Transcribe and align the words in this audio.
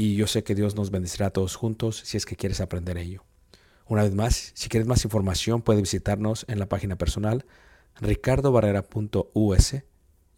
y 0.00 0.14
yo 0.14 0.28
sé 0.28 0.44
que 0.44 0.54
Dios 0.54 0.76
nos 0.76 0.90
bendecirá 0.92 1.26
a 1.26 1.30
todos 1.30 1.56
juntos 1.56 2.00
si 2.04 2.16
es 2.16 2.24
que 2.24 2.36
quieres 2.36 2.60
aprender 2.60 2.96
ello. 2.96 3.24
Una 3.86 4.04
vez 4.04 4.14
más, 4.14 4.52
si 4.54 4.68
quieres 4.68 4.86
más 4.86 5.04
información, 5.04 5.60
puedes 5.60 5.82
visitarnos 5.82 6.46
en 6.48 6.60
la 6.60 6.66
página 6.66 6.96
personal 6.96 7.44
ricardobarrera.us 8.00 9.74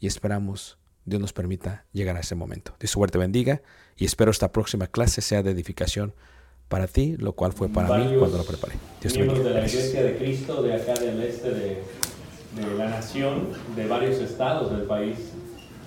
y 0.01 0.07
esperamos 0.07 0.79
Dios 1.05 1.21
nos 1.21 1.35
permita 1.35 1.85
llegar 1.93 2.17
a 2.17 2.21
ese 2.21 2.35
momento. 2.35 2.75
Dios 2.81 2.91
suerte 2.91 3.19
bendiga 3.19 3.61
y 3.97 4.07
espero 4.07 4.31
esta 4.31 4.51
próxima 4.51 4.87
clase 4.87 5.21
sea 5.21 5.43
de 5.43 5.51
edificación 5.51 6.15
para 6.69 6.87
ti, 6.87 7.17
lo 7.19 7.35
cual 7.35 7.53
fue 7.53 7.69
para 7.69 7.99
mí 7.99 8.17
cuando 8.19 8.39
lo 8.39 8.45
preparé. 8.45 8.77
Dios 9.03 9.13
te 9.13 9.21
bendiga. 9.21 9.45
de 9.45 9.51
la. 9.51 9.67
Iglesia 9.67 10.03
de 10.05 10.17
Cristo 10.17 10.63
de 10.63 10.75
acá 10.75 10.95
del 10.95 11.23
este 11.23 11.51
de, 11.51 11.83
de 12.57 12.75
la 12.79 12.89
nación, 12.89 13.49
de 13.77 13.87
varios 13.87 14.21
estados 14.21 14.71
del 14.71 14.87
país 14.87 15.19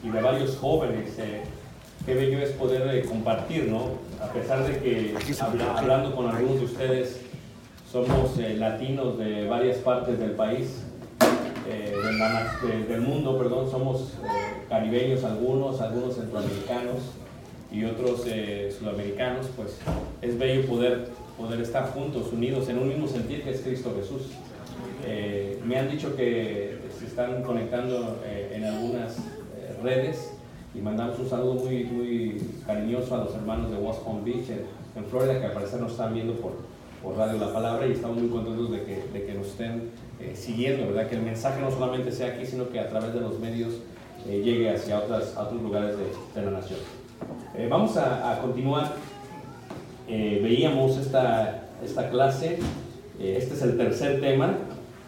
y 0.03 0.09
de 0.09 0.21
varios 0.21 0.57
jóvenes. 0.57 1.17
eh, 1.17 1.41
qué 2.05 2.13
bello 2.13 2.39
es 2.39 2.49
poder 2.51 2.87
eh, 2.95 3.05
compartir, 3.05 3.67
¿no? 3.69 3.91
A 4.21 4.27
pesar 4.33 4.65
de 4.67 4.79
que 4.79 5.15
habla- 5.39 5.77
hablando 5.77 6.15
con 6.15 6.27
algunos 6.27 6.59
de 6.59 6.65
ustedes 6.65 7.19
somos 7.91 8.37
eh, 8.39 8.55
latinos 8.57 9.17
de 9.17 9.47
varias 9.47 9.77
partes 9.77 10.17
del 10.19 10.31
país, 10.31 10.83
eh, 11.69 11.93
de 11.95 12.13
la 12.13 12.29
na- 12.29 12.59
de- 12.67 12.83
del 12.85 13.01
mundo, 13.01 13.37
perdón, 13.37 13.69
somos 13.69 14.13
eh, 14.23 14.65
caribeños 14.69 15.23
algunos, 15.23 15.79
algunos 15.81 16.15
centroamericanos 16.15 16.97
y 17.71 17.85
otros 17.85 18.21
sudamericanos, 18.77 19.47
pues 19.55 19.77
es 20.21 20.37
bello 20.37 20.67
poder, 20.67 21.07
poder 21.37 21.59
estar 21.61 21.87
juntos, 21.91 22.31
unidos 22.31 22.69
en 22.69 22.77
un 22.77 22.87
mismo 22.89 23.07
sentir 23.07 23.43
que 23.43 23.49
es 23.51 23.61
Cristo 23.61 23.95
Jesús. 23.99 24.23
Me 25.65 25.77
han 25.79 25.89
dicho 25.89 26.15
que 26.15 26.77
se 26.99 27.07
están 27.07 27.41
conectando 27.41 28.19
en 28.51 28.63
algunas 28.63 29.15
redes 29.81 30.32
y 30.75 30.79
mandamos 30.79 31.19
un 31.19 31.29
saludo 31.29 31.53
muy, 31.55 31.83
muy 31.83 32.41
cariñoso 32.65 33.15
a 33.15 33.25
los 33.25 33.35
hermanos 33.35 33.69
de 33.71 33.77
West 33.77 33.99
Palm 34.01 34.23
Beach 34.23 34.49
en, 34.49 35.05
Florida 35.05 35.39
que 35.39 35.45
al 35.45 35.53
parecer 35.53 35.79
nos 35.81 35.91
están 35.91 36.13
viendo 36.13 36.33
por, 36.33 36.53
por 37.01 37.17
Radio 37.17 37.39
La 37.39 37.53
Palabra 37.53 37.87
y 37.87 37.93
estamos 37.93 38.17
muy 38.17 38.29
contentos 38.29 38.71
de 38.71 38.83
que, 38.83 39.03
de 39.11 39.25
que 39.25 39.33
nos 39.33 39.47
estén 39.47 39.89
eh, 40.19 40.33
siguiendo, 40.35 40.87
¿verdad? 40.87 41.09
Que 41.09 41.15
el 41.15 41.23
mensaje 41.23 41.61
no 41.61 41.71
solamente 41.71 42.11
sea 42.11 42.33
aquí, 42.33 42.45
sino 42.45 42.69
que 42.69 42.79
a 42.79 42.89
través 42.89 43.13
de 43.13 43.19
los 43.19 43.39
medios 43.39 43.73
eh, 44.27 44.41
llegue 44.43 44.69
hacia 44.69 44.99
otras, 44.99 45.35
otros 45.37 45.61
lugares 45.61 45.95
de, 45.97 46.05
de 46.39 46.45
la 46.45 46.59
nación. 46.59 46.79
Eh, 47.55 47.67
vamos 47.69 47.97
a, 47.97 48.31
a 48.31 48.39
continuar. 48.39 48.93
Veíamos 50.07 50.97
esta, 50.97 51.69
esta 51.83 52.09
clase, 52.09 52.59
este 53.19 53.53
es 53.53 53.61
el 53.61 53.77
tercer 53.77 54.19
tema. 54.21 54.57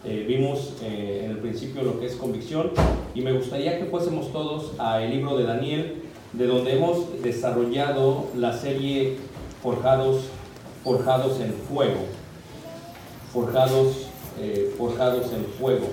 Eh, 0.08 0.24
vimos 0.28 0.74
eh, 0.82 1.22
en 1.24 1.32
el 1.32 1.38
principio 1.38 1.82
lo 1.82 1.98
que 1.98 2.06
es 2.06 2.14
convicción 2.14 2.70
y 3.12 3.22
me 3.22 3.32
gustaría 3.32 3.76
que 3.76 3.86
fuésemos 3.86 4.30
todos 4.30 4.78
al 4.78 5.10
libro 5.10 5.36
de 5.36 5.44
Daniel. 5.44 6.02
de 6.32 6.46
donde 6.46 6.76
hemos 6.76 7.22
desarrollado 7.22 8.26
la 8.36 8.52
serie 8.52 9.16
Forjados, 9.62 10.24
Forjados 10.84 11.40
en 11.40 11.52
Fuego. 11.54 12.04
Forjados, 13.32 14.08
eh, 14.38 14.74
Forjados 14.76 15.32
en 15.32 15.44
Fuego. 15.58 15.88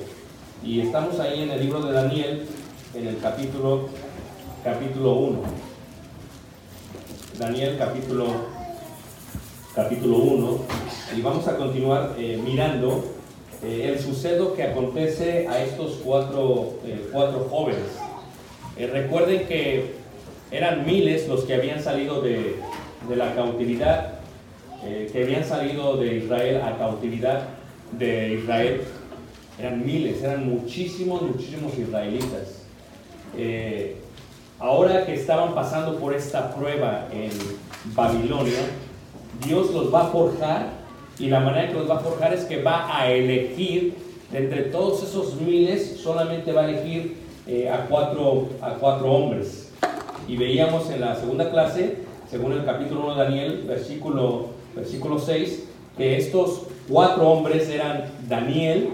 Y 0.63 0.81
estamos 0.81 1.19
ahí 1.19 1.44
en 1.44 1.51
el 1.51 1.62
libro 1.62 1.81
de 1.81 1.94
Daniel, 1.94 2.45
en 2.94 3.07
el 3.07 3.19
capítulo, 3.19 3.88
capítulo 4.63 5.13
1. 5.13 5.39
Daniel 7.39 7.75
capítulo, 7.77 8.25
capítulo 9.74 10.18
1. 10.18 10.59
Y 11.18 11.21
vamos 11.21 11.48
a 11.48 11.56
continuar 11.56 12.16
mirando 12.44 13.12
eh, 13.65 13.94
el 13.94 14.00
suceso 14.00 14.54
que 14.56 14.63
acontece 14.63 15.48
a 15.48 15.63
estos 15.63 16.01
cuatro, 16.04 16.74
eh, 16.86 17.07
cuatro 17.13 17.48
jóvenes. 17.50 17.86
Eh, 18.77 18.88
recuerden 18.88 19.48
que 19.48 19.94
eran 20.51 20.86
miles 20.86 21.30
los 21.30 21.45
que 21.45 21.54
habían 21.54 21.81
salido 21.81 22.21
de, 22.21 22.57
de 23.07 23.15
la 23.15 23.33
cautividad, 23.36 24.15
que 24.83 25.24
habían 25.24 25.45
salido 25.45 25.95
de 25.95 26.18
Israel 26.18 26.62
a 26.62 26.77
cautividad 26.77 27.44
de 27.94 28.33
Israel. 28.33 28.81
Eran 29.57 29.86
miles, 29.86 30.21
eran 30.21 30.45
muchísimos, 30.45 31.21
muchísimos 31.21 31.77
israelitas. 31.77 32.66
Ahora 34.59 35.06
que 35.06 35.13
estaban 35.13 35.56
pasando 35.56 35.98
por 36.00 36.13
esta 36.13 36.54
prueba 36.54 37.07
en 37.13 37.31
Babilonia, 37.95 38.59
Dios 39.45 39.71
los 39.71 39.94
va 39.94 40.01
a 40.04 40.07
forjar 40.07 40.82
y 41.19 41.27
la 41.27 41.39
manera 41.39 41.68
que 41.68 41.75
los 41.75 41.89
va 41.89 41.95
a 41.95 42.00
forjar 42.00 42.33
es 42.33 42.45
que 42.45 42.62
va 42.62 42.98
a 42.98 43.10
elegir 43.12 43.95
entre 44.33 44.63
todos 44.63 45.04
esos 45.04 45.36
miles, 45.36 46.00
solamente 46.01 46.51
va 46.51 46.62
a 46.62 46.69
elegir 46.69 47.18
eh, 47.45 47.69
a, 47.69 47.86
cuatro, 47.86 48.50
a 48.62 48.71
cuatro 48.71 49.12
hombres. 49.12 49.71
Y 50.27 50.38
veíamos 50.38 50.89
en 50.89 51.01
la 51.01 51.15
segunda 51.15 51.51
clase, 51.51 51.98
según 52.30 52.54
el 52.54 52.65
capítulo 52.65 53.06
1 53.06 53.15
de 53.15 53.24
Daniel, 53.24 53.63
versículo, 53.68 54.48
versículo 54.75 55.19
6, 55.19 55.65
que 55.98 56.18
estos 56.18 56.63
cuatro 56.89 57.30
hombres 57.30 57.69
eran 57.69 58.06
Daniel, 58.27 58.89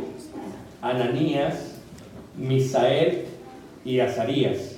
Ananías, 0.81 1.75
Misael 2.35 3.25
y 3.85 4.01
Azarías. 4.01 4.75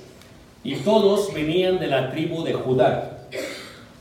Y 0.62 0.76
todos 0.76 1.34
venían 1.34 1.80
de 1.80 1.88
la 1.88 2.12
tribu 2.12 2.44
de 2.44 2.52
Judá, 2.52 3.26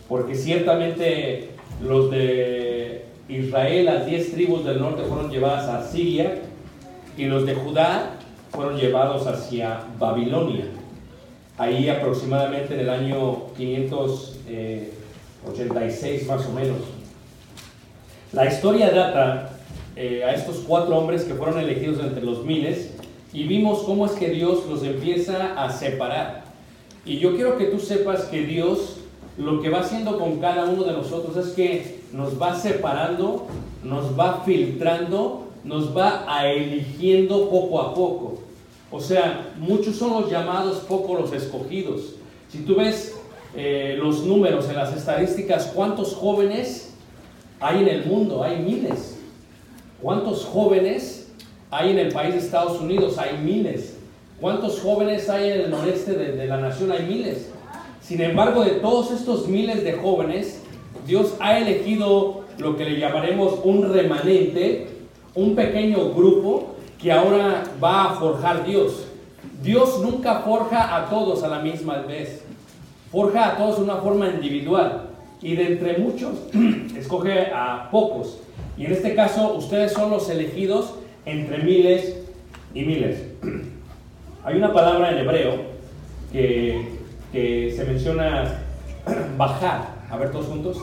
porque 0.08 0.36
ciertamente 0.36 1.50
los 1.82 2.12
de 2.12 3.06
Israel, 3.32 3.86
las 3.86 4.06
diez 4.06 4.32
tribus 4.32 4.64
del 4.66 4.80
norte 4.80 5.04
fueron 5.04 5.32
llevadas 5.32 5.70
a 5.70 5.88
Siria 5.90 6.42
y 7.18 7.24
los 7.26 7.46
de 7.46 7.56
Judá 7.56 8.18
fueron 8.52 8.78
llevados 8.78 9.26
hacia 9.26 9.86
Babilonia. 9.98 10.66
Ahí 11.58 11.88
aproximadamente 11.88 12.74
en 12.74 12.82
el 12.82 12.90
año 12.90 13.46
586 13.56 16.28
más 16.28 16.46
o 16.46 16.52
menos. 16.52 16.80
La 18.34 18.48
historia 18.48 18.92
data 18.92 19.54
eh, 19.96 20.26
a 20.26 20.34
estos 20.34 20.58
cuatro 20.68 20.98
hombres 20.98 21.24
que 21.24 21.36
fueron 21.36 21.58
elegidos 21.60 22.00
entre 22.00 22.24
los 22.24 22.44
miles 22.46 22.92
y 23.32 23.44
vimos 23.44 23.84
cómo 23.84 24.06
es 24.06 24.12
que 24.14 24.30
Dios 24.30 24.66
los 24.68 24.84
empieza 24.84 25.62
a 25.62 25.72
separar. 25.72 26.44
Y 27.06 27.20
yo 27.20 27.36
quiero 27.36 27.58
que 27.58 27.66
tú 27.66 27.80
sepas 27.80 28.24
que 28.26 28.46
Dios 28.46 28.98
lo 29.38 29.62
que 29.62 29.70
va 29.70 29.80
haciendo 29.80 30.20
con 30.20 30.42
cada 30.42 30.66
uno 30.66 30.84
de 30.84 30.92
nosotros 30.92 31.38
es 31.38 31.54
que 31.54 32.01
nos 32.14 32.42
va 32.42 32.56
separando, 32.56 33.48
nos 33.84 34.18
va 34.20 34.42
filtrando, 34.46 35.48
nos 35.64 35.96
va 35.96 36.26
a 36.28 36.48
eligiendo 36.48 37.50
poco 37.50 37.82
a 37.82 37.94
poco. 37.94 38.40
O 38.92 39.00
sea, 39.00 39.54
muchos 39.58 39.96
son 39.96 40.22
los 40.22 40.30
llamados, 40.30 40.80
pocos 40.80 41.20
los 41.20 41.34
escogidos. 41.34 42.16
Si 42.50 42.60
tú 42.60 42.76
ves 42.76 43.16
eh, 43.56 43.96
los 43.98 44.24
números 44.26 44.68
en 44.70 44.76
las 44.76 44.96
estadísticas, 44.96 45.72
¿cuántos 45.74 46.14
jóvenes 46.14 46.94
hay 47.60 47.82
en 47.82 47.88
el 47.88 48.06
mundo? 48.06 48.44
Hay 48.44 48.60
miles. 48.60 49.18
¿Cuántos 50.02 50.46
jóvenes 50.46 51.32
hay 51.70 51.92
en 51.92 52.00
el 52.00 52.12
país 52.12 52.34
de 52.34 52.40
Estados 52.42 52.82
Unidos? 52.82 53.18
Hay 53.18 53.38
miles. 53.38 53.96
¿Cuántos 54.42 54.82
jóvenes 54.82 55.30
hay 55.30 55.52
en 55.52 55.62
el 55.62 55.72
noreste 55.72 56.14
de 56.14 56.46
la 56.48 56.58
nación? 56.58 56.92
Hay 56.92 57.06
miles. 57.06 57.50
Sin 58.02 58.20
embargo, 58.20 58.64
de 58.64 58.72
todos 58.72 59.12
estos 59.12 59.48
miles 59.48 59.84
de 59.84 59.94
jóvenes, 59.94 60.61
Dios 61.06 61.36
ha 61.40 61.58
elegido 61.58 62.42
lo 62.58 62.78
que 62.78 62.86
le 62.86 63.00
llamaremos 63.00 63.60
un 63.64 63.92
remanente, 63.92 64.88
un 65.36 65.56
pequeño 65.56 66.14
grupo 66.14 66.76
que 67.02 67.12
ahora 67.12 67.64
va 67.84 68.12
a 68.12 68.14
forjar 68.16 68.66
Dios. 68.66 69.08
Dios 69.64 70.00
nunca 70.02 70.40
forja 70.40 70.96
a 70.96 71.10
todos 71.10 71.44
a 71.44 71.48
la 71.48 71.60
misma 71.60 72.00
vez. 72.00 72.44
Forja 73.12 73.50
a 73.50 73.58
todos 73.58 73.78
de 73.78 73.84
una 73.84 73.98
forma 73.98 74.28
individual. 74.30 75.10
Y 75.42 75.56
de 75.56 75.74
entre 75.74 75.98
muchos, 75.98 76.36
escoge 76.98 77.48
a 77.54 77.90
pocos. 77.90 78.40
Y 78.78 78.86
en 78.86 78.94
este 78.94 79.16
caso, 79.16 79.56
ustedes 79.56 79.92
son 79.94 80.12
los 80.12 80.30
elegidos 80.30 80.94
entre 81.26 81.60
miles 81.60 82.18
y 82.74 82.84
miles. 82.84 83.24
Hay 84.44 84.56
una 84.56 84.72
palabra 84.74 85.12
en 85.12 85.18
hebreo 85.18 85.54
que, 86.32 86.90
que 87.32 87.74
se 87.76 87.86
menciona 87.86 88.60
bajar. 89.38 90.01
A 90.12 90.18
ver, 90.18 90.30
todos 90.30 90.48
juntos. 90.48 90.78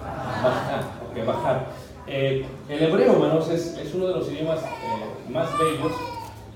Bajar. 0.00 0.84
Ok, 1.10 1.26
bajar. 1.26 1.66
Eh, 2.06 2.44
el 2.68 2.82
hebreo, 2.84 3.12
hermanos, 3.12 3.50
es, 3.50 3.76
es, 3.76 3.92
uno 3.92 4.06
de 4.06 4.14
los 4.14 4.30
idiomas 4.30 4.60
eh, 4.60 5.30
más 5.30 5.48
bellos, 5.58 5.92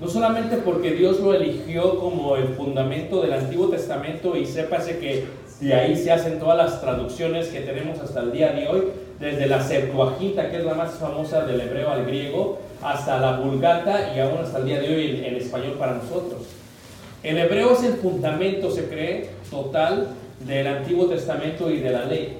no 0.01 0.09
solamente 0.09 0.59
porque 0.59 0.93
Dios 0.93 1.19
lo 1.19 1.35
eligió 1.35 1.99
como 1.99 2.37
el 2.37 2.49
fundamento 2.55 3.21
del 3.21 3.33
Antiguo 3.33 3.69
Testamento 3.69 4.37
y 4.37 4.47
sépase 4.47 4.99
que 4.99 5.27
de 5.61 5.75
ahí 5.75 5.97
se 5.97 6.13
hacen 6.13 6.39
todas 6.39 6.57
las 6.57 6.81
traducciones 6.81 7.49
que 7.49 7.61
tenemos 7.61 7.99
hasta 7.99 8.21
el 8.21 8.33
día 8.33 8.53
de 8.53 8.69
hoy, 8.69 8.83
desde 9.19 9.47
la 9.47 9.61
Septuaginta, 9.61 10.49
que 10.49 10.59
es 10.59 10.65
la 10.65 10.75
más 10.75 10.93
famosa 10.93 11.45
del 11.45 11.61
hebreo 11.61 11.91
al 11.91 12.07
griego, 12.07 12.61
hasta 12.83 13.19
la 13.19 13.37
Vulgata 13.39 14.15
y 14.15 14.21
aún 14.21 14.39
hasta 14.39 14.59
el 14.59 14.67
día 14.67 14.81
de 14.81 14.95
hoy 14.95 15.11
en, 15.11 15.25
en 15.25 15.37
español 15.37 15.73
para 15.73 15.95
nosotros. 15.95 16.43
El 17.23 17.39
hebreo 17.39 17.73
es 17.73 17.85
el 17.85 17.95
fundamento, 17.95 18.71
se 18.71 18.89
cree, 18.89 19.31
total 19.51 20.09
del 20.41 20.67
Antiguo 20.67 21.07
Testamento 21.07 21.71
y 21.71 21.79
de 21.79 21.91
la 21.91 22.05
ley. 22.05 22.39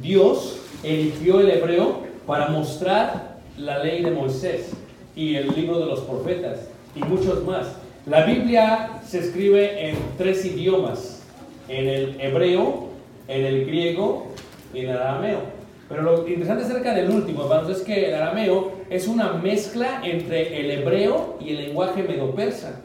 Dios 0.00 0.58
eligió 0.82 1.40
el 1.40 1.50
hebreo 1.50 2.00
para 2.26 2.48
mostrar 2.48 3.36
la 3.58 3.78
ley 3.78 4.02
de 4.02 4.10
Moisés 4.10 4.70
y 5.14 5.36
el 5.36 5.48
libro 5.54 5.78
de 5.78 5.86
los 5.86 6.00
profetas 6.00 6.68
y 6.96 7.00
muchos 7.00 7.44
más. 7.44 7.66
La 8.06 8.24
Biblia 8.24 9.00
se 9.06 9.20
escribe 9.20 9.88
en 9.88 9.96
tres 10.18 10.44
idiomas, 10.44 11.22
en 11.68 11.88
el 11.88 12.20
hebreo, 12.20 12.88
en 13.28 13.46
el 13.46 13.66
griego 13.66 14.26
y 14.72 14.80
en 14.80 14.90
el 14.90 14.96
arameo. 14.98 15.40
Pero 15.88 16.02
lo 16.02 16.26
interesante 16.26 16.64
acerca 16.64 16.94
del 16.94 17.10
último, 17.10 17.44
hermanos, 17.44 17.70
es 17.70 17.82
que 17.82 18.06
el 18.08 18.14
arameo 18.14 18.72
es 18.90 19.06
una 19.06 19.32
mezcla 19.34 20.00
entre 20.02 20.60
el 20.60 20.70
hebreo 20.70 21.38
y 21.40 21.50
el 21.50 21.66
lenguaje 21.66 22.02
medo-persa. 22.02 22.80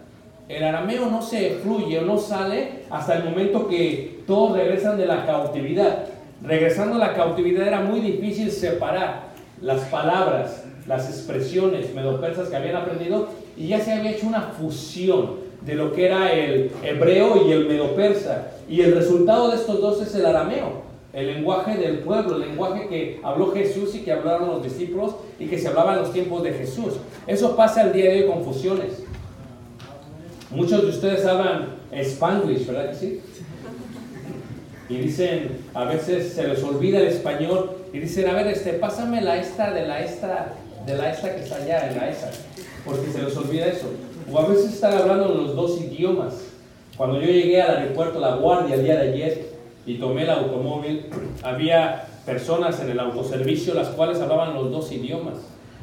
El 0.48 0.64
arameo 0.64 1.10
no 1.10 1.22
se 1.22 1.52
fluye 1.64 2.00
o 2.00 2.02
no 2.04 2.18
sale 2.18 2.84
hasta 2.90 3.18
el 3.18 3.24
momento 3.24 3.68
que 3.68 4.19
todos 4.30 4.56
regresan 4.56 4.96
de 5.00 5.08
la 5.08 5.26
cautividad. 5.26 6.06
Regresando 6.44 6.96
a 6.96 7.00
la 7.00 7.16
cautividad 7.16 7.68
era 7.68 7.82
muy 7.82 8.00
difícil 8.00 8.52
separar 8.52 9.24
las 9.60 9.82
palabras, 9.86 10.66
las 10.88 11.10
expresiones 11.10 11.94
medopersas 11.96 12.48
que 12.48 12.56
habían 12.56 12.76
aprendido 12.76 13.28
y 13.58 13.68
ya 13.70 13.80
se 13.80 13.92
había 13.92 14.12
hecho 14.12 14.28
una 14.28 14.42
fusión 14.42 15.50
de 15.62 15.74
lo 15.74 15.92
que 15.92 16.06
era 16.06 16.32
el 16.32 16.72
hebreo 16.84 17.48
y 17.48 17.52
el 17.52 17.68
medopersa. 17.68 18.52
Y 18.70 18.82
el 18.82 18.94
resultado 18.94 19.50
de 19.50 19.56
estos 19.56 19.82
dos 19.82 20.00
es 20.00 20.14
el 20.14 20.28
arameo, 20.28 20.84
el 21.12 21.26
lenguaje 21.26 21.78
del 21.78 22.00
pueblo, 22.00 22.36
el 22.36 22.42
lenguaje 22.42 22.88
que 22.88 23.20
habló 23.24 23.52
Jesús 23.52 23.96
y 23.96 24.02
que 24.02 24.12
hablaron 24.12 24.50
los 24.50 24.64
discípulos 24.64 25.16
y 25.40 25.48
que 25.48 25.58
se 25.58 25.70
hablaba 25.70 25.94
en 25.94 26.02
los 26.02 26.14
tiempos 26.14 26.44
de 26.44 26.54
Jesús. 26.54 26.98
Eso 27.26 27.56
pasa 27.56 27.82
al 27.82 27.94
día 27.94 28.12
de 28.12 28.22
hoy 28.22 28.28
con 28.30 28.44
fusiones. 28.44 29.04
Muchos 30.52 30.84
de 30.84 30.88
ustedes 30.90 31.26
hablan 31.26 31.80
spanglish, 31.92 32.68
¿verdad 32.68 32.96
sí? 32.98 33.22
Y 34.90 34.98
dicen, 34.98 35.60
a 35.76 35.84
veces 35.84 36.34
se 36.34 36.48
les 36.48 36.64
olvida 36.64 37.00
el 37.00 37.08
español 37.08 37.78
y 37.94 38.00
dicen, 38.00 38.28
a 38.28 38.34
ver, 38.34 38.48
este, 38.48 38.74
pásame 38.74 39.22
la 39.22 39.38
esta 39.38 39.72
de 39.72 39.88
la 39.88 40.02
esta, 40.02 40.54
de 40.86 40.96
la 40.96 41.12
esta 41.12 41.36
que 41.36 41.44
está 41.44 41.58
allá, 41.58 41.90
en 41.90 41.98
la 41.98 42.10
esa, 42.10 42.32
porque 42.84 43.12
se 43.12 43.22
les 43.22 43.38
olvida 43.38 43.68
eso. 43.68 43.88
O 44.32 44.40
a 44.40 44.48
veces 44.48 44.74
están 44.74 44.94
hablando 44.94 45.28
los 45.30 45.56
dos 45.56 45.80
idiomas. 45.80 46.34
Cuando 46.98 47.22
yo 47.22 47.28
llegué 47.28 47.62
al 47.62 47.78
aeropuerto 47.78 48.20
La 48.20 48.36
Guardia 48.36 48.76
el 48.76 48.84
día 48.84 48.96
de 48.96 49.12
ayer 49.14 49.50
y 49.86 50.00
tomé 50.00 50.24
el 50.24 50.32
automóvil, 50.32 51.06
había 51.44 52.08
personas 52.26 52.80
en 52.82 52.90
el 52.90 53.00
autoservicio 53.00 53.76
las 53.76 53.90
cuales 53.90 54.20
hablaban 54.20 54.56
los 54.56 54.72
dos 54.72 54.92
idiomas. 54.92 55.36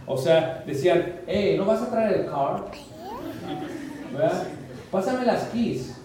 O 0.07 0.17
sea, 0.17 0.63
decían, 0.67 1.21
hey, 1.27 1.55
¿no 1.57 1.65
vas 1.65 1.83
a 1.83 1.91
traer 1.91 2.21
el 2.21 2.27
car? 2.27 2.65
¿Verdad? 4.13 4.45
Pásame 4.91 5.25
las 5.25 5.45
keys. 5.45 5.97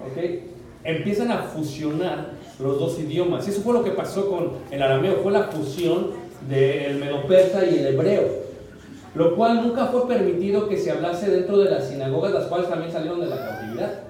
¿Ok? 0.00 0.51
Empiezan 0.84 1.30
a 1.30 1.38
fusionar 1.38 2.32
los 2.58 2.78
dos 2.78 2.98
idiomas. 2.98 3.46
Eso 3.46 3.62
fue 3.62 3.74
lo 3.74 3.84
que 3.84 3.92
pasó 3.92 4.28
con 4.28 4.50
el 4.70 4.82
arameo, 4.82 5.20
fue 5.22 5.32
la 5.32 5.44
fusión 5.44 6.10
del 6.48 6.96
medo-persa 6.96 7.64
y 7.66 7.78
el 7.78 7.86
hebreo. 7.86 8.42
Lo 9.14 9.36
cual 9.36 9.62
nunca 9.62 9.86
fue 9.86 10.08
permitido 10.08 10.68
que 10.68 10.78
se 10.78 10.90
hablase 10.90 11.30
dentro 11.30 11.58
de 11.58 11.70
las 11.70 11.88
sinagogas, 11.88 12.32
las 12.32 12.46
cuales 12.46 12.68
también 12.68 12.90
salieron 12.90 13.20
de 13.20 13.26
la 13.26 13.36
cautividad. 13.36 14.00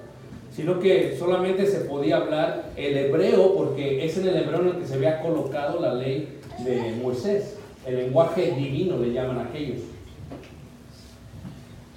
sino 0.55 0.79
que 0.79 1.15
solamente 1.17 1.65
se 1.65 1.79
podía 1.79 2.17
hablar 2.17 2.65
el 2.75 2.95
hebreo 2.95 3.55
porque 3.55 4.05
es 4.05 4.15
en 4.17 4.27
el 4.27 4.37
hebreo 4.37 4.61
en 4.61 4.67
el 4.67 4.75
que 4.75 4.85
se 4.85 4.93
había 4.93 5.19
colocado 5.19 5.81
la 5.81 5.95
ley 5.95 6.37
de 6.63 6.95
Moisés. 7.01 7.57
El 7.87 7.97
lenguaje 7.97 8.53
divino 8.55 8.97
le 8.97 9.11
llaman 9.11 9.47
aquellos. 9.47 9.79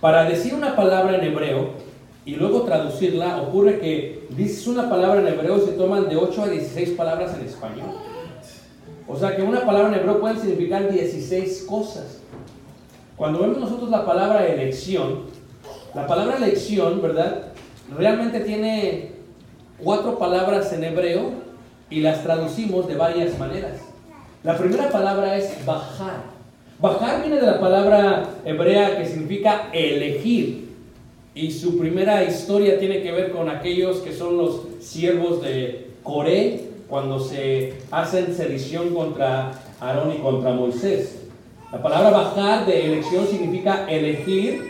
Para 0.01 0.25
decir 0.25 0.55
una 0.55 0.75
palabra 0.75 1.19
en 1.19 1.25
hebreo 1.25 1.71
y 2.27 2.35
luego 2.35 2.63
traducirla, 2.63 3.41
ocurre 3.41 3.79
que 3.79 4.27
dices 4.31 4.67
una 4.67 4.91
palabra 4.91 5.21
en 5.21 5.29
hebreo 5.29 5.59
y 5.59 5.61
se 5.61 5.73
toman 5.73 6.09
de 6.09 6.17
8 6.17 6.43
a 6.43 6.49
16 6.49 6.91
palabras 6.91 7.35
en 7.39 7.47
español. 7.47 7.87
O 9.07 9.17
sea 9.17 9.37
que 9.37 9.43
una 9.43 9.65
palabra 9.65 9.91
en 9.91 10.01
hebreo 10.01 10.19
puede 10.19 10.41
significar 10.41 10.91
16 10.91 11.67
cosas. 11.69 12.19
Cuando 13.17 13.39
vemos 13.39 13.59
nosotros 13.59 13.91
la 13.91 14.05
palabra 14.05 14.45
elección, 14.45 15.21
la 15.95 16.09
palabra 16.09 16.37
elección, 16.37 17.01
¿verdad? 17.01 17.53
Realmente 17.97 18.41
tiene 18.41 19.13
cuatro 19.83 20.19
palabras 20.19 20.73
en 20.73 20.83
hebreo 20.83 21.31
y 21.89 22.01
las 22.01 22.25
traducimos 22.25 22.89
de 22.89 22.97
varias 22.97 23.39
maneras. 23.39 23.79
La 24.43 24.59
primera 24.59 24.91
palabra 24.91 25.37
es 25.37 25.65
bajar. 25.65 26.25
Bajar 26.81 27.23
viene 27.23 27.37
de 27.41 27.47
la 27.47 27.61
palabra 27.61 28.31
hebrea 28.45 28.99
que 28.99 29.07
significa 29.07 29.71
elegir. 29.73 30.66
Y 31.37 31.51
su 31.51 31.77
primera 31.77 32.25
historia 32.25 32.79
tiene 32.79 33.03
que 33.03 33.13
ver 33.13 33.31
con 33.31 33.51
aquellos 33.51 33.99
que 33.99 34.15
son 34.15 34.39
los 34.39 34.63
siervos 34.81 35.43
de 35.43 35.89
Coré, 36.03 36.65
cuando 36.89 37.21
se 37.21 37.75
hacen 37.91 38.35
sedición 38.35 38.95
contra 38.95 39.53
Aarón 39.79 40.15
y 40.15 40.19
contra 40.23 40.53
Moisés. 40.53 41.27
La 41.71 41.83
palabra 41.83 42.09
bajar 42.09 42.65
de 42.65 42.87
elección 42.87 43.27
significa 43.27 43.87
elegir, 43.87 44.63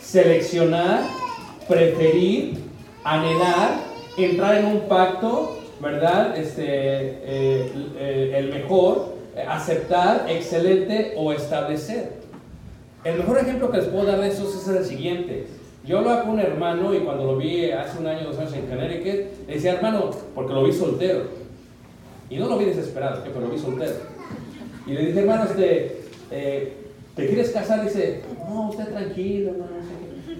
seleccionar, 0.00 1.02
preferir, 1.68 2.60
anhelar, 3.04 3.80
entrar 4.16 4.56
en 4.56 4.64
un 4.64 4.80
pacto, 4.88 5.58
¿verdad? 5.82 6.34
Este, 6.38 6.64
eh, 6.64 7.72
eh, 7.98 8.32
el 8.38 8.54
mejor, 8.54 9.16
aceptar, 9.46 10.24
excelente 10.30 11.12
o 11.18 11.34
establecer. 11.34 12.14
El 13.04 13.18
mejor 13.18 13.36
ejemplo 13.36 13.70
que 13.70 13.76
les 13.76 13.86
puedo 13.88 14.06
dar 14.06 14.18
de 14.18 14.28
eso 14.28 14.48
es 14.48 14.66
el 14.66 14.82
siguiente. 14.82 15.55
Yo 15.86 15.98
hablaba 15.98 16.22
con 16.22 16.30
un 16.32 16.40
hermano 16.40 16.92
y 16.92 16.98
cuando 16.98 17.24
lo 17.24 17.36
vi 17.36 17.70
hace 17.70 17.98
un 17.98 18.08
año, 18.08 18.26
dos 18.26 18.38
años 18.38 18.52
en 18.54 18.66
Connecticut, 18.66 19.46
le 19.46 19.54
decía, 19.54 19.74
hermano, 19.74 20.10
porque 20.34 20.52
lo 20.52 20.64
vi 20.64 20.72
soltero. 20.72 21.24
Y 22.28 22.38
no 22.38 22.48
lo 22.48 22.58
vi 22.58 22.64
desesperado, 22.64 23.22
pero 23.24 23.40
lo 23.40 23.48
vi 23.48 23.58
soltero. 23.58 23.94
Y 24.84 24.92
le 24.92 25.06
dije, 25.06 25.20
hermano, 25.20 25.44
este, 25.44 26.00
eh, 26.32 26.76
¿te 27.14 27.26
quieres 27.28 27.50
casar? 27.50 27.84
Dice, 27.84 28.22
no, 28.48 28.70
usted 28.70 28.88
tranquilo, 28.88 29.52
no. 29.52 29.66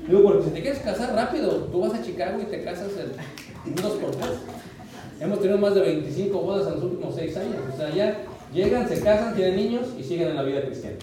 Digo, 0.09 0.23
porque 0.23 0.45
si 0.45 0.50
te 0.50 0.62
quieres 0.62 0.81
casar 0.81 1.15
rápido, 1.15 1.50
tú 1.71 1.81
vas 1.81 1.95
a 1.95 2.03
Chicago 2.03 2.41
y 2.43 2.47
te 2.47 2.65
casas 2.65 2.91
en 3.65 3.75
dos 3.76 3.93
por 3.93 4.11
tres. 4.12 4.38
Hemos 5.21 5.41
tenido 5.41 5.59
más 5.59 5.75
de 5.75 5.81
25 5.81 6.38
bodas 6.41 6.67
en 6.67 6.75
los 6.75 6.83
últimos 6.83 7.15
6 7.15 7.37
años. 7.37 7.57
O 7.73 7.76
sea, 7.76 7.91
ya 7.95 8.19
llegan, 8.53 8.88
se 8.88 9.00
casan, 9.00 9.35
tienen 9.35 9.57
niños 9.57 9.88
y 9.99 10.03
siguen 10.03 10.29
en 10.29 10.37
la 10.37 10.43
vida 10.43 10.61
cristiana. 10.62 10.97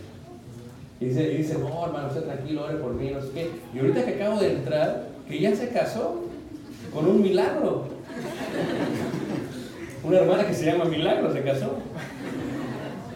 Y 1.00 1.06
dice, 1.06 1.34
y 1.34 1.38
dice 1.38 1.58
no, 1.58 1.86
hermano, 1.86 2.08
usted 2.08 2.24
tranquilo, 2.24 2.66
ore 2.66 2.76
por 2.76 2.94
mí, 2.94 3.12
no 3.12 3.22
sé 3.22 3.30
qué. 3.34 3.52
Y 3.74 3.80
ahorita 3.80 4.06
que 4.06 4.16
acabo 4.16 4.40
de 4.40 4.54
entrar, 4.54 5.08
que 5.28 5.40
ya 5.40 5.56
se 5.56 5.70
casó 5.70 6.24
con 6.94 7.08
un 7.08 7.22
milagro. 7.22 7.86
Una 10.04 10.18
hermana 10.18 10.46
que 10.46 10.54
se 10.54 10.66
llama 10.66 10.86
Milagro 10.86 11.32
se 11.32 11.42
casó. 11.44 11.78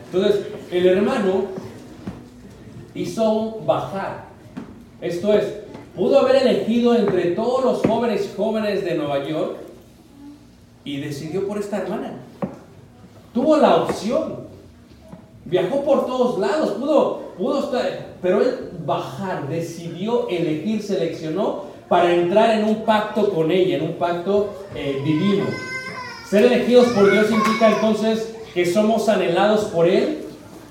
Entonces, 0.06 0.48
el 0.72 0.88
hermano 0.88 1.46
hizo 2.96 3.62
bajar. 3.66 4.26
Esto 5.02 5.34
es, 5.34 5.46
pudo 5.96 6.20
haber 6.20 6.48
elegido 6.48 6.96
entre 6.96 7.32
todos 7.32 7.64
los 7.64 7.82
jóvenes 7.86 8.34
jóvenes 8.36 8.86
de 8.86 8.96
Nueva 8.96 9.28
York 9.28 9.58
y 10.86 11.02
decidió 11.02 11.46
por 11.46 11.58
esta 11.58 11.80
hermana. 11.80 12.14
Tuvo 13.34 13.58
la 13.58 13.84
opción. 13.84 14.47
Viajó 15.50 15.82
por 15.82 16.06
todos 16.06 16.40
lados, 16.40 16.72
pudo, 16.72 17.22
pudo 17.38 17.60
estar, 17.64 18.08
pero 18.22 18.42
él 18.42 18.72
bajar, 18.86 19.48
decidió 19.48 20.28
elegir, 20.28 20.84
seleccionó 20.84 21.64
para 21.88 22.14
entrar 22.14 22.60
en 22.60 22.66
un 22.66 22.84
pacto 22.84 23.30
con 23.30 23.50
ella, 23.50 23.78
en 23.78 23.84
un 23.84 23.94
pacto 23.94 24.50
eh, 24.76 25.02
divino. 25.06 25.46
Ser 26.30 26.44
elegidos 26.44 26.88
por 26.88 27.10
Dios 27.10 27.32
implica 27.32 27.70
entonces 27.70 28.36
que 28.54 28.66
somos 28.66 29.08
anhelados 29.08 29.66
por 29.66 29.88
Él, 29.88 30.26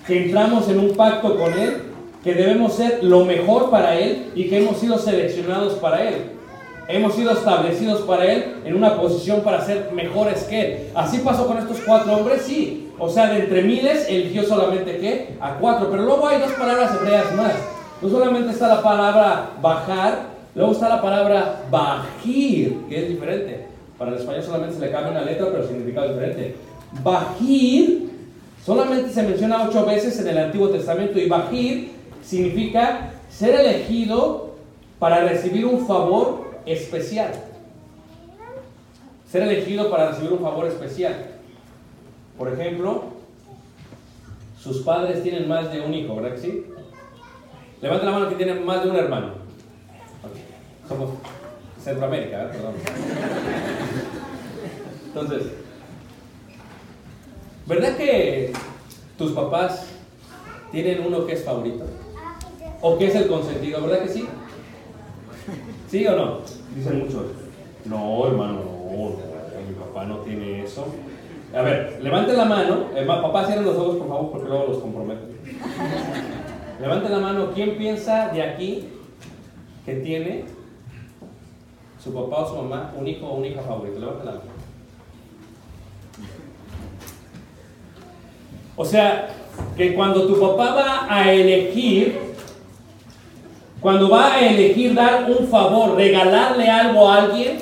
que 0.06 0.24
entramos 0.24 0.68
en 0.68 0.78
un 0.78 0.94
pacto 0.94 1.38
con 1.38 1.58
Él, 1.58 1.84
que 2.22 2.34
debemos 2.34 2.74
ser 2.74 3.02
lo 3.02 3.24
mejor 3.24 3.70
para 3.70 3.98
Él 3.98 4.30
y 4.34 4.50
que 4.50 4.58
hemos 4.58 4.76
sido 4.76 4.98
seleccionados 4.98 5.74
para 5.74 6.06
Él. 6.06 6.16
Hemos 6.88 7.14
sido 7.14 7.32
establecidos 7.32 8.02
para 8.02 8.30
Él 8.30 8.56
en 8.66 8.76
una 8.76 9.00
posición 9.00 9.40
para 9.40 9.64
ser 9.64 9.90
mejores 9.92 10.44
que 10.44 10.60
Él. 10.60 10.78
Así 10.94 11.18
pasó 11.18 11.46
con 11.46 11.56
estos 11.56 11.78
cuatro 11.86 12.12
hombres, 12.12 12.42
sí. 12.42 12.85
O 12.98 13.08
sea, 13.08 13.28
de 13.28 13.40
entre 13.40 13.62
miles 13.62 14.06
eligió 14.08 14.44
solamente 14.44 14.96
¿qué? 14.98 15.36
A 15.40 15.54
cuatro. 15.54 15.90
Pero 15.90 16.02
luego 16.04 16.26
hay 16.26 16.40
dos 16.40 16.52
palabras 16.52 16.94
hebreas 16.94 17.34
más. 17.34 17.52
No 18.00 18.08
solamente 18.08 18.52
está 18.52 18.68
la 18.68 18.82
palabra 18.82 19.50
bajar, 19.60 20.26
luego 20.54 20.72
está 20.72 20.88
la 20.88 21.02
palabra 21.02 21.62
bajir, 21.70 22.78
que 22.88 23.02
es 23.02 23.08
diferente. 23.08 23.66
Para 23.98 24.12
el 24.12 24.18
español 24.18 24.42
solamente 24.42 24.74
se 24.74 24.80
le 24.80 24.90
cambia 24.90 25.12
una 25.12 25.22
letra, 25.22 25.48
pero 25.50 25.66
significado 25.66 26.08
diferente. 26.08 26.56
Bajir 27.02 28.10
solamente 28.64 29.10
se 29.10 29.22
menciona 29.22 29.66
ocho 29.68 29.84
veces 29.84 30.18
en 30.20 30.28
el 30.28 30.38
Antiguo 30.38 30.68
Testamento 30.68 31.18
y 31.18 31.28
bajir 31.28 31.92
significa 32.22 33.12
ser 33.30 33.60
elegido 33.60 34.54
para 34.98 35.20
recibir 35.20 35.66
un 35.66 35.86
favor 35.86 36.58
especial. 36.66 37.32
Ser 39.30 39.42
elegido 39.42 39.90
para 39.90 40.10
recibir 40.10 40.32
un 40.32 40.40
favor 40.40 40.66
especial. 40.66 41.35
Por 42.38 42.52
ejemplo, 42.52 43.04
sus 44.60 44.82
padres 44.82 45.22
tienen 45.22 45.48
más 45.48 45.72
de 45.72 45.80
un 45.80 45.94
hijo, 45.94 46.16
¿verdad 46.16 46.32
que 46.32 46.40
sí? 46.40 46.66
Levanta 47.80 48.04
la 48.06 48.12
mano 48.12 48.28
que 48.28 48.34
tienen 48.34 48.64
más 48.64 48.82
de 48.84 48.90
un 48.90 48.96
hermano. 48.96 49.28
Ok. 50.22 50.88
Somos 50.88 51.10
Centroamérica, 51.82 52.38
¿verdad? 52.38 52.52
Perdón. 52.52 52.74
Entonces, 55.06 55.52
¿verdad 57.66 57.96
que 57.96 58.52
tus 59.16 59.32
papás 59.32 59.86
tienen 60.72 61.06
uno 61.06 61.26
que 61.26 61.34
es 61.34 61.44
favorito? 61.44 61.84
¿O 62.82 62.98
que 62.98 63.06
es 63.06 63.14
el 63.14 63.28
consentido? 63.28 63.82
¿Verdad 63.82 64.02
que 64.02 64.08
sí? 64.08 64.28
¿Sí 65.88 66.06
o 66.06 66.16
no? 66.16 66.40
Dicen 66.74 66.98
muchos. 66.98 67.24
No, 67.84 68.26
hermano, 68.26 68.54
no, 68.54 68.90
no, 68.90 69.16
mi 69.66 69.74
papá 69.74 70.04
no 70.04 70.18
tiene 70.18 70.64
eso. 70.64 70.86
A 71.54 71.62
ver, 71.62 71.98
levanten 72.02 72.36
la 72.36 72.44
mano. 72.44 72.86
Ma- 73.06 73.22
papá, 73.22 73.46
cierren 73.46 73.64
los 73.64 73.76
ojos, 73.76 73.96
por 73.96 74.08
favor, 74.08 74.30
porque 74.32 74.48
luego 74.48 74.66
los 74.68 74.78
comprometo. 74.78 75.22
Levanten 76.80 77.12
la 77.12 77.18
mano. 77.18 77.50
¿Quién 77.54 77.76
piensa 77.78 78.28
de 78.28 78.42
aquí 78.42 78.88
que 79.84 79.94
tiene 79.96 80.44
su 82.02 82.12
papá 82.12 82.42
o 82.42 82.48
su 82.48 82.56
mamá 82.56 82.92
un 82.96 83.06
hijo 83.06 83.26
o 83.26 83.36
una 83.36 83.46
hija 83.46 83.62
favorito? 83.62 83.98
Levanten 83.98 84.26
la 84.26 84.32
mano. 84.32 84.42
O 88.76 88.84
sea, 88.84 89.28
que 89.76 89.94
cuando 89.94 90.26
tu 90.26 90.38
papá 90.38 90.74
va 90.74 91.06
a 91.08 91.32
elegir, 91.32 92.18
cuando 93.80 94.10
va 94.10 94.34
a 94.34 94.46
elegir 94.46 94.94
dar 94.94 95.30
un 95.30 95.46
favor, 95.48 95.94
regalarle 95.96 96.68
algo 96.68 97.08
a 97.08 97.22
alguien, 97.22 97.58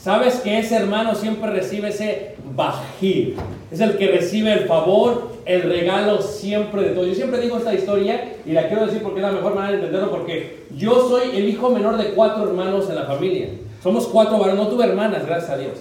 sabes 0.00 0.36
que 0.36 0.58
ese 0.58 0.76
hermano 0.76 1.14
siempre 1.14 1.50
recibe 1.50 1.88
ese 1.88 2.36
bajir. 2.54 3.36
Es 3.70 3.80
el 3.80 3.96
que 3.96 4.08
recibe 4.08 4.52
el 4.52 4.66
favor, 4.66 5.32
el 5.44 5.62
regalo 5.62 6.22
siempre 6.22 6.82
de 6.82 6.90
todo. 6.90 7.06
Yo 7.06 7.14
siempre 7.14 7.40
digo 7.40 7.58
esta 7.58 7.74
historia 7.74 8.36
y 8.44 8.52
la 8.52 8.68
quiero 8.68 8.86
decir 8.86 9.02
porque 9.02 9.20
es 9.20 9.26
la 9.26 9.32
mejor 9.32 9.54
manera 9.54 9.72
de 9.72 9.78
entenderlo, 9.78 10.10
porque 10.10 10.64
yo 10.76 11.08
soy 11.08 11.36
el 11.36 11.48
hijo 11.48 11.70
menor 11.70 11.96
de 11.96 12.12
cuatro 12.12 12.44
hermanos 12.48 12.88
en 12.88 12.96
la 12.96 13.04
familia. 13.04 13.48
Somos 13.82 14.06
cuatro 14.06 14.38
varones, 14.38 14.62
no 14.62 14.68
tuve 14.68 14.84
hermanas, 14.84 15.24
gracias 15.26 15.50
a 15.50 15.58
Dios. 15.58 15.78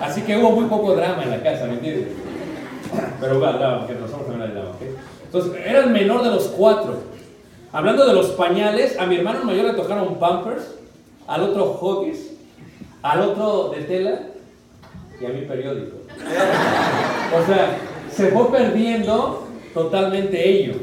Así 0.00 0.22
que 0.22 0.36
hubo 0.36 0.50
muy 0.52 0.66
poco 0.66 0.94
drama 0.94 1.22
en 1.22 1.30
la 1.30 1.42
casa, 1.42 1.66
¿me 1.66 1.74
entiendes? 1.74 2.08
Pero 3.20 3.38
hubo 3.38 3.46
drama, 3.46 3.78
porque 3.80 3.94
nosotros 3.94 4.26
también 4.26 4.48
hay 4.48 4.54
drama, 4.54 4.70
¿ok? 4.70 4.82
Entonces, 5.24 5.52
era 5.64 5.80
el 5.80 5.90
menor 5.90 6.24
de 6.24 6.30
los 6.30 6.44
cuatro. 6.48 6.94
Hablando 7.72 8.06
de 8.06 8.14
los 8.14 8.30
pañales, 8.30 8.98
a 8.98 9.06
mi 9.06 9.16
hermano 9.16 9.44
mayor 9.44 9.66
le 9.66 9.74
tocaron 9.74 10.16
Pampers, 10.16 10.74
al 11.30 11.44
otro 11.44 11.78
Huggies, 11.80 12.32
al 13.02 13.20
otro 13.20 13.70
de 13.70 13.82
tela 13.82 14.20
y 15.20 15.24
a 15.24 15.28
mí 15.28 15.42
periódico. 15.42 15.96
O 17.32 17.46
sea, 17.46 17.78
se 18.12 18.26
fue 18.32 18.50
perdiendo 18.50 19.46
totalmente 19.72 20.48
ello. 20.48 20.74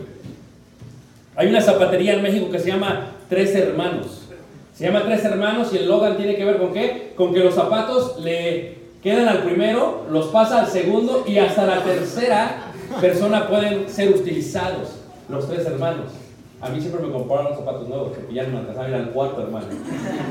Hay 1.36 1.50
una 1.50 1.60
zapatería 1.60 2.13
en 2.13 2.22
México 2.22 2.50
que 2.50 2.58
se 2.58 2.70
llama 2.70 3.12
Tres 3.27 3.54
Hermanos. 3.54 4.30
Se 4.74 4.86
llama 4.86 5.04
Tres 5.04 5.25
Hermanos 5.25 5.74
y 5.74 5.77
el 5.80 5.89
Logan 5.89 6.16
tiene 6.16 6.38
que 6.38 6.46
ver 6.46 6.58
con 6.58 6.72
qué? 6.72 7.12
Con 7.18 7.34
que 7.34 7.42
los 7.42 7.54
zapatos 7.54 8.18
le 8.22 8.77
quedan 9.04 9.27
al 9.27 9.44
primero, 9.44 10.06
los 10.10 10.27
pasa 10.27 10.62
al 10.62 10.68
segundo 10.68 11.25
y 11.27 11.38
hasta 11.38 11.66
la 11.66 11.84
tercera 11.84 12.72
persona 13.01 13.50
pueden 13.50 13.89
ser 13.89 14.12
utilizados, 14.12 14.88
los 15.27 15.50
tres 15.50 15.66
hermanos. 15.66 16.13
A 16.59 16.69
mí 16.69 16.81
siempre 16.81 17.05
me 17.05 17.13
compraron 17.13 17.55
zapatos 17.55 17.87
nuevos 17.87 18.13
porque 18.15 18.33
ya 18.33 18.43
no 18.43 18.53
me 18.53 18.59
alcanzaba 18.59 18.87
al 18.87 19.11
cuarto, 19.11 19.43
hermano. 19.43 19.67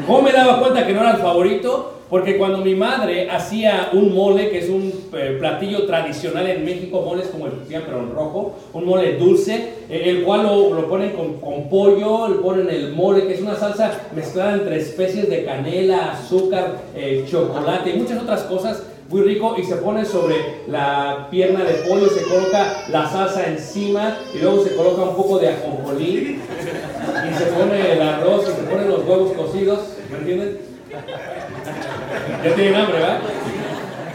¿Cómo 0.08 0.22
me 0.22 0.32
daba 0.32 0.58
cuenta 0.60 0.84
que 0.84 0.92
no 0.92 1.02
era 1.02 1.12
el 1.12 1.18
favorito? 1.18 1.92
Porque 2.10 2.36
cuando 2.36 2.58
mi 2.58 2.74
madre 2.74 3.30
hacía 3.30 3.90
un 3.92 4.12
mole, 4.12 4.50
que 4.50 4.58
es 4.58 4.68
un 4.68 4.92
eh, 5.12 5.36
platillo 5.38 5.86
tradicional 5.86 6.48
en 6.48 6.64
México, 6.64 7.02
moles 7.02 7.28
como 7.28 7.46
el 7.46 7.52
que 7.52 7.66
tienen, 7.66 7.86
pero 7.86 8.00
en 8.00 8.12
rojo, 8.12 8.56
un 8.72 8.86
mole 8.86 9.16
dulce, 9.16 9.54
eh, 9.88 10.02
el 10.04 10.24
cual 10.24 10.44
lo, 10.44 10.74
lo 10.74 10.88
ponen 10.88 11.10
con, 11.10 11.34
con 11.34 11.68
pollo, 11.68 12.40
ponen 12.42 12.70
el 12.70 12.92
mole, 12.92 13.26
que 13.28 13.34
es 13.34 13.40
una 13.40 13.54
salsa 13.54 13.92
mezclada 14.14 14.54
entre 14.54 14.78
especies 14.78 15.28
de 15.28 15.44
canela, 15.44 16.12
azúcar, 16.12 16.78
eh, 16.94 17.24
chocolate 17.28 17.90
y 17.90 17.98
muchas 17.98 18.20
otras 18.22 18.42
cosas 18.42 18.82
muy 19.08 19.22
rico 19.22 19.54
y 19.56 19.62
se 19.62 19.76
pone 19.76 20.04
sobre 20.04 20.62
la 20.66 21.28
pierna 21.30 21.64
de 21.64 21.74
pollo, 21.88 22.08
se 22.08 22.22
coloca 22.22 22.84
la 22.88 23.08
salsa 23.08 23.46
encima 23.46 24.18
y 24.34 24.38
luego 24.38 24.64
se 24.64 24.74
coloca 24.74 25.02
un 25.02 25.16
poco 25.16 25.38
de 25.38 25.50
ajonjolí 25.50 26.40
y 26.40 27.34
se 27.34 27.46
pone 27.46 27.92
el 27.92 28.02
arroz 28.02 28.44
y 28.48 28.52
se 28.52 28.62
ponen 28.68 28.88
los 28.88 29.04
huevos 29.06 29.32
cocidos, 29.32 29.80
¿me 30.10 30.18
entienden? 30.18 30.58
Ya 32.44 32.54
tienen 32.54 32.74
hambre, 32.74 32.98
¿verdad? 32.98 33.18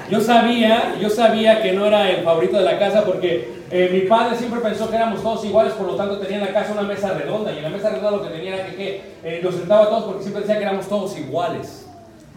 Yo 0.10 0.20
sabía, 0.20 0.96
yo 1.00 1.10
sabía 1.10 1.62
que 1.62 1.72
no 1.72 1.86
era 1.86 2.10
el 2.10 2.24
favorito 2.26 2.58
de 2.58 2.64
la 2.64 2.78
casa 2.78 3.06
porque 3.06 3.62
eh, 3.72 3.90
mi 3.94 4.02
padre 4.02 4.36
siempre 4.38 4.60
pensó 4.60 4.90
que 4.90 4.98
éramos 4.98 5.24
todos 5.24 5.46
iguales, 5.46 5.72
por 5.74 5.88
lo 5.88 5.96
tanto 5.96 6.18
tenía 6.18 6.40
en 6.40 6.46
la 6.46 6.54
casa 6.54 6.74
una 6.74 6.82
mesa 6.82 7.14
redonda 7.14 7.54
y 7.54 7.60
en 7.60 7.64
la 7.64 7.70
mesa 7.70 7.92
redonda 7.92 8.12
lo 8.12 8.24
que 8.24 8.30
tenía 8.30 8.56
era 8.56 8.66
que, 8.66 8.76
que 8.76 9.02
eh, 9.24 9.40
nos 9.42 9.56
sentaba 9.56 9.88
todos 9.88 10.04
porque 10.04 10.24
siempre 10.24 10.42
decía 10.42 10.58
que 10.58 10.64
éramos 10.64 10.88
todos 10.88 11.18
iguales 11.18 11.86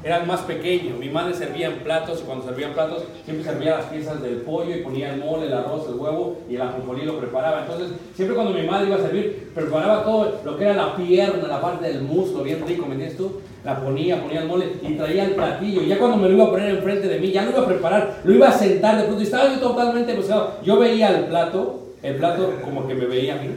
eran 0.04 0.26
más 0.26 0.40
pequeños. 0.42 0.98
Mi 0.98 1.08
madre 1.08 1.34
servía 1.34 1.68
en 1.68 1.78
platos 1.78 2.20
y 2.20 2.24
cuando 2.24 2.44
servía 2.44 2.68
en 2.68 2.74
platos 2.74 3.04
siempre 3.24 3.44
servía 3.44 3.78
las 3.78 3.86
piezas 3.86 4.22
del 4.22 4.36
pollo 4.42 4.76
y 4.76 4.82
ponía 4.82 5.14
el 5.14 5.20
mole, 5.20 5.46
el 5.46 5.54
arroz, 5.54 5.88
el 5.88 5.94
huevo 5.94 6.38
y 6.48 6.56
el 6.56 6.62
ajonjolí 6.62 7.06
lo 7.06 7.18
preparaba. 7.18 7.62
Entonces, 7.62 7.92
siempre 8.14 8.36
cuando 8.36 8.52
mi 8.52 8.66
madre 8.66 8.88
iba 8.88 8.96
a 8.96 9.00
servir, 9.00 9.50
preparaba 9.54 10.04
todo 10.04 10.40
lo 10.44 10.58
que 10.58 10.64
era 10.64 10.74
la 10.74 10.94
pierna, 10.94 11.48
la 11.48 11.60
parte 11.60 11.88
del 11.88 12.02
muslo, 12.02 12.42
bien 12.42 12.62
rico, 12.66 12.84
¿me 12.86 12.92
entiendes 12.92 13.16
tú? 13.16 13.40
La 13.64 13.80
ponía, 13.80 14.20
ponía 14.20 14.42
el 14.42 14.48
mole 14.48 14.72
y 14.82 14.94
traía 14.94 15.24
el 15.24 15.34
platillo. 15.34 15.82
Ya 15.82 15.98
cuando 15.98 16.18
me 16.18 16.28
lo 16.28 16.34
iba 16.34 16.44
a 16.44 16.50
poner 16.50 16.68
enfrente 16.68 17.08
de 17.08 17.18
mí, 17.18 17.32
ya 17.32 17.42
lo 17.42 17.52
iba 17.52 17.62
a 17.62 17.66
preparar, 17.66 18.20
lo 18.24 18.34
iba 18.34 18.48
a 18.48 18.52
sentar 18.52 18.98
de 18.98 19.04
pronto 19.04 19.22
y 19.22 19.24
estaba 19.24 19.48
yo 19.54 19.58
totalmente 19.58 20.12
emocionado. 20.12 20.58
Yo 20.62 20.78
veía 20.78 21.16
el 21.16 21.24
plato, 21.24 21.80
el 22.02 22.16
plato 22.16 22.52
como 22.62 22.86
que 22.86 22.94
me 22.94 23.06
veía 23.06 23.36
a 23.36 23.42
mí. 23.42 23.48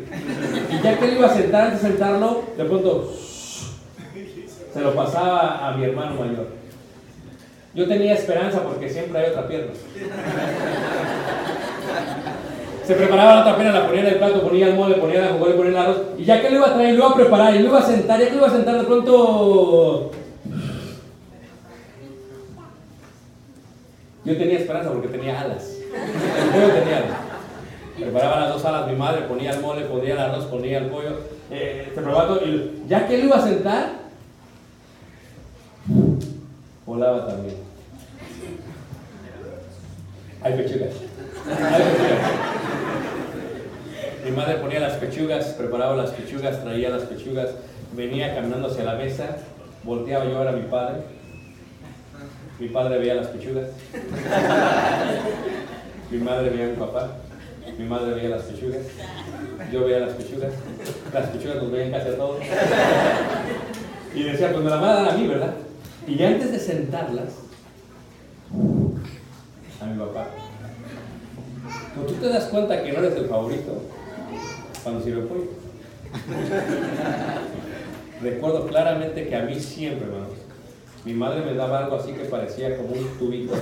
Y 0.71 0.81
ya 0.81 0.97
que 0.97 1.07
lo 1.07 1.13
iba 1.13 1.27
a 1.27 1.33
sentar, 1.33 1.65
antes 1.65 1.83
de 1.83 1.89
sentarlo, 1.89 2.43
de 2.57 2.63
pronto 2.63 3.11
se 4.77 4.83
lo 4.83 4.93
pasaba 4.93 5.67
a 5.67 5.71
mi 5.71 5.85
hermano 5.85 6.13
mayor. 6.13 6.49
Yo 7.73 7.87
tenía 7.87 8.13
esperanza 8.13 8.61
porque 8.61 8.87
siempre 8.87 9.17
hay 9.19 9.31
otra 9.31 9.47
pierna. 9.47 9.71
Se 12.85 12.93
preparaba 12.93 13.35
la 13.35 13.41
otra 13.41 13.55
pierna, 13.55 13.79
la 13.79 13.87
ponía 13.87 14.01
en 14.01 14.07
el 14.07 14.15
plato, 14.17 14.43
ponía 14.43 14.67
el 14.67 14.75
mole, 14.75 14.95
ponía 14.97 15.21
la 15.21 15.27
jugo, 15.29 15.45
ponía 15.55 15.71
el 15.71 15.77
arroz. 15.77 16.01
Y 16.19 16.25
ya 16.25 16.39
que 16.39 16.51
lo 16.51 16.57
iba 16.57 16.67
a 16.67 16.73
traer, 16.75 16.93
lo 16.93 16.99
iba 16.99 17.09
a 17.09 17.15
preparar 17.15 17.55
y 17.55 17.59
lo 17.59 17.69
iba 17.69 17.79
a 17.79 17.85
sentar, 17.85 18.19
ya 18.19 18.27
que 18.27 18.33
lo 18.33 18.37
iba 18.37 18.47
a 18.47 18.51
sentar, 18.51 18.77
de 18.77 18.83
pronto. 18.83 20.11
Yo 24.25 24.37
tenía 24.37 24.59
esperanza 24.59 24.91
porque 24.91 25.07
tenía 25.07 25.41
alas. 25.41 25.75
El 25.91 26.49
pollo 26.51 26.79
tenía 26.79 26.97
alas. 26.97 27.17
Preparaba 27.99 28.41
las 28.41 28.53
dos 28.53 28.63
alas 28.65 28.87
mi 28.87 28.95
madre, 28.95 29.21
ponía 29.23 29.53
el 29.53 29.59
mole, 29.59 29.85
ponía 29.85 30.13
el 30.13 30.19
arroz, 30.19 30.45
ponía 30.45 30.77
el 30.77 30.85
pollo. 30.85 31.17
Eh, 31.49 31.91
se. 31.95 32.39
Y 32.45 32.83
ya 32.87 33.07
que 33.07 33.17
lo 33.17 33.23
iba 33.25 33.37
a 33.37 33.41
sentar, 33.41 34.06
volaba 36.97 37.27
también. 37.27 37.55
Hay 40.41 40.53
pechugas. 40.53 40.93
Hay 41.45 41.81
pechugas. 41.83 42.19
Mi 44.25 44.31
madre 44.31 44.55
ponía 44.55 44.79
las 44.79 44.93
pechugas, 44.93 45.45
preparaba 45.49 45.95
las 45.95 46.09
pechugas, 46.11 46.63
traía 46.63 46.89
las 46.89 47.03
pechugas, 47.03 47.51
venía 47.93 48.33
caminando 48.33 48.67
hacia 48.67 48.83
la 48.83 48.95
mesa, 48.95 49.37
volteaba 49.83 50.25
yo 50.25 50.41
a 50.41 50.49
a 50.49 50.53
mi 50.53 50.63
padre. 50.63 51.01
Mi 52.59 52.69
padre 52.69 52.97
veía 52.97 53.13
las 53.13 53.27
pechugas. 53.27 53.67
Mi 56.09 56.17
madre 56.17 56.49
veía 56.49 56.65
a 56.65 56.69
mi 56.69 56.75
papá. 56.77 57.09
Mi 57.77 57.85
madre 57.85 58.15
veía 58.15 58.29
las 58.29 58.43
pechugas. 58.43 58.81
Yo 59.71 59.85
veía 59.85 59.99
las 59.99 60.13
pechugas. 60.13 60.53
Las 61.13 61.29
pechugas 61.29 61.57
nos 61.57 61.71
veían 61.71 61.91
casi 61.91 62.09
a 62.09 62.17
todos. 62.17 62.41
Y 64.15 64.23
decía, 64.23 64.51
pues 64.51 64.63
me 64.63 64.69
la 64.71 64.77
van 64.77 64.89
a 64.89 64.93
dar 64.93 65.09
a 65.09 65.17
mí, 65.17 65.27
¿verdad? 65.27 65.53
Y 66.07 66.23
antes 66.23 66.51
de 66.53 66.59
sentarlas, 66.59 67.33
a 69.81 69.85
mi 69.85 69.99
papá, 69.99 70.27
pues 71.95 72.07
tú 72.07 72.13
te 72.13 72.29
das 72.29 72.45
cuenta 72.45 72.81
que 72.81 72.93
no 72.93 72.99
eres 72.99 73.17
el 73.17 73.25
favorito 73.25 73.83
cuando 74.83 75.03
sirve 75.03 75.23
pollo. 75.23 75.49
Recuerdo 78.21 78.67
claramente 78.67 79.27
que 79.27 79.35
a 79.35 79.41
mí 79.41 79.59
siempre, 79.59 80.07
hermanos, 80.07 80.29
mi 81.03 81.13
madre 81.13 81.41
me 81.41 81.53
daba 81.55 81.79
algo 81.79 81.97
así 81.97 82.13
que 82.13 82.23
parecía 82.23 82.77
como 82.77 82.93
un 82.93 83.05
tubito. 83.19 83.53
un 83.53 83.59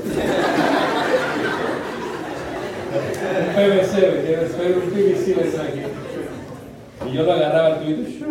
PVC, 3.55 3.93
¿me 3.97 4.75
un 4.75 4.91
PVC 4.91 5.25
ese 5.47 5.61
aquí. 5.61 5.81
Y 7.09 7.11
yo 7.11 7.23
lo 7.23 7.33
agarraba 7.33 7.69
el 7.69 7.79
tubito. 7.79 8.27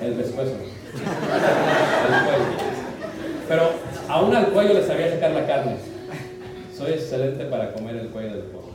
El 0.00 0.12
pescuezo. 0.14 0.75
Pero 3.48 3.70
aún 4.08 4.34
al 4.34 4.46
cuello 4.48 4.74
le 4.74 4.86
sabía 4.86 5.10
sacar 5.10 5.30
la 5.30 5.46
carne. 5.46 5.76
Soy 6.76 6.92
excelente 6.92 7.44
para 7.44 7.72
comer 7.72 7.96
el 7.96 8.08
cuello 8.08 8.30
del 8.30 8.44
pollo. 8.44 8.66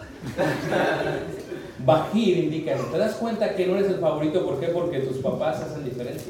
Bajir 1.86 2.38
indica 2.38 2.73
eso. 2.73 2.86
¿Te 2.86 2.97
das 2.97 3.15
cuenta 3.15 3.55
que 3.55 3.65
no 3.65 3.75
eres 3.75 3.89
el 3.89 3.99
favorito? 3.99 4.45
¿Por 4.45 4.60
qué? 4.60 4.67
Porque 4.67 4.99
tus 4.99 5.17
papás 5.17 5.62
hacen 5.62 5.84
diferente. 5.84 6.23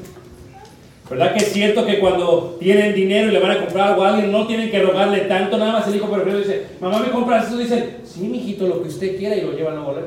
¿Verdad 1.10 1.34
que 1.34 1.44
es 1.44 1.52
cierto 1.52 1.84
que 1.84 1.98
cuando 1.98 2.56
tienen 2.58 2.94
dinero 2.94 3.28
y 3.28 3.32
le 3.32 3.38
van 3.38 3.50
a 3.50 3.60
comprar 3.60 3.88
algo 3.88 4.02
a 4.02 4.14
alguien, 4.14 4.32
no 4.32 4.46
tienen 4.46 4.70
que 4.70 4.80
rogarle 4.80 5.20
tanto? 5.22 5.58
Nada 5.58 5.72
más 5.72 5.86
el 5.88 5.96
hijo 5.96 6.06
preferido 6.06 6.38
dice, 6.38 6.68
mamá, 6.80 7.00
¿me 7.00 7.10
compras 7.10 7.48
eso? 7.48 7.58
Dicen, 7.58 7.98
sí, 8.04 8.20
mijito, 8.20 8.66
lo 8.66 8.82
que 8.82 8.88
usted 8.88 9.18
quiera 9.18 9.36
y 9.36 9.42
lo 9.42 9.52
llevan 9.52 9.76
a 9.76 9.82
volar. 9.82 10.04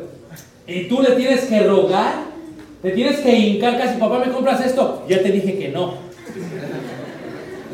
Y 0.66 0.88
tú 0.88 1.04
le 1.04 1.12
tienes 1.12 1.46
que 1.46 1.60
rogar, 1.60 2.16
te 2.82 2.92
tienes 2.92 3.20
que 3.20 3.32
hincar 3.36 3.78
casi, 3.78 4.00
papá, 4.00 4.20
¿me 4.20 4.32
compras 4.32 4.66
esto? 4.66 5.04
Ya 5.08 5.22
te 5.22 5.32
dije 5.32 5.58
que 5.58 5.70
no. 5.70 5.94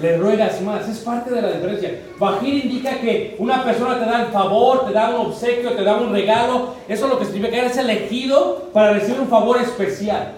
Le 0.02 0.18
ruegas 0.18 0.62
más, 0.62 0.90
es 0.90 1.00
parte 1.00 1.34
de 1.34 1.42
la 1.42 1.52
diferencia. 1.52 2.00
Bajir 2.18 2.66
indica 2.66 3.00
que 3.00 3.36
una 3.38 3.64
persona 3.64 4.00
te 4.00 4.06
da 4.06 4.24
el 4.24 4.32
favor, 4.32 4.88
te 4.88 4.94
da 4.94 5.10
un 5.10 5.28
obsequio, 5.28 5.74
te 5.74 5.84
da 5.84 5.98
un 5.98 6.12
regalo. 6.12 6.76
Eso 6.88 7.06
es 7.06 7.12
lo 7.12 7.20
que 7.20 7.26
significa 7.26 7.52
que 7.52 7.60
eres 7.60 7.78
elegido 7.78 8.70
para 8.74 8.94
recibir 8.94 9.20
un 9.20 9.28
favor 9.28 9.62
especial. 9.62 10.34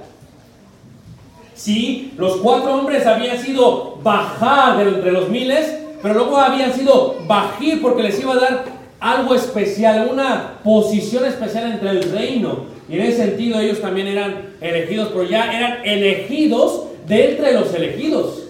Sí, 1.56 2.13
los 2.17 2.38
cuatro 2.38 2.73
hombres 2.73 3.06
habían 3.06 3.38
sido 3.39 3.97
bajar 4.04 4.78
de 4.78 4.89
entre 4.89 5.12
los 5.12 5.30
miles, 5.30 5.78
pero 6.02 6.15
luego 6.15 6.38
habían 6.38 6.73
sido 6.73 7.15
bajir 7.26 7.82
porque 7.82 8.04
les 8.04 8.19
iba 8.19 8.34
a 8.34 8.39
dar 8.39 8.65
algo 8.99 9.36
especial, 9.36 10.10
una 10.12 10.60
posición 10.63 11.26
especial 11.26 11.71
entre 11.71 11.91
el 11.91 12.12
reino. 12.12 12.72
Y 12.89 12.96
en 12.96 13.02
ese 13.02 13.17
sentido 13.17 13.60
ellos 13.60 13.82
también 13.82 14.08
eran 14.08 14.56
elegidos, 14.62 15.10
pero 15.10 15.24
ya 15.24 15.52
eran 15.52 15.86
elegidos 15.86 16.86
de 17.08 17.32
entre 17.32 17.54
los 17.54 17.74
elegidos. 17.74 18.43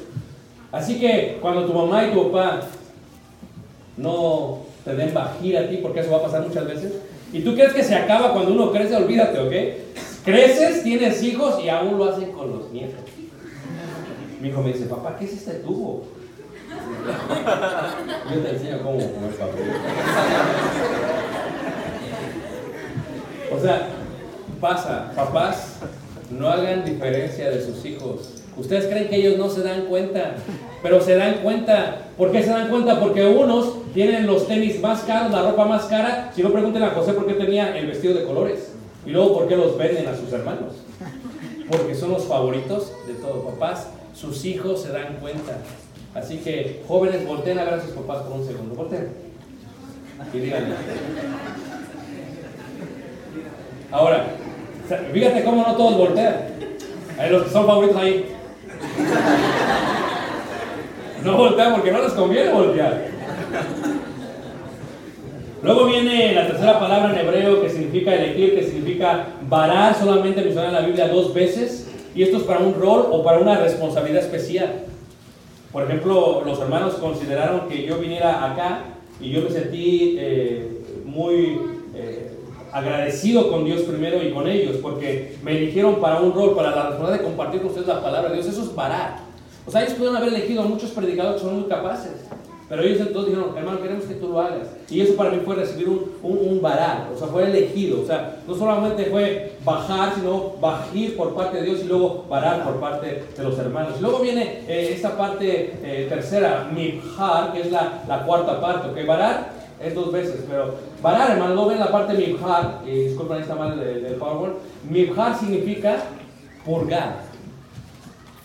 Así 0.72 1.00
que 1.00 1.38
cuando 1.40 1.66
tu 1.66 1.74
mamá 1.74 2.08
y 2.08 2.12
tu 2.12 2.32
papá 2.32 2.62
no 3.98 4.60
te 4.84 4.96
den 4.96 5.14
bajir 5.14 5.58
a 5.58 5.70
ti, 5.70 5.78
porque 5.78 6.00
eso 6.00 6.12
va 6.12 6.18
a 6.18 6.24
pasar 6.24 6.48
muchas 6.48 6.66
veces, 6.66 6.94
y 7.32 7.42
tú 7.42 7.54
crees 7.54 7.74
que 7.74 7.84
se 7.84 7.96
acaba 7.96 8.34
cuando 8.34 8.54
uno 8.54 8.72
crece, 8.72 8.96
olvídate, 8.96 9.40
¿ok? 9.40 9.54
Creces, 10.26 10.84
tienes 10.84 11.22
hijos 11.24 11.64
y 11.64 11.70
aún 11.70 11.98
lo 11.98 12.06
hacen 12.06 12.32
con 12.32 12.50
los 12.52 12.72
nietos. 12.72 13.00
Mi 14.42 14.50
hijo 14.50 14.62
me 14.62 14.74
dice, 14.74 14.86
papá, 14.86 15.16
¿qué 15.18 15.26
es 15.26 15.34
este 15.34 15.54
tubo? 15.56 16.06
Yo 18.34 18.40
te 18.40 18.50
enseño 18.50 18.78
cómo 18.80 18.98
comer 18.98 19.32
papel. 19.38 19.64
O 23.56 23.60
sea, 23.60 23.88
pasa, 24.64 25.12
papás, 25.14 25.76
no 26.32 26.48
hagan 26.48 26.86
diferencia 26.86 27.50
de 27.50 27.66
sus 27.66 27.84
hijos. 27.84 28.42
Ustedes 28.56 28.88
creen 28.88 29.10
que 29.10 29.18
ellos 29.18 29.38
no 29.38 29.50
se 29.50 29.62
dan 29.62 29.88
cuenta, 29.88 30.36
pero 30.82 31.02
se 31.02 31.16
dan 31.16 31.40
cuenta. 31.44 31.98
¿Por 32.18 32.32
qué 32.32 32.42
se 32.44 32.50
dan 32.50 32.70
cuenta? 32.70 32.98
Porque 32.98 33.26
unos 33.26 33.92
tienen 33.94 34.26
los 34.26 34.48
tenis 34.48 34.80
más 34.80 35.02
caros, 35.02 35.34
la 35.34 35.42
ropa 35.42 35.66
más 35.66 35.84
cara. 35.88 36.32
Si 36.34 36.42
no, 36.42 36.54
pregunten 36.54 36.82
a 36.82 36.92
José 36.92 37.12
por 37.12 37.28
qué 37.28 37.34
tenía 37.34 37.78
el 37.78 37.88
vestido 37.88 38.14
de 38.14 38.24
colores. 38.24 38.72
Y 39.06 39.10
luego, 39.10 39.34
¿por 39.34 39.50
qué 39.50 39.58
los 39.58 39.78
venden 39.78 40.08
a 40.08 40.16
sus 40.16 40.32
hermanos? 40.32 40.76
Porque 41.70 41.94
son 41.94 42.12
los 42.12 42.24
favoritos 42.24 42.94
de 43.06 43.16
todos. 43.16 43.44
Papás, 43.54 43.90
sus 44.16 44.46
hijos 44.46 44.82
se 44.82 44.94
dan 44.94 45.18
cuenta. 45.20 45.58
Así 46.16 46.38
que, 46.38 46.84
jóvenes, 46.88 47.28
volteen 47.28 47.60
a 47.60 47.66
ver 47.66 47.74
a 47.74 47.82
sus 47.82 47.92
papás 47.92 48.22
por 48.22 48.40
un 48.40 48.48
segundo. 48.48 48.76
Volteen. 48.76 49.10
Y 50.34 50.38
díganle. 50.38 50.76
Ahora, 53.92 54.26
fíjate 55.12 55.44
cómo 55.44 55.64
no 55.66 55.76
todos 55.76 55.98
voltean. 55.98 56.36
Hay 57.18 57.30
los 57.30 57.44
que 57.44 57.50
son 57.50 57.66
favoritos 57.66 57.98
ahí. 57.98 58.26
No 61.24 61.38
voltean 61.38 61.74
porque 61.74 61.92
no 61.92 62.02
les 62.02 62.14
conviene 62.14 62.52
voltear. 62.52 63.06
Luego 65.62 65.86
viene 65.86 66.34
la 66.34 66.48
tercera 66.48 66.78
palabra 66.78 67.12
en 67.14 67.26
hebreo 67.26 67.62
que 67.62 67.70
significa 67.70 68.14
elegir, 68.14 68.54
que 68.54 68.64
significa 68.64 69.28
Varar 69.48 69.96
solamente 69.96 70.42
menciona 70.42 70.68
en 70.68 70.74
la 70.74 70.82
Biblia 70.82 71.08
dos 71.08 71.34
veces 71.34 71.90
y 72.14 72.24
esto 72.24 72.38
es 72.38 72.44
para 72.44 72.60
un 72.60 72.74
rol 72.74 73.08
o 73.10 73.24
para 73.24 73.40
una 73.40 73.58
responsabilidad 73.58 74.24
especial. 74.24 74.84
Por 75.72 75.84
ejemplo, 75.84 76.44
los 76.46 76.60
hermanos 76.60 76.96
consideraron 76.96 77.70
que 77.70 77.84
yo 77.86 77.98
viniera 77.98 78.52
acá 78.52 78.82
y 79.22 79.32
yo 79.32 79.42
me 79.42 79.50
sentí 79.50 80.18
eh, 80.20 80.82
muy 81.06 81.60
eh, 81.96 82.32
agradecido 82.74 83.50
con 83.50 83.66
Dios 83.66 83.82
primero 83.84 84.22
y 84.22 84.32
con 84.32 84.48
ellos 84.48 84.78
porque 84.82 85.38
me 85.44 85.58
eligieron 85.58 86.02
para 86.02 86.20
un 86.20 86.34
rol, 86.34 86.56
para 86.56 86.72
la 86.72 86.84
responsabilidad 86.90 87.20
de 87.20 87.24
compartir 87.24 87.62
con 87.62 87.70
ustedes 87.70 87.88
la 87.88 88.02
palabra 88.02 88.30
de 88.30 88.36
Dios. 88.36 88.48
Eso 88.48 88.64
es 88.64 88.76
varar. 88.76 89.18
O 89.66 89.72
sea, 89.72 89.82
ellos 89.82 89.94
pudieron 89.94 90.18
haber 90.18 90.30
elegido 90.30 90.64
a 90.64 90.66
muchos 90.66 90.92
predicadores 90.92 91.42
que 91.42 91.48
son 91.48 91.60
muy 91.62 91.70
capaces. 91.70 92.12
Pero 92.70 92.82
ellos 92.82 93.02
entonces 93.02 93.36
dijeron, 93.36 93.56
hermano, 93.56 93.82
queremos 93.82 94.06
que 94.06 94.16
tú 94.16 94.30
lo 94.30 94.42
hagas. 94.42 94.70
Y 94.90 95.02
eso 95.02 95.16
para 95.16 95.30
mí 95.30 95.42
fue 95.46 95.54
recibir 95.54 95.88
un, 95.90 96.12
un, 96.24 96.40
un 96.40 96.62
varar, 96.62 97.10
o 97.14 97.18
sea, 97.18 97.28
fue 97.28 97.44
elegido. 97.44 98.02
O 98.02 98.06
sea, 98.06 98.38
no 98.48 98.56
solamente 98.56 99.06
fue 99.06 99.58
bajar, 99.64 100.16
sino 100.16 100.54
bajir 100.60 101.16
por 101.16 101.36
parte 101.36 101.58
de 101.58 101.66
Dios 101.66 101.82
y 101.84 101.88
luego 101.88 102.26
varar 102.28 102.64
por 102.64 102.80
parte 102.80 103.26
de 103.38 103.44
los 103.44 103.60
hermanos. 103.60 103.94
Y 104.00 104.02
luego 104.02 104.20
viene 104.20 104.64
eh, 104.68 104.92
esta 104.96 105.16
parte 105.16 105.76
eh, 105.84 106.08
tercera, 106.10 106.68
mibhar, 106.74 107.54
que 107.54 107.62
es 107.62 107.72
la, 107.72 108.04
la 108.08 108.26
cuarta 108.26 108.60
parte. 108.60 108.90
Ok, 108.90 109.06
varar 109.06 109.53
es 109.84 109.94
dos 109.94 110.12
veces, 110.12 110.46
pero 110.50 110.76
varar, 111.02 111.32
hermano, 111.32 111.56
no 111.56 111.68
ven 111.68 111.80
la 111.80 111.92
parte 111.92 112.14
mibhar, 112.14 112.82
y 112.86 112.92
disculpen, 112.92 113.42
está 113.42 113.56
mal 113.56 113.80
del, 113.80 114.04
del 114.04 114.16
PowerPoint. 114.16 114.56
Mibhar 114.90 115.38
significa 115.38 115.98
purgar, 116.66 117.18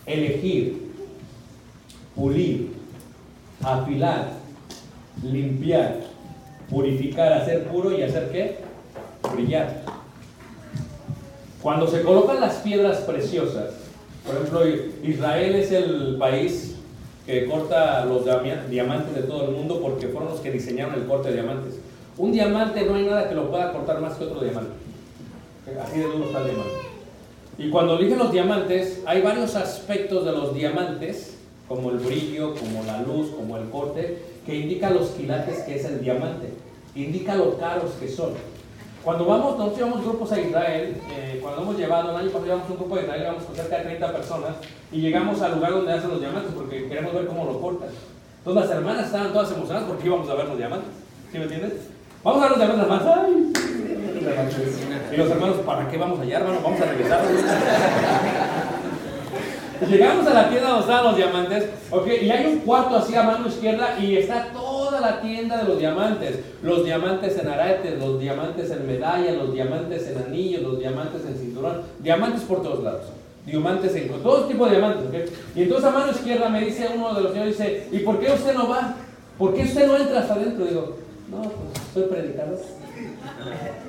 elegir, 0.05 0.91
pulir, 2.15 2.73
afilar, 3.63 4.31
limpiar, 5.23 5.97
purificar, 6.69 7.33
hacer 7.33 7.67
puro 7.67 7.97
y 7.97 8.03
hacer 8.03 8.29
qué? 8.31 8.57
Brillar. 9.33 9.81
Cuando 11.61 11.87
se 11.87 12.03
colocan 12.03 12.39
las 12.39 12.55
piedras 12.55 12.99
preciosas, 12.99 13.73
por 14.25 14.35
ejemplo, 14.35 14.61
Israel 15.03 15.55
es 15.55 15.71
el 15.71 16.17
país 16.17 16.68
que 17.29 17.45
corta 17.45 18.05
los 18.05 18.25
diama- 18.25 18.65
diamantes 18.71 19.13
de 19.13 19.21
todo 19.21 19.45
el 19.45 19.51
mundo 19.51 19.79
porque 19.79 20.07
fueron 20.07 20.31
los 20.31 20.39
que 20.39 20.49
diseñaron 20.51 20.95
el 20.95 21.05
corte 21.05 21.29
de 21.29 21.35
diamantes. 21.35 21.75
Un 22.17 22.31
diamante 22.31 22.83
no 22.85 22.95
hay 22.95 23.05
nada 23.05 23.29
que 23.29 23.35
lo 23.35 23.51
pueda 23.51 23.71
cortar 23.71 24.01
más 24.01 24.15
que 24.15 24.23
otro 24.23 24.41
diamante. 24.41 24.71
Así 25.79 25.99
de 25.99 26.05
duro 26.05 26.25
está 26.25 26.39
el 26.39 26.45
diamante. 26.45 26.73
Y 27.59 27.69
cuando 27.69 27.99
eligen 27.99 28.17
los 28.17 28.31
diamantes, 28.31 29.01
hay 29.05 29.21
varios 29.21 29.55
aspectos 29.55 30.25
de 30.25 30.31
los 30.31 30.55
diamantes, 30.55 31.37
como 31.67 31.91
el 31.91 31.99
brillo, 31.99 32.55
como 32.55 32.83
la 32.83 33.03
luz, 33.03 33.27
como 33.29 33.57
el 33.57 33.69
corte, 33.69 34.17
que 34.47 34.55
indican 34.55 34.95
los 34.95 35.09
quilates 35.09 35.59
que 35.59 35.75
es 35.75 35.85
el 35.85 36.01
diamante, 36.01 36.47
indica 36.95 37.35
lo 37.35 37.59
caros 37.59 37.91
que 37.99 38.07
son. 38.07 38.31
Cuando 39.03 39.25
vamos, 39.25 39.57
nosotros 39.57 39.77
llevamos 39.77 40.03
grupos 40.03 40.31
a 40.33 40.39
Israel, 40.41 41.01
eh, 41.11 41.39
cuando 41.41 41.61
hemos 41.61 41.77
llevado, 41.77 42.11
el 42.11 42.17
año 42.17 42.27
pasado 42.27 42.45
llevamos 42.45 42.69
un 42.69 42.77
grupo 42.77 42.95
a 42.95 43.01
Israel, 43.01 43.21
llevamos 43.21 43.43
con 43.43 43.55
cerca 43.55 43.77
de 43.77 43.83
30 43.83 44.11
personas, 44.13 44.55
y 44.91 45.01
llegamos 45.01 45.41
al 45.41 45.55
lugar 45.55 45.71
donde 45.71 45.93
hacen 45.93 46.09
los 46.09 46.19
diamantes, 46.19 46.51
porque 46.53 46.87
queremos 46.87 47.13
ver 47.13 47.27
cómo 47.27 47.45
lo 47.45 47.61
cortan. 47.61 47.89
Entonces 48.39 48.63
las 48.63 48.77
hermanas 48.77 49.05
estaban 49.05 49.31
todas 49.31 49.51
emocionadas 49.51 49.87
porque 49.87 50.05
íbamos 50.05 50.29
a 50.29 50.35
ver 50.35 50.45
los 50.47 50.57
diamantes, 50.57 50.89
¿sí 51.31 51.37
me 51.37 51.43
entiendes? 51.45 51.73
Vamos 52.23 52.41
a 52.41 52.49
ver 52.49 52.57
los 52.57 52.59
diamantes, 52.59 52.83
hermanas. 52.85 53.19
Y 55.11 55.17
los 55.17 55.31
hermanos, 55.31 55.57
¿para 55.65 55.87
qué 55.89 55.97
vamos 55.97 56.19
allá, 56.19 56.37
hermano? 56.37 56.59
Vamos 56.61 56.81
a 56.81 56.85
regresar. 56.85 57.21
Llegamos 59.87 60.27
a 60.27 60.33
la 60.33 60.49
tienda 60.49 60.69
donde 60.69 60.81
estaban 60.81 61.05
los 61.05 61.15
diamantes, 61.15 61.69
ok, 61.89 62.07
y 62.21 62.29
hay 62.29 62.45
un 62.47 62.59
cuarto 62.59 62.97
así 62.97 63.15
a 63.15 63.23
mano 63.23 63.47
izquierda 63.47 63.97
y 63.99 64.17
está 64.17 64.51
toda 64.51 64.99
la 64.99 65.21
tienda 65.21 65.57
de 65.57 65.63
los 65.63 65.79
diamantes. 65.79 66.39
Los 66.61 66.83
diamantes 66.83 67.37
en 67.37 67.47
aretes, 67.47 67.97
los 67.97 68.19
diamantes 68.19 68.71
en 68.71 68.87
medalla, 68.87 69.31
los 69.31 69.53
diamantes 69.53 70.07
en 70.07 70.17
anillos, 70.21 70.63
los 70.63 70.79
diamantes 70.79 71.21
en 71.25 71.37
cinturón, 71.37 71.81
diamantes 71.99 72.41
por 72.41 72.61
todos 72.61 72.83
lados. 72.83 73.05
Diamantes 73.45 73.95
en 73.95 74.09
todo 74.21 74.45
tipo 74.45 74.65
de 74.65 74.71
diamantes, 74.71 75.05
ok. 75.07 75.31
Y 75.55 75.63
entonces 75.63 75.85
a 75.87 75.91
mano 75.91 76.11
izquierda 76.11 76.49
me 76.49 76.61
dice 76.61 76.89
uno 76.93 77.13
de 77.13 77.21
los 77.21 77.31
señores, 77.31 77.57
dice, 77.57 77.87
¿y 77.91 77.99
por 77.99 78.19
qué 78.19 78.31
usted 78.31 78.53
no 78.53 78.67
va? 78.67 78.95
¿Por 79.37 79.53
qué 79.53 79.63
usted 79.63 79.87
no 79.87 79.95
entra 79.95 80.19
hasta 80.19 80.33
adentro? 80.33 80.65
Digo, 80.65 80.97
no, 81.31 81.41
pues 81.41 81.53
soy 81.93 82.03
predicador. 82.03 82.59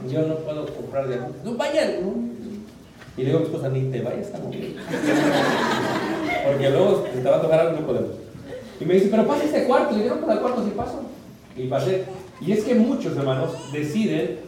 Yo 0.09 0.23
no 0.23 0.37
puedo 0.37 0.67
comprar 0.67 1.09
diamantes. 1.09 1.45
No, 1.45 1.55
vayan. 1.55 2.03
no. 2.03 2.40
Y 3.17 3.23
le 3.23 3.27
digo 3.27 3.39
a 3.39 3.41
mi 3.41 3.47
esposa, 3.47 3.69
ni 3.69 3.83
te 3.91 4.03
vayas 4.03 4.33
tan 4.33 4.51
bien. 4.51 4.77
Porque 6.47 6.71
luego 6.71 7.05
te 7.13 7.29
va 7.29 7.37
a 7.37 7.43
tocar 7.43 7.61
algo 7.61 7.81
no 7.81 7.87
podemos. 7.87 8.11
Y 8.81 8.85
me 8.85 8.95
dice, 8.95 9.09
pero 9.11 9.27
pasa 9.27 9.45
este 9.45 9.65
cuarto. 9.65 9.97
Yo, 9.97 10.15
no, 10.15 10.21
pues 10.21 10.31
al 10.31 10.41
cuarto 10.41 10.65
sí 10.65 10.73
paso. 10.77 11.03
Y 11.57 11.67
pasé. 11.69 12.05
Y 12.41 12.53
es 12.53 12.65
que 12.65 12.75
muchos 12.75 13.17
hermanos 13.17 13.51
deciden 13.73 14.39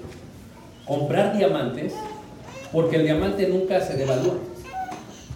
comprar 0.87 1.37
diamantes 1.37 1.93
porque 2.73 2.97
el 2.97 3.05
diamante 3.05 3.47
nunca 3.49 3.81
se 3.81 3.97
devalúa. 3.97 4.35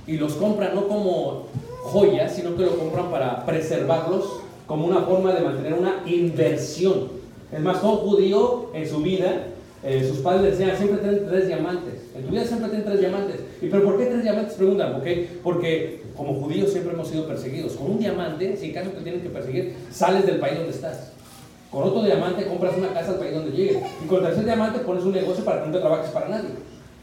Y 0.06 0.16
los 0.16 0.34
compran 0.34 0.74
no 0.74 0.88
como 0.88 1.48
joyas, 1.82 2.34
sino 2.34 2.56
que 2.56 2.62
lo 2.62 2.78
compran 2.78 3.10
para 3.10 3.44
preservarlos 3.44 4.40
como 4.66 4.86
una 4.86 5.02
forma 5.02 5.32
de 5.34 5.42
mantener 5.42 5.74
una 5.74 6.02
inversión. 6.06 7.08
Es 7.52 7.60
más, 7.60 7.80
todo 7.80 7.96
judío 7.98 8.70
en 8.74 8.88
su 8.88 8.98
vida, 9.02 9.48
eh, 9.82 10.04
sus 10.08 10.18
padres 10.18 10.42
le 10.42 10.50
decían, 10.50 10.76
siempre 10.76 10.98
ten 10.98 11.26
tres 11.28 11.46
diamantes. 11.46 11.95
En 12.16 12.22
tu 12.24 12.30
vida 12.30 12.44
siempre 12.44 12.68
ten 12.70 12.84
tres 12.84 13.00
diamantes. 13.00 13.36
¿Y 13.60 13.66
pero 13.68 13.84
por 13.84 13.98
qué 13.98 14.06
tres 14.06 14.22
diamantes? 14.22 14.54
Preguntan, 14.54 14.94
¿ok? 14.94 15.06
Porque 15.42 16.02
como 16.16 16.34
judíos 16.34 16.70
siempre 16.72 16.94
hemos 16.94 17.08
sido 17.08 17.26
perseguidos. 17.26 17.72
Con 17.74 17.90
un 17.92 17.98
diamante, 17.98 18.56
si 18.56 18.66
en 18.68 18.72
caso 18.74 18.90
te 18.90 19.02
tienen 19.02 19.20
que 19.20 19.28
perseguir, 19.28 19.74
sales 19.90 20.24
del 20.26 20.38
país 20.38 20.56
donde 20.56 20.72
estás. 20.72 21.12
Con 21.70 21.82
otro 21.82 22.02
diamante 22.02 22.46
compras 22.46 22.74
una 22.78 22.88
casa 22.94 23.10
al 23.12 23.18
país 23.18 23.34
donde 23.34 23.50
llegues. 23.56 23.78
Y 24.04 24.06
con 24.06 24.22
tercer 24.22 24.44
diamante 24.44 24.78
pones 24.80 25.04
un 25.04 25.12
negocio 25.12 25.44
para 25.44 25.60
que 25.60 25.66
no 25.68 25.74
te 25.74 25.80
trabajes 25.80 26.10
para 26.10 26.28
nadie. 26.28 26.48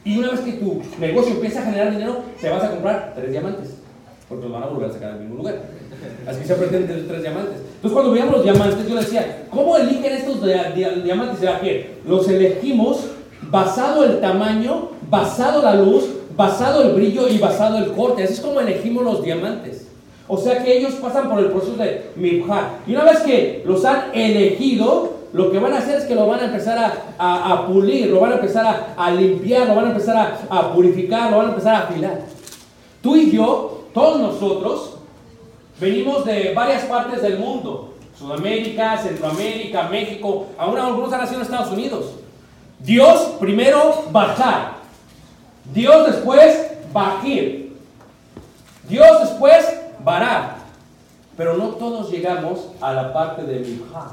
Y 0.05 0.17
una 0.17 0.31
vez 0.31 0.39
que 0.41 0.53
tu 0.53 0.81
negocio 0.99 1.33
empieza 1.35 1.61
a 1.61 1.65
generar 1.65 1.91
dinero, 1.91 2.23
te 2.41 2.49
vas 2.49 2.63
a 2.63 2.71
comprar 2.71 3.13
tres 3.15 3.31
diamantes. 3.31 3.75
Porque 4.27 4.45
los 4.45 4.53
van 4.53 4.63
a 4.63 4.67
volver 4.67 4.89
a 4.89 4.93
sacar 4.93 5.11
del 5.13 5.21
mismo 5.21 5.35
lugar. 5.37 5.61
Así 6.25 6.39
que 6.39 6.45
siempre 6.45 6.67
tienen 6.69 7.07
tres, 7.07 7.21
diamantes. 7.21 7.57
Entonces 7.75 7.91
cuando 7.91 8.11
veíamos 8.11 8.33
los 8.35 8.43
diamantes, 8.43 8.87
yo 8.87 8.95
decía, 8.95 9.45
¿cómo 9.49 9.77
eligen 9.77 10.11
estos 10.13 10.43
dia- 10.43 10.71
dia- 10.75 10.91
diamantes? 10.95 11.39
¿Será 11.39 11.59
que 11.61 11.97
los 12.07 12.27
elegimos 12.27 13.05
basado 13.49 14.03
el 14.03 14.19
tamaño, 14.21 14.89
basado 15.09 15.61
la 15.61 15.75
luz, 15.75 16.05
basado 16.35 16.81
el 16.83 16.93
brillo 16.93 17.27
y 17.27 17.37
basado 17.37 17.77
el 17.77 17.91
corte? 17.93 18.23
Así 18.23 18.33
es 18.33 18.41
como 18.41 18.59
elegimos 18.59 19.03
los 19.03 19.23
diamantes. 19.23 19.87
O 20.27 20.37
sea 20.37 20.63
que 20.63 20.77
ellos 20.77 20.93
pasan 20.95 21.29
por 21.29 21.39
el 21.39 21.47
proceso 21.47 21.75
de 21.75 22.11
mibhar. 22.15 22.79
Y 22.87 22.93
una 22.95 23.03
vez 23.03 23.19
que 23.19 23.63
los 23.65 23.83
han 23.85 24.05
elegido, 24.13 25.11
lo 25.33 25.51
que 25.51 25.59
van 25.59 25.73
a 25.73 25.79
hacer 25.79 25.97
es 25.97 26.05
que 26.05 26.15
lo 26.15 26.27
van 26.27 26.39
a 26.39 26.45
empezar 26.45 26.77
a, 26.77 27.53
a- 27.53 27.67
pulir, 27.67 28.07
lo 28.09 28.19
van 28.21 28.31
a 28.31 28.35
empezar 28.35 28.65
a, 28.65 29.03
a 29.05 29.11
limpiar, 29.11 29.67
lo 29.67 29.75
van 29.75 29.85
a 29.85 29.89
empezar 29.89 30.37
a 30.49 30.73
purificar, 30.73 31.29
lo 31.31 31.37
van 31.37 31.47
a 31.47 31.49
empezar 31.49 31.75
a 31.75 31.79
afilar. 31.79 32.21
Tú 33.01 33.15
y 33.17 33.31
yo, 33.31 33.83
todos 33.93 34.19
nosotros, 34.19 34.95
venimos 35.79 36.23
de 36.25 36.53
varias 36.55 36.83
partes 36.85 37.21
del 37.21 37.37
mundo. 37.39 37.89
Sudamérica, 38.17 38.97
Centroamérica, 38.97 39.89
México, 39.89 40.45
aún 40.57 40.77
algunos 40.77 41.11
han 41.11 41.19
nacido 41.21 41.39
en 41.41 41.45
Estados 41.45 41.71
Unidos. 41.73 42.05
Dios 42.83 43.35
primero 43.39 44.05
bajar. 44.11 44.73
Dios 45.73 46.07
después 46.11 46.71
bajir. 46.91 47.77
Dios 48.89 49.21
después 49.21 49.65
varar. 50.03 50.57
Pero 51.37 51.55
no 51.55 51.69
todos 51.69 52.11
llegamos 52.11 52.67
a 52.81 52.93
la 52.93 53.13
parte 53.13 53.43
de 53.43 53.59
Mibhar, 53.59 54.11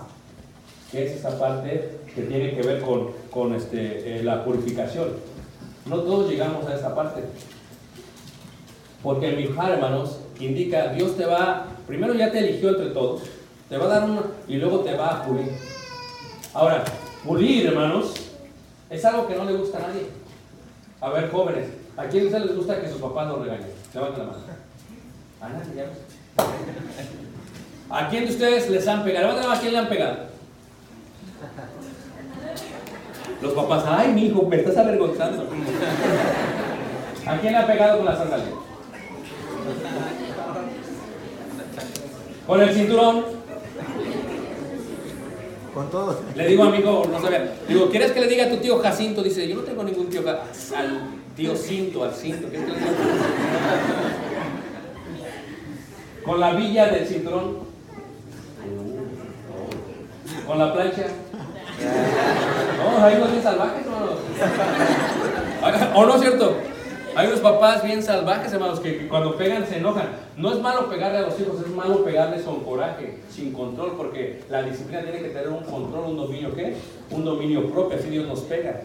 que 0.91 1.05
es 1.05 1.13
esa 1.17 1.39
parte 1.39 1.99
que 2.15 2.23
tiene 2.23 2.55
que 2.55 2.63
ver 2.63 2.81
con, 2.81 3.09
con 3.31 3.55
este, 3.55 4.19
eh, 4.19 4.23
la 4.23 4.45
purificación. 4.45 5.09
No 5.87 5.97
todos 5.99 6.31
llegamos 6.31 6.67
a 6.67 6.75
esta 6.75 6.95
parte. 6.95 7.25
Porque 9.03 9.31
el 9.31 9.37
Mibhar, 9.37 9.73
hermanos, 9.73 10.21
indica, 10.39 10.93
Dios 10.93 11.17
te 11.17 11.27
va, 11.27 11.67
primero 11.87 12.15
ya 12.15 12.31
te 12.31 12.39
eligió 12.39 12.71
entre 12.71 12.91
todos, 12.91 13.23
te 13.69 13.77
va 13.77 13.87
a 13.87 13.89
dar 13.89 14.05
una 14.09 14.23
y 14.47 14.57
luego 14.57 14.81
te 14.81 14.95
va 14.95 15.09
a 15.09 15.25
pulir. 15.25 15.51
Ahora, 16.55 16.85
pulir, 17.25 17.67
hermanos, 17.67 18.30
es 18.91 19.05
algo 19.05 19.29
que 19.29 19.37
no 19.37 19.45
le 19.45 19.53
gusta 19.55 19.79
a 19.79 19.83
nadie. 19.83 20.09
A 21.01 21.09
ver, 21.11 21.31
jóvenes, 21.31 21.69
¿a 21.97 22.05
quién 22.07 22.25
de 22.25 22.27
ustedes 22.27 22.47
les 22.47 22.57
gusta 22.57 22.81
que 22.81 22.89
sus 22.91 23.01
papás 23.01 23.29
los 23.29 23.43
regañen? 23.43 23.71
Levanten 23.95 24.19
la 24.19 24.33
mano. 24.33 24.43
A 25.41 25.49
nadie, 25.49 25.75
ya. 25.77 25.87
¿A 27.89 28.09
quién 28.09 28.25
de 28.27 28.31
ustedes 28.31 28.69
les 28.69 28.87
han 28.87 29.05
pegado? 29.05 29.29
Levanten 29.29 29.43
la 29.43 29.49
mano, 29.49 29.59
¿a 29.59 29.61
quién 29.61 29.73
le 29.73 29.79
han 29.79 29.89
pegado? 29.89 30.17
Los 33.41 33.53
papás, 33.55 33.85
ay, 33.87 34.13
mi 34.13 34.27
hijo, 34.27 34.43
me 34.43 34.57
estás 34.57 34.77
avergonzando. 34.77 35.47
¿A 37.27 37.39
quién 37.39 37.53
le 37.53 37.59
ha 37.59 37.67
pegado 37.67 37.99
con 37.99 38.07
la 38.07 38.17
sandalia? 38.17 38.47
Con 42.47 42.61
el 42.61 42.75
cinturón. 42.75 43.40
Con 45.75 45.91
todos. 45.91 46.17
Le 46.35 46.49
digo 46.49 46.65
a 46.65 46.71
mi 46.71 46.79
hijo, 46.79 47.07
no 47.11 47.21
sabía, 47.21 47.53
digo, 47.69 47.89
¿quieres 47.91 48.11
que 48.13 48.21
le 48.21 48.27
diga 48.27 48.47
a 48.47 48.51
tu 48.51 48.57
tío 48.57 48.79
Jacinto? 48.81 49.23
Dice, 49.23 49.47
yo 49.47 49.57
no 49.57 49.63
tengo 49.63 49.85
ningún 49.85 50.09
tío 50.09 50.23
al 50.29 51.01
tío 51.37 51.55
Cinto, 51.55 52.03
al 52.03 52.13
Cinto, 52.13 52.49
¿quieres 52.49 52.67
que 52.67 52.73
le 52.73 52.79
diga? 52.79 52.93
Con 56.25 56.41
la 56.41 56.53
villa 56.55 56.87
del 56.87 57.07
cinturón. 57.07 57.59
Con 60.47 60.59
la 60.59 60.73
plancha. 60.73 61.07
No, 62.79 63.01
no 63.01 63.27
bien 63.29 63.43
salvajes, 63.43 63.87
hermano. 63.87 64.13
¿O 65.95 66.07
no 66.07 66.15
es 66.15 66.21
cierto? 66.21 66.57
Hay 67.17 67.27
unos 67.27 67.41
papás 67.41 67.83
bien 67.83 68.03
salvajes, 68.03 68.53
hermanos, 68.53 68.81
que, 68.81 68.99
que 68.99 69.09
cuando 69.09 69.37
pegan 69.37 69.67
se 69.67 69.79
enojan. 69.79 70.09
No 70.37 70.53
es 70.53 70.61
malo 70.61 70.89
pegarle 70.89 71.19
a 71.19 71.23
los 71.23 71.39
hijos, 71.41 71.61
es 71.61 71.69
malo 71.69 72.05
pegarles 72.05 72.43
con 72.43 72.61
coraje, 72.61 73.19
sin 73.29 73.53
control, 73.53 73.95
porque 73.97 74.43
la 74.49 74.63
disciplina 74.63 75.03
tiene 75.03 75.19
que 75.19 75.29
tener 75.29 75.49
un 75.49 75.65
control, 75.65 76.11
un 76.11 76.17
dominio, 76.17 76.55
¿qué? 76.55 76.77
Un 77.11 77.25
dominio 77.25 77.71
propio, 77.71 77.99
así 77.99 78.09
Dios 78.09 78.27
nos 78.27 78.41
pega. 78.41 78.81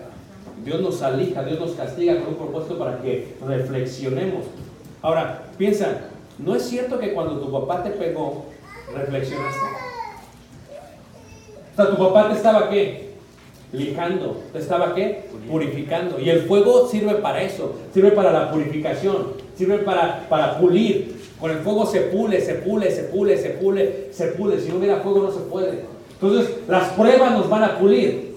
Dios 0.63 0.81
nos 0.81 1.01
alija, 1.01 1.43
Dios 1.43 1.59
nos 1.59 1.71
castiga 1.71 2.15
con 2.17 2.29
un 2.29 2.35
propósito 2.35 2.79
para 2.79 2.99
que 2.99 3.35
reflexionemos. 3.45 4.45
Ahora, 5.01 5.43
piensa, 5.57 6.01
¿no 6.39 6.55
es 6.55 6.63
cierto 6.63 6.97
que 6.97 7.13
cuando 7.13 7.39
tu 7.39 7.51
papá 7.51 7.83
te 7.83 7.91
pegó, 7.91 8.45
reflexionaste? 8.93 9.59
O 11.73 11.75
sea, 11.75 11.89
tu 11.89 11.97
papá 11.97 12.29
te 12.29 12.35
estaba 12.35 12.69
qué? 12.69 13.04
Lijando, 13.71 14.41
te 14.53 14.59
estaba 14.59 14.95
qué? 14.95 15.25
Purificando. 15.49 16.19
Y 16.19 16.29
el 16.29 16.41
fuego 16.43 16.87
sirve 16.87 17.15
para 17.15 17.41
eso, 17.41 17.75
sirve 17.93 18.11
para 18.11 18.31
la 18.31 18.51
purificación, 18.51 19.33
sirve 19.55 19.79
para, 19.79 20.27
para 20.29 20.57
pulir. 20.59 21.15
Con 21.39 21.51
el 21.51 21.57
fuego 21.57 21.85
se 21.85 22.01
pule, 22.01 22.39
se 22.41 22.55
pule, 22.55 22.91
se 22.91 23.03
pule, 23.03 23.37
se 23.37 23.49
pule, 23.49 24.09
se 24.11 24.27
pule. 24.27 24.59
Si 24.59 24.69
no 24.69 24.77
hubiera 24.77 25.01
fuego 25.01 25.23
no 25.23 25.31
se 25.31 25.41
puede. 25.41 25.81
Entonces, 26.13 26.55
las 26.67 26.89
pruebas 26.93 27.31
nos 27.33 27.49
van 27.49 27.63
a 27.63 27.77
pulir. 27.77 28.35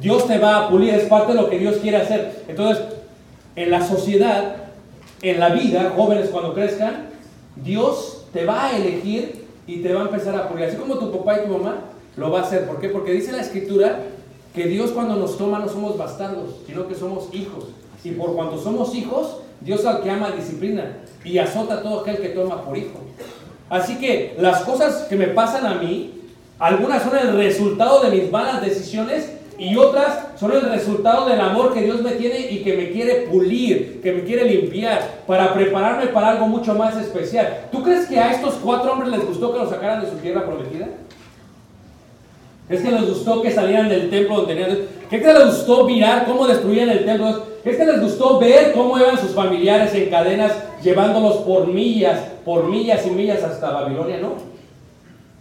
Dios 0.00 0.26
te 0.26 0.38
va 0.38 0.56
a 0.56 0.68
pulir, 0.68 0.94
es 0.94 1.04
parte 1.04 1.32
de 1.32 1.40
lo 1.40 1.50
que 1.50 1.58
Dios 1.58 1.76
quiere 1.76 1.98
hacer. 1.98 2.44
Entonces, 2.48 2.84
en 3.54 3.70
la 3.70 3.86
sociedad, 3.86 4.56
en 5.22 5.40
la 5.40 5.50
vida, 5.50 5.92
jóvenes 5.96 6.28
cuando 6.30 6.54
crezcan, 6.54 7.08
Dios 7.56 8.26
te 8.32 8.44
va 8.44 8.66
a 8.66 8.76
elegir 8.76 9.46
y 9.66 9.78
te 9.78 9.92
va 9.92 10.02
a 10.02 10.04
empezar 10.04 10.34
a 10.34 10.48
pulir. 10.48 10.66
Así 10.66 10.76
como 10.76 10.98
tu 10.98 11.10
papá 11.10 11.38
y 11.38 11.46
tu 11.46 11.52
mamá 11.52 11.76
lo 12.16 12.30
va 12.30 12.40
a 12.40 12.42
hacer. 12.42 12.66
¿Por 12.66 12.80
qué? 12.80 12.88
Porque 12.88 13.12
dice 13.12 13.32
la 13.32 13.40
escritura 13.40 14.00
que 14.56 14.66
Dios 14.66 14.90
cuando 14.92 15.16
nos 15.16 15.36
toma 15.36 15.58
no 15.58 15.68
somos 15.68 15.98
bastardos, 15.98 16.56
sino 16.66 16.88
que 16.88 16.94
somos 16.94 17.28
hijos. 17.34 17.66
Y 18.02 18.12
por 18.12 18.34
cuanto 18.34 18.58
somos 18.58 18.94
hijos, 18.94 19.36
Dios 19.60 19.84
al 19.84 20.02
que 20.02 20.10
ama 20.10 20.30
disciplina 20.30 20.96
y 21.24 21.36
azota 21.36 21.74
a 21.74 21.82
todo 21.82 22.00
aquel 22.00 22.16
que 22.16 22.30
toma 22.30 22.62
por 22.62 22.78
hijo. 22.78 23.00
Así 23.68 23.98
que 23.98 24.34
las 24.38 24.62
cosas 24.62 25.04
que 25.10 25.16
me 25.16 25.26
pasan 25.26 25.66
a 25.66 25.74
mí, 25.74 26.22
algunas 26.58 27.02
son 27.02 27.18
el 27.18 27.36
resultado 27.36 28.00
de 28.00 28.16
mis 28.16 28.32
malas 28.32 28.62
decisiones 28.62 29.30
y 29.58 29.76
otras 29.76 30.20
son 30.40 30.52
el 30.52 30.62
resultado 30.62 31.28
del 31.28 31.40
amor 31.40 31.74
que 31.74 31.82
Dios 31.82 32.00
me 32.00 32.12
tiene 32.12 32.50
y 32.50 32.62
que 32.62 32.76
me 32.78 32.90
quiere 32.92 33.26
pulir, 33.30 34.00
que 34.00 34.12
me 34.12 34.24
quiere 34.24 34.44
limpiar, 34.46 35.22
para 35.26 35.52
prepararme 35.52 36.06
para 36.06 36.28
algo 36.28 36.46
mucho 36.46 36.74
más 36.74 36.96
especial. 36.96 37.68
¿Tú 37.70 37.82
crees 37.82 38.06
que 38.06 38.18
a 38.18 38.32
estos 38.32 38.54
cuatro 38.54 38.92
hombres 38.92 39.10
les 39.10 39.26
gustó 39.26 39.52
que 39.52 39.58
los 39.58 39.68
sacaran 39.68 40.02
de 40.02 40.10
su 40.10 40.16
tierra 40.16 40.46
prometida? 40.46 40.86
¿Es 42.68 42.80
que 42.80 42.90
les 42.90 43.08
gustó 43.08 43.42
que 43.42 43.50
salieran 43.50 43.88
del 43.88 44.10
templo 44.10 44.38
donde 44.38 44.54
tenían... 44.54 44.78
¿Qué 45.08 45.20
que 45.20 45.32
les 45.32 45.46
gustó 45.46 45.84
mirar 45.84 46.26
cómo 46.26 46.48
destruían 46.48 46.88
el 46.90 47.04
templo? 47.04 47.44
¿Es 47.64 47.76
que 47.76 47.84
les 47.84 48.00
gustó 48.00 48.40
ver 48.40 48.72
cómo 48.72 48.98
iban 48.98 49.18
sus 49.18 49.30
familiares 49.30 49.94
en 49.94 50.10
cadenas 50.10 50.52
llevándolos 50.82 51.36
por 51.38 51.68
millas, 51.68 52.20
por 52.44 52.64
millas 52.64 53.06
y 53.06 53.10
millas 53.10 53.44
hasta 53.44 53.70
Babilonia? 53.70 54.18
No. 54.18 54.34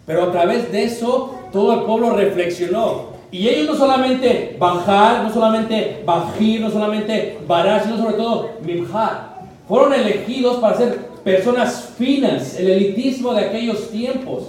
Pero 0.06 0.24
a 0.24 0.32
través 0.32 0.72
de 0.72 0.84
eso 0.84 1.36
todo 1.52 1.74
el 1.74 1.80
pueblo 1.82 2.12
reflexionó. 2.12 3.16
Y 3.32 3.50
ellos 3.50 3.68
no 3.68 3.76
solamente 3.76 4.56
bajar, 4.60 5.24
no 5.24 5.34
solamente 5.34 6.04
bajir, 6.06 6.62
no 6.62 6.70
solamente 6.70 7.40
varar, 7.48 7.84
sino 7.84 7.98
sobre 7.98 8.14
todo 8.14 8.52
mimjar. 8.64 9.36
Fueron 9.68 9.94
elegidos 9.94 10.58
para 10.58 10.78
ser 10.78 10.98
personas 11.24 11.90
finas, 11.98 12.60
el 12.60 12.70
elitismo 12.70 13.34
de 13.34 13.46
aquellos 13.46 13.90
tiempos. 13.90 14.44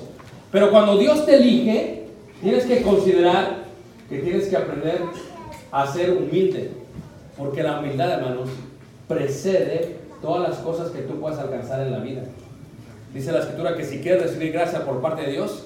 Pero 0.53 0.71
cuando 0.71 0.99
Dios 0.99 1.25
te 1.25 1.37
elige, 1.37 2.06
tienes 2.41 2.65
que 2.65 2.83
considerar 2.83 3.67
que 4.09 4.19
tienes 4.19 4.49
que 4.49 4.57
aprender 4.57 5.01
a 5.71 5.87
ser 5.93 6.13
humilde. 6.13 6.71
Porque 7.37 7.63
la 7.63 7.81
humildad, 7.81 8.13
hermanos, 8.13 8.49
precede 9.09 9.97
todas 10.23 10.49
las 10.49 10.59
cosas 10.59 10.91
que 10.91 11.03
tú 11.03 11.21
puedas 11.21 11.39
alcanzar 11.39 11.81
en 11.81 11.93
la 11.93 11.99
vida. 11.99 12.23
Dice 13.13 13.33
la 13.33 13.41
escritura 13.41 13.77
que 13.77 13.85
si 13.85 13.99
quieres 13.99 14.23
recibir 14.23 14.53
gracia 14.53 14.85
por 14.85 15.01
parte 15.01 15.23
de 15.23 15.33
Dios, 15.33 15.65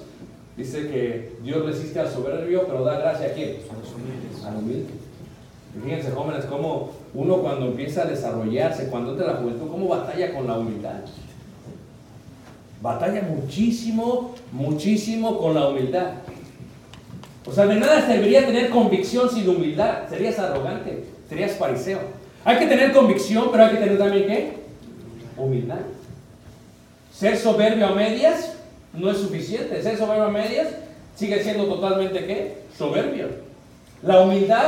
dice 0.57 0.89
que 0.89 1.33
Dios 1.43 1.65
resiste 1.65 1.99
al 1.99 2.09
soberbio, 2.09 2.65
pero 2.65 2.83
da 2.83 2.99
gracia 2.99 3.27
a 3.27 3.33
quién? 3.33 3.57
Al 4.45 4.57
humilde. 4.57 4.89
Y 5.75 5.83
fíjense, 5.83 6.11
jóvenes, 6.11 6.45
cómo 6.45 6.91
uno 7.13 7.37
cuando 7.37 7.67
empieza 7.67 8.03
a 8.03 8.05
desarrollarse, 8.05 8.87
cuando 8.87 9.11
entra 9.11 9.27
la 9.27 9.39
juventud, 9.39 9.69
cómo 9.69 9.87
batalla 9.87 10.33
con 10.33 10.47
la 10.47 10.57
humildad. 10.57 10.99
Batalla 12.81 13.21
muchísimo, 13.21 14.35
muchísimo 14.51 15.37
con 15.37 15.53
la 15.53 15.69
humildad. 15.69 16.13
O 17.45 17.51
sea, 17.51 17.65
de 17.65 17.75
nada 17.75 18.05
serviría 18.05 18.45
tener 18.45 18.69
convicción 18.69 19.29
sin 19.29 19.49
humildad. 19.49 20.09
Serías 20.09 20.37
arrogante, 20.37 21.05
serías 21.27 21.53
fariseo. 21.53 21.99
Hay 22.45 22.57
que 22.57 22.67
tener 22.67 22.91
convicción, 22.91 23.49
pero 23.51 23.63
hay 23.63 23.71
que 23.71 23.77
tener 23.77 23.97
también 23.97 24.27
qué? 24.27 24.53
Humildad. 25.37 25.79
Ser 27.13 27.37
soberbio 27.37 27.87
a 27.87 27.95
medias 27.95 28.53
no 28.93 29.11
es 29.11 29.17
suficiente. 29.17 29.81
Ser 29.81 29.97
soberbio 29.97 30.25
a 30.25 30.31
medias 30.31 30.67
sigue 31.15 31.43
siendo 31.43 31.65
totalmente 31.65 32.25
qué? 32.25 32.57
Soberbio. 32.77 33.27
La 34.03 34.21
humildad 34.21 34.65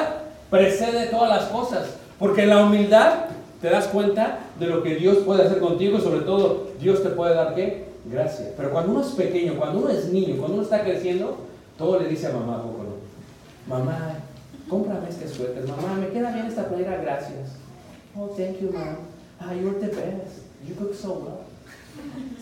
precede 0.49 1.07
todas 1.07 1.29
las 1.29 1.49
cosas. 1.49 1.95
Porque 2.19 2.45
la 2.45 2.63
humildad 2.63 3.25
te 3.61 3.69
das 3.69 3.87
cuenta 3.87 4.39
de 4.59 4.67
lo 4.67 4.83
que 4.83 4.95
Dios 4.95 5.19
puede 5.19 5.43
hacer 5.43 5.59
contigo 5.59 5.97
y 5.97 6.01
sobre 6.01 6.21
todo 6.21 6.69
Dios 6.79 7.01
te 7.01 7.09
puede 7.09 7.33
dar 7.33 7.55
qué? 7.55 7.85
Gracias. 8.05 8.49
Pero 8.57 8.71
cuando 8.71 8.91
uno 8.91 9.01
es 9.01 9.13
pequeño, 9.13 9.55
cuando 9.55 9.79
uno 9.79 9.89
es 9.89 10.11
niño, 10.11 10.35
cuando 10.37 10.55
uno 10.55 10.63
está 10.63 10.83
creciendo, 10.83 11.37
todo 11.77 11.99
le 11.99 12.09
dice 12.09 12.27
a 12.27 12.31
mamá, 12.31 12.61
poco 12.61 12.83
no. 12.83 13.73
Mamá, 13.75 14.15
cómprame 14.69 15.09
este 15.09 15.27
suéter. 15.27 15.67
Mamá, 15.67 15.95
me 15.95 16.09
queda 16.09 16.31
bien 16.31 16.45
esta 16.45 16.67
playera, 16.67 16.97
gracias. 17.01 17.57
Oh, 18.15 18.27
thank 18.27 18.59
you, 18.59 18.71
mom. 18.71 18.97
Ah, 19.39 19.53
you're 19.53 19.79
the 19.79 19.87
best. 19.87 20.43
You 20.67 20.75
cook 20.75 20.93
so 20.93 21.13
well. 21.13 21.53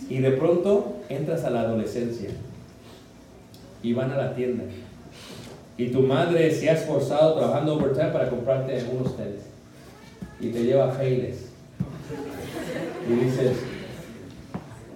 Y 0.10 0.20
de 0.20 0.32
pronto 0.32 0.98
entras 1.10 1.44
a 1.46 1.50
la 1.50 1.62
adolescencia 1.62 2.30
y 3.82 3.94
van 3.94 4.12
a 4.12 4.18
la 4.18 4.36
tienda. 4.36 4.66
Y 5.78 5.90
tu 5.90 6.02
madre 6.02 6.52
se 6.52 6.70
ha 6.70 6.74
esforzado 6.74 7.36
trabajando 7.36 7.76
overtime 7.76 8.12
para 8.12 8.30
comprarte 8.30 8.84
unos 8.92 9.16
tenis. 9.16 9.42
Y 10.40 10.50
te 10.50 10.64
lleva 10.64 10.90
a 10.90 10.92
Failes. 10.92 11.46
Y 13.10 13.14
dices, 13.14 13.58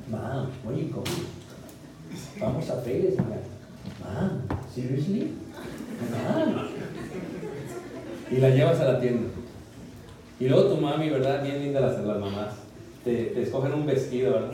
Mom, 0.09 0.49
where 0.63 0.79
you 0.79 0.89
going? 0.89 1.25
Vamos 2.39 2.69
a 2.69 2.81
Failes, 2.81 3.13
hija. 3.13 3.54
Mom, 4.05 4.59
seriously? 4.73 5.33
Mom. 6.11 6.55
Y 8.31 8.37
la 8.37 8.49
llevas 8.49 8.79
a 8.79 8.93
la 8.93 8.99
tienda. 8.99 9.29
Y 10.39 10.47
luego 10.47 10.69
tu 10.69 10.81
mami, 10.81 11.09
¿verdad? 11.09 11.43
Bien 11.43 11.59
linda 11.59 11.79
las, 11.79 11.99
las 11.99 12.19
mamás. 12.19 12.53
Te, 13.03 13.41
escogen 13.41 13.73
un 13.73 13.85
vestido, 13.85 14.33
¿verdad? 14.33 14.51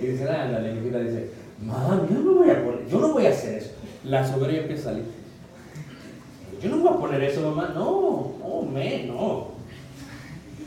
Y 0.00 0.06
dicen, 0.06 0.28
ándale, 0.28 0.72
mi 0.72 0.80
hijita 0.80 0.98
dice, 0.98 1.30
mami, 1.62 2.08
yo 2.10 2.20
no 2.20 2.34
voy 2.34 2.50
a 2.50 2.64
poner, 2.64 2.86
yo 2.88 2.98
no 3.00 3.12
voy 3.12 3.26
a 3.26 3.30
hacer 3.30 3.58
eso. 3.58 3.70
La 4.04 4.26
soberbia 4.26 4.60
empieza 4.60 4.90
a 4.90 4.92
salir. 4.92 5.06
Yo 6.62 6.70
no 6.70 6.78
voy 6.78 6.94
a 6.94 6.96
poner 6.96 7.22
eso, 7.24 7.42
mamá. 7.42 7.72
No, 7.74 8.34
no, 8.40 8.62
me, 8.62 9.04
no. 9.06 9.48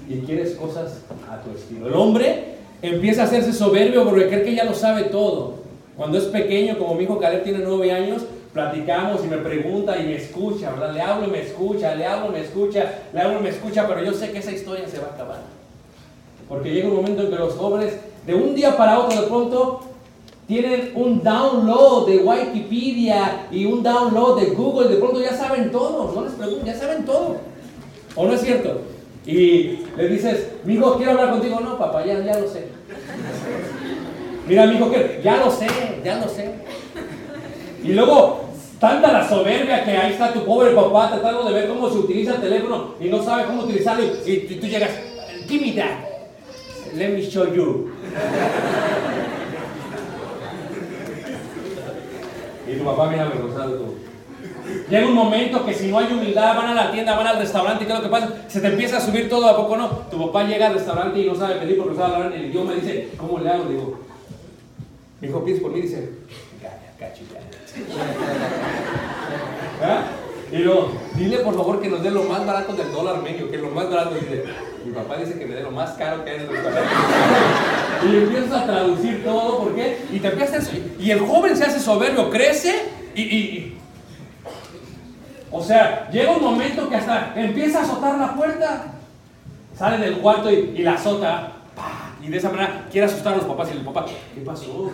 Y 0.09 0.19
quieres 0.21 0.55
cosas 0.55 1.01
a 1.29 1.41
tu 1.41 1.51
estilo. 1.51 1.87
El 1.87 1.93
hombre 1.93 2.55
empieza 2.81 3.21
a 3.21 3.25
hacerse 3.25 3.53
soberbio 3.53 4.03
porque 4.03 4.27
cree 4.27 4.43
que 4.43 4.55
ya 4.55 4.65
lo 4.65 4.73
sabe 4.73 5.03
todo. 5.03 5.58
Cuando 5.99 6.17
es 6.17 6.23
pequeño, 6.27 6.79
como 6.79 6.95
mi 6.95 7.03
hijo 7.03 7.19
Caleb 7.19 7.43
tiene 7.43 7.59
nueve 7.59 7.91
años, 7.91 8.21
platicamos 8.53 9.21
y 9.25 9.27
me 9.27 9.35
pregunta 9.35 9.99
y 9.99 10.05
me 10.05 10.15
escucha, 10.15 10.71
¿verdad? 10.71 10.93
Le 10.93 11.01
hablo 11.01 11.27
y 11.27 11.29
me 11.29 11.41
escucha, 11.41 11.93
le 11.93 12.05
hablo 12.05 12.29
y 12.29 12.31
me 12.31 12.39
escucha, 12.39 12.99
le 13.11 13.19
hablo 13.19 13.39
y 13.41 13.43
me 13.43 13.49
escucha, 13.49 13.85
pero 13.85 14.01
yo 14.05 14.13
sé 14.13 14.31
que 14.31 14.37
esa 14.37 14.53
historia 14.53 14.87
se 14.87 14.97
va 14.97 15.07
a 15.07 15.15
acabar. 15.15 15.41
Porque 16.47 16.71
llega 16.71 16.87
un 16.87 16.95
momento 16.95 17.23
en 17.23 17.31
que 17.31 17.35
los 17.35 17.53
jóvenes, 17.55 17.97
de 18.25 18.33
un 18.33 18.55
día 18.55 18.77
para 18.77 18.97
otro, 18.97 19.19
de 19.19 19.27
pronto, 19.27 19.81
tienen 20.47 20.93
un 20.95 21.21
download 21.21 22.07
de 22.07 22.19
Wikipedia 22.19 23.47
y 23.51 23.65
un 23.65 23.83
download 23.83 24.39
de 24.39 24.51
Google, 24.51 24.87
de 24.87 24.95
pronto 24.95 25.19
ya 25.19 25.35
saben 25.35 25.69
todo, 25.69 26.13
no 26.15 26.23
les 26.23 26.31
pregunto, 26.31 26.65
ya 26.65 26.79
saben 26.79 27.03
todo. 27.03 27.35
¿O 28.15 28.25
no 28.25 28.33
es 28.35 28.39
cierto? 28.39 28.83
Y 29.25 29.79
le 29.97 30.07
dices, 30.07 30.47
mi 30.63 30.75
hijo, 30.75 30.95
quiero 30.95 31.11
hablar 31.11 31.31
contigo. 31.31 31.59
No, 31.59 31.77
papá, 31.77 32.05
ya, 32.05 32.23
ya 32.23 32.39
lo 32.39 32.47
sé. 32.47 32.78
Mira, 34.49 34.65
mi 34.65 34.77
hijo, 34.77 34.91
ya 35.23 35.37
lo 35.37 35.51
sé, 35.51 35.67
ya 36.03 36.17
lo 36.17 36.27
sé. 36.27 36.49
Y 37.83 37.89
luego, 37.89 38.49
tanta 38.79 39.11
la 39.13 39.29
soberbia 39.29 39.85
que 39.85 39.91
ahí 39.91 40.13
está 40.13 40.33
tu 40.33 40.43
pobre 40.43 40.71
papá 40.71 41.11
tratando 41.11 41.43
de 41.43 41.53
ver 41.53 41.69
cómo 41.69 41.87
se 41.87 41.99
utiliza 41.99 42.33
el 42.33 42.41
teléfono 42.41 42.95
y 42.99 43.09
no 43.09 43.21
sabe 43.21 43.45
cómo 43.45 43.61
utilizarlo. 43.61 44.03
Y, 44.25 44.37
tú 44.59 44.65
llegas, 44.65 44.89
give 45.47 45.63
me 45.63 45.73
that. 45.73 45.99
Let 46.95 47.09
me 47.09 47.21
show 47.21 47.53
you. 47.53 47.91
y 52.67 52.75
tu 52.75 52.83
papá 52.83 53.07
mira 53.11 53.25
avergonzado. 53.25 53.99
Llega 54.89 55.07
un 55.07 55.13
momento 55.13 55.63
que 55.63 55.75
si 55.75 55.87
no 55.87 55.99
hay 55.99 56.11
humildad, 56.11 56.55
van 56.55 56.71
a 56.71 56.73
la 56.73 56.91
tienda, 56.91 57.15
van 57.15 57.27
al 57.27 57.37
restaurante 57.37 57.83
y 57.83 57.87
¿qué 57.87 57.93
es 57.93 57.99
lo 57.99 58.03
que 58.03 58.09
pasa? 58.09 58.33
Se 58.47 58.61
te 58.61 58.67
empieza 58.67 58.97
a 58.97 59.01
subir 59.01 59.29
todo, 59.29 59.47
¿a 59.47 59.55
poco 59.55 59.77
no? 59.77 59.89
Tu 60.09 60.17
papá 60.25 60.43
llega 60.45 60.67
al 60.67 60.73
restaurante 60.73 61.19
y 61.19 61.25
no 61.25 61.35
sabe 61.35 61.55
pedir 61.55 61.77
porque 61.77 61.93
no 61.93 61.99
sabe 61.99 62.15
hablar 62.15 62.33
en 62.33 62.39
el 62.39 62.45
idioma 62.47 62.73
y 62.73 62.81
dice, 62.81 63.09
¿cómo 63.17 63.39
le 63.39 63.49
hago? 63.49 63.65
Digo, 63.65 64.08
mi 65.21 65.27
hijo, 65.27 65.43
pides 65.43 65.59
por 65.61 65.71
mí, 65.71 65.81
dice, 65.81 66.09
gacha, 66.61 66.93
gacha, 66.99 67.21
gacha. 67.33 67.57
¿Ah? 69.83 70.03
Y 70.51 70.55
Y 70.55 70.59
luego, 70.59 70.91
dile 71.15 71.37
por 71.39 71.55
favor 71.55 71.79
que 71.81 71.89
nos 71.89 72.01
dé 72.01 72.09
lo 72.09 72.23
más 72.23 72.43
barato 72.45 72.73
del 72.73 72.91
dólar 72.91 73.21
medio, 73.21 73.51
que 73.51 73.57
lo 73.57 73.69
más 73.69 73.87
barato. 73.89 74.15
Dice, 74.15 74.43
mi 74.85 74.91
papá 74.93 75.17
dice 75.17 75.37
que 75.37 75.45
me 75.45 75.53
dé 75.55 75.61
lo 75.61 75.71
más 75.71 75.91
caro 75.91 76.23
que 76.25 76.31
hay 76.31 76.35
en 76.37 76.41
el 76.43 76.49
restaurante. 76.49 76.89
Y 78.01 78.15
empiezas 78.15 78.53
a 78.53 78.65
traducir 78.65 79.23
todo, 79.25 79.59
¿por 79.59 79.75
qué? 79.75 79.97
Y 80.09 80.19
te 80.19 80.29
empiezas 80.29 80.71
Y 80.97 81.11
el 81.11 81.19
joven 81.19 81.55
se 81.57 81.65
hace 81.65 81.81
soberbio, 81.81 82.29
crece 82.29 82.73
y, 83.13 83.21
y- 83.21 83.25
y- 83.57 83.77
O 85.51 85.61
sea, 85.61 86.09
llega 86.09 86.31
un 86.31 86.41
momento 86.41 86.87
que 86.87 86.95
hasta 86.95 87.33
empieza 87.35 87.79
a 87.79 87.83
azotar 87.83 88.17
la 88.17 88.33
puerta. 88.35 88.85
Sale 89.77 89.97
del 89.97 90.19
cuarto 90.19 90.49
y, 90.49 90.73
y 90.77 90.83
la 90.83 90.93
azota. 90.93 91.51
Y 92.21 92.27
de 92.27 92.37
esa 92.37 92.49
manera 92.49 92.85
quiere 92.91 93.07
asustar 93.07 93.33
a 93.33 93.37
los 93.37 93.45
papás 93.45 93.69
y 93.73 93.77
el 93.77 93.83
papá, 93.83 94.05
¿qué 94.35 94.41
pasó? 94.41 94.91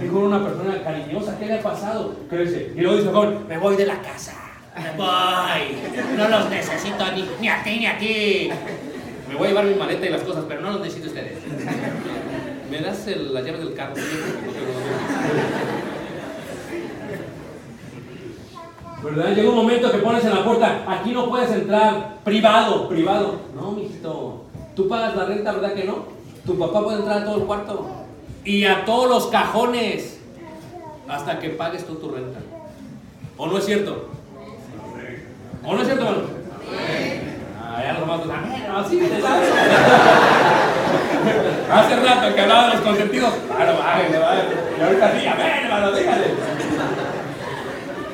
Dijo 0.00 0.18
una 0.18 0.42
persona 0.42 0.82
cariñosa, 0.82 1.38
¿qué 1.38 1.46
le 1.46 1.54
ha 1.58 1.62
pasado? 1.62 2.16
Crece. 2.30 2.72
Y 2.76 2.80
luego 2.80 2.96
dice 2.98 3.10
joven, 3.12 3.38
me 3.48 3.58
voy 3.58 3.76
de 3.76 3.86
la 3.86 4.00
casa. 4.00 4.32
Me 4.76 4.90
voy. 4.96 6.16
No 6.16 6.28
los 6.28 6.48
necesito 6.50 7.04
ni, 7.14 7.28
ni 7.40 7.48
a 7.48 7.62
ti 7.62 7.78
ni 7.78 7.86
a 7.86 7.98
ti. 7.98 8.50
Me 9.28 9.34
voy 9.34 9.46
a 9.46 9.50
llevar 9.50 9.64
mi 9.66 9.74
maleta 9.74 10.06
y 10.06 10.10
las 10.10 10.22
cosas, 10.22 10.44
pero 10.48 10.60
no 10.62 10.70
los 10.72 10.80
necesito 10.80 11.08
ustedes. 11.08 11.38
¿Me 12.70 12.80
das 12.80 13.06
el- 13.08 13.34
las 13.34 13.44
llaves 13.44 13.60
del 13.60 13.74
carro? 13.74 13.94
¿Verdad? 19.02 19.34
Llega 19.34 19.48
un 19.50 19.56
momento 19.56 19.90
que 19.90 19.98
pones 19.98 20.24
en 20.24 20.30
la 20.30 20.44
puerta, 20.44 20.84
aquí 20.86 21.10
no 21.10 21.28
puedes 21.28 21.50
entrar, 21.50 22.18
privado, 22.24 22.88
privado. 22.88 23.40
No, 23.54 23.72
mijito, 23.72 24.44
tú 24.76 24.86
pagas 24.88 25.16
la 25.16 25.24
renta, 25.24 25.52
¿verdad 25.52 25.74
que 25.74 25.84
no? 25.84 26.04
Tu 26.44 26.58
papá 26.58 26.82
puede 26.82 26.98
entrar 26.98 27.18
a 27.18 27.24
todo 27.24 27.36
el 27.36 27.44
cuarto 27.44 27.86
y 28.44 28.64
a 28.64 28.84
todos 28.84 29.08
los 29.08 29.26
cajones 29.28 30.18
hasta 31.08 31.38
que 31.38 31.50
pagues 31.50 31.86
tú 31.86 31.94
tu 31.96 32.10
renta. 32.10 32.40
¿O 33.36 33.46
no 33.46 33.58
es 33.58 33.64
cierto? 33.64 34.08
¿O 35.64 35.74
no 35.74 35.80
es 35.80 35.86
cierto, 35.86 36.04
hermano? 36.04 36.28
Ah, 37.60 37.82
ya 37.82 37.92
los 37.92 38.30
amén, 38.30 38.66
así 38.74 39.00
lado. 39.00 39.42
Hace 41.72 41.96
rato 41.96 42.34
que 42.34 42.40
hablaba 42.40 42.68
de 42.68 42.74
los 42.74 42.82
consentidos. 42.82 43.32
Claro, 43.46 43.78
bájenle, 43.78 44.18
bájenle. 44.18 44.54
Y 44.78 44.82
ahorita 44.82 45.18
sí, 45.18 45.26
amén, 45.26 45.64
hermano, 45.64 45.92
dígale. 45.92 46.26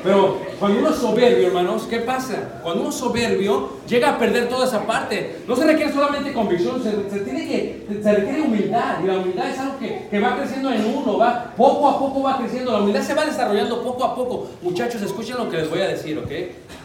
Pero 0.03 0.39
cuando 0.59 0.79
uno 0.79 0.89
es 0.89 0.95
soberbio, 0.95 1.47
hermanos, 1.47 1.83
¿qué 1.89 1.99
pasa? 1.99 2.59
Cuando 2.63 2.81
uno 2.81 2.89
es 2.89 2.95
soberbio, 2.95 3.69
llega 3.87 4.11
a 4.11 4.17
perder 4.17 4.47
toda 4.47 4.65
esa 4.65 4.85
parte. 4.87 5.39
No 5.47 5.55
se 5.55 5.65
requiere 5.65 5.91
solamente 5.91 6.31
convicción, 6.33 6.81
se, 6.81 7.09
se 7.09 7.19
tiene 7.25 7.45
que, 7.47 8.01
se 8.01 8.11
requiere 8.13 8.41
humildad. 8.41 9.03
Y 9.03 9.07
la 9.07 9.17
humildad 9.19 9.49
es 9.49 9.59
algo 9.59 9.77
que, 9.79 10.07
que 10.09 10.19
va 10.19 10.37
creciendo 10.37 10.71
en 10.71 10.85
uno, 10.85 11.17
va, 11.17 11.53
poco 11.57 11.89
a 11.89 11.99
poco 11.99 12.21
va 12.23 12.37
creciendo. 12.37 12.71
La 12.71 12.79
humildad 12.79 13.01
se 13.01 13.13
va 13.13 13.25
desarrollando 13.25 13.83
poco 13.83 14.03
a 14.05 14.15
poco. 14.15 14.47
Muchachos, 14.61 15.01
escuchen 15.01 15.37
lo 15.37 15.49
que 15.49 15.57
les 15.57 15.69
voy 15.69 15.79
a 15.81 15.87
decir, 15.89 16.17
¿ok? 16.17 16.31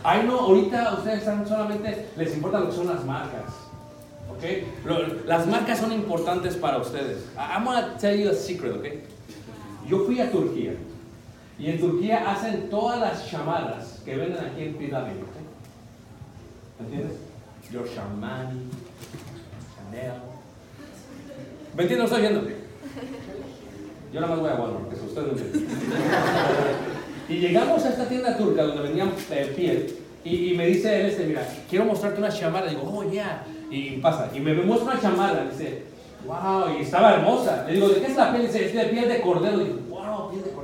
Ay, 0.02 0.24
no, 0.26 0.40
ahorita 0.40 0.94
ustedes 0.98 1.20
están 1.20 1.46
solamente, 1.46 2.06
les 2.16 2.34
importa 2.34 2.60
lo 2.60 2.70
que 2.70 2.76
son 2.76 2.88
las 2.88 3.04
marcas. 3.04 3.42
¿Ok? 4.30 4.42
Lo- 4.84 5.24
las 5.26 5.46
marcas 5.46 5.78
son 5.78 5.92
importantes 5.92 6.56
para 6.56 6.78
ustedes. 6.78 7.18
I'm 7.36 7.64
gonna 7.64 7.96
tell 7.98 8.18
you 8.18 8.30
a 8.30 8.34
secret, 8.34 8.72
¿ok? 8.74 8.86
Yo 9.88 10.00
fui 10.04 10.20
a 10.20 10.30
Turquía. 10.30 10.72
Y 11.58 11.70
en 11.70 11.80
Turquía 11.80 12.30
hacen 12.30 12.68
todas 12.68 13.00
las 13.00 13.30
chamarras 13.30 14.02
que 14.04 14.16
venden 14.16 14.44
aquí 14.44 14.64
en 14.64 14.74
Pirámide. 14.74 15.20
¿Entiendes? 16.80 17.18
Giorgio 17.70 18.02
Armani, 18.02 18.60
Chanel. 19.76 20.12
¿Me 21.76 21.82
entiendes 21.82 22.10
lo 22.10 22.16
que 22.16 22.26
estoy? 22.26 22.54
Yo 24.12 24.20
nada 24.20 24.32
más 24.32 24.40
voy 24.40 24.50
a 24.50 24.54
Walmart, 24.54 24.94
si 24.94 25.06
ustedes 25.06 25.26
no 25.26 25.32
entienden. 25.32 25.78
Y 27.28 27.34
llegamos 27.38 27.84
a 27.84 27.88
esta 27.88 28.04
tienda 28.08 28.36
turca 28.36 28.62
donde 28.62 28.82
vendían 28.82 29.12
eh, 29.30 29.52
piel. 29.56 29.96
Y, 30.24 30.52
y 30.52 30.56
me 30.56 30.66
dice 30.66 31.00
él, 31.00 31.06
este, 31.06 31.24
mira, 31.24 31.46
quiero 31.68 31.84
mostrarte 31.84 32.18
una 32.18 32.28
chamarra. 32.30 32.68
Digo, 32.68 32.82
oh, 32.82 33.10
yeah. 33.10 33.44
Y 33.70 33.96
pasa. 33.96 34.30
Y 34.34 34.40
me, 34.40 34.54
muestra 34.54 34.92
una 34.92 35.00
chamarra. 35.00 35.46
Dice, 35.50 35.84
wow, 36.26 36.78
y 36.78 36.82
estaba 36.82 37.14
hermosa. 37.14 37.64
Le 37.66 37.74
digo, 37.74 37.88
¿de 37.88 38.00
qué 38.00 38.06
es 38.06 38.16
la 38.16 38.32
piel? 38.32 38.46
Dice, 38.46 38.66
es 38.66 38.74
de 38.74 38.84
piel 38.84 39.08
de 39.08 39.20
cordero. 39.20 39.58
Digo, 39.58 39.78
wow, 39.88 40.30
piel 40.30 40.44
de 40.44 40.50
cordero, 40.50 40.63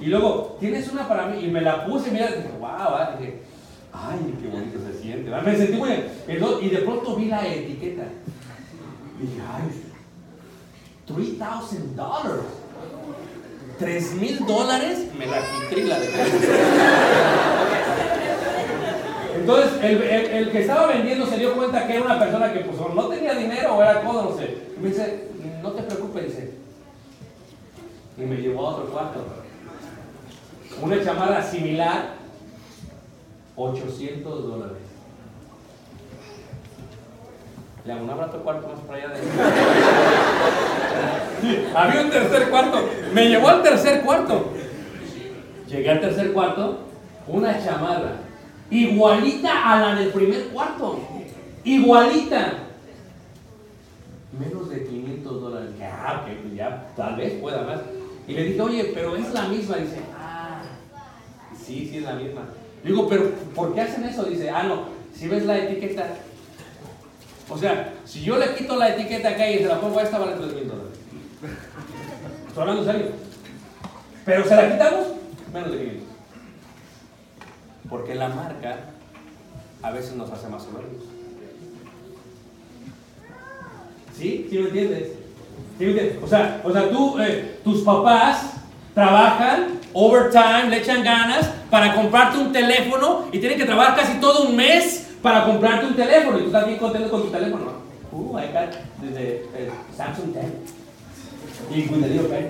Y 0.00 0.06
luego, 0.06 0.56
¿tienes 0.60 0.90
una 0.92 1.08
para 1.08 1.26
mí? 1.26 1.44
Y 1.44 1.48
me 1.48 1.60
la 1.60 1.84
puse, 1.86 2.10
mira, 2.10 2.26
dije, 2.26 2.50
wow, 2.58 2.68
ah. 2.70 3.16
dije, 3.18 3.42
ay, 3.92 4.34
qué 4.40 4.48
bonito 4.48 4.78
se 4.86 5.00
siente. 5.02 5.30
Me 5.30 5.56
sentí 5.56 5.76
muy 5.76 5.88
bien. 5.88 6.06
Y 6.28 6.66
Y 6.66 6.70
de 6.70 6.78
pronto 6.78 7.16
vi 7.16 7.26
la 7.26 7.46
etiqueta. 7.46 8.04
Dije, 9.20 9.40
ay, 9.52 9.82
$3,000. 11.08 12.40
¿Tres 13.78 14.14
mil 14.14 14.38
dólares? 14.46 15.06
Me 15.18 15.26
la 15.26 15.38
quité 15.38 15.80
y 15.80 15.84
la 15.84 16.00
dejé. 16.00 16.22
Entonces, 19.38 19.72
el, 19.82 20.02
el- 20.02 20.50
que 20.50 20.60
estaba 20.60 20.86
vendiendo 20.86 21.26
se 21.26 21.36
dio 21.36 21.54
cuenta 21.54 21.86
que 21.86 21.94
era 21.94 22.04
una 22.04 22.18
persona 22.18 22.52
que 22.52 22.60
pues, 22.60 22.94
no 22.94 23.08
tenía 23.08 23.34
dinero 23.34 23.76
o 23.76 23.82
era 23.82 24.02
codo, 24.02 24.30
no 24.30 24.36
sé. 24.38 24.58
Y 24.76 24.82
me 24.82 24.88
dice, 24.88 25.28
no 25.62 25.72
te 25.72 25.82
preocupes. 25.82 26.05
Y 28.18 28.22
me 28.22 28.36
llevó 28.36 28.66
a 28.66 28.76
otro 28.76 28.86
cuarto. 28.86 29.20
Una 30.80 31.02
chamarra 31.02 31.42
similar, 31.42 32.14
800 33.56 34.46
dólares. 34.46 34.76
Le 37.84 37.92
hago 37.92 38.04
un 38.04 38.10
abrazo 38.10 38.38
cuarto 38.38 38.68
más 38.68 38.78
para 38.80 38.98
allá 38.98 39.08
de 39.14 39.20
había 41.76 42.00
un 42.00 42.10
tercer 42.10 42.50
cuarto. 42.50 42.88
Me 43.12 43.28
llevó 43.28 43.48
al 43.48 43.62
tercer 43.62 44.02
cuarto. 44.02 44.52
Llegué 45.68 45.90
al 45.90 46.00
tercer 46.00 46.32
cuarto, 46.32 46.80
una 47.28 47.62
chamarra. 47.62 48.12
Igualita 48.70 49.72
a 49.72 49.80
la 49.80 49.94
del 49.94 50.08
primer 50.08 50.48
cuarto. 50.48 50.98
Igualita. 51.62 52.54
Menos 54.38 54.68
de 54.68 54.84
500 54.84 55.40
dólares. 55.40 55.70
Ah, 55.80 56.22
pues 56.24 56.36
ya, 56.54 56.88
tal 56.96 57.16
vez 57.16 57.40
pueda 57.40 57.62
más. 57.62 57.80
Y 58.28 58.32
le 58.32 58.44
dije, 58.44 58.60
oye, 58.60 58.92
pero 58.94 59.16
es 59.16 59.32
la 59.32 59.48
misma. 59.48 59.76
Dice, 59.76 59.98
ah, 60.18 60.62
sí, 61.56 61.88
sí 61.90 61.98
es 61.98 62.02
la 62.02 62.14
misma. 62.14 62.42
Digo, 62.82 63.08
pero 63.08 63.30
¿por 63.54 63.74
qué 63.74 63.82
hacen 63.82 64.04
eso? 64.04 64.24
Dice, 64.24 64.50
ah, 64.50 64.64
no, 64.64 64.84
si 65.14 65.28
ves 65.28 65.44
la 65.46 65.58
etiqueta. 65.58 66.08
O 67.48 67.56
sea, 67.56 67.94
si 68.04 68.22
yo 68.22 68.36
le 68.38 68.54
quito 68.54 68.76
la 68.76 68.90
etiqueta 68.90 69.30
acá 69.30 69.48
y 69.48 69.58
se 69.58 69.66
la 69.66 69.80
pongo 69.80 69.98
a 69.98 70.02
esta, 70.02 70.18
vale 70.18 70.34
3 70.36 70.54
mil 70.54 70.68
dólares. 70.68 70.98
Estoy 72.48 72.60
hablando 72.60 72.84
serio. 72.84 73.06
Pero 74.24 74.44
se 74.44 74.56
la 74.56 74.72
quitamos, 74.72 75.06
menos 75.52 75.70
de 75.70 75.78
500. 75.78 76.08
Porque 77.88 78.14
la 78.16 78.28
marca 78.28 78.78
a 79.82 79.90
veces 79.92 80.16
nos 80.16 80.30
hace 80.30 80.48
más 80.48 80.64
soberbios. 80.64 81.04
¿Sí? 84.16 84.48
¿Sí 84.50 84.58
me 84.58 84.68
entiendes? 84.68 85.25
O 86.22 86.26
sea, 86.26 86.62
o 86.64 86.72
sea 86.72 86.88
tú, 86.90 87.18
eh, 87.20 87.60
tus 87.62 87.82
papás 87.82 88.52
trabajan 88.94 89.78
overtime, 89.92 90.70
le 90.70 90.78
echan 90.78 91.04
ganas 91.04 91.50
para 91.70 91.94
comprarte 91.94 92.38
un 92.38 92.52
teléfono 92.52 93.26
y 93.30 93.38
tienen 93.38 93.58
que 93.58 93.66
trabajar 93.66 93.96
casi 93.96 94.14
todo 94.18 94.48
un 94.48 94.56
mes 94.56 95.06
para 95.20 95.44
comprarte 95.44 95.86
un 95.86 95.94
teléfono 95.94 96.38
y 96.38 96.42
tú 96.42 96.46
estás 96.46 96.66
bien 96.66 96.78
contento 96.78 97.10
con 97.10 97.22
tu 97.22 97.28
teléfono. 97.28 97.86
Uh, 98.12 98.38
I 98.38 98.46
got 98.52 98.74
desde 99.02 99.42
Samsung 99.94 100.32
10 100.32 101.90
y 101.90 101.94
little 101.94 102.28
pen. 102.28 102.48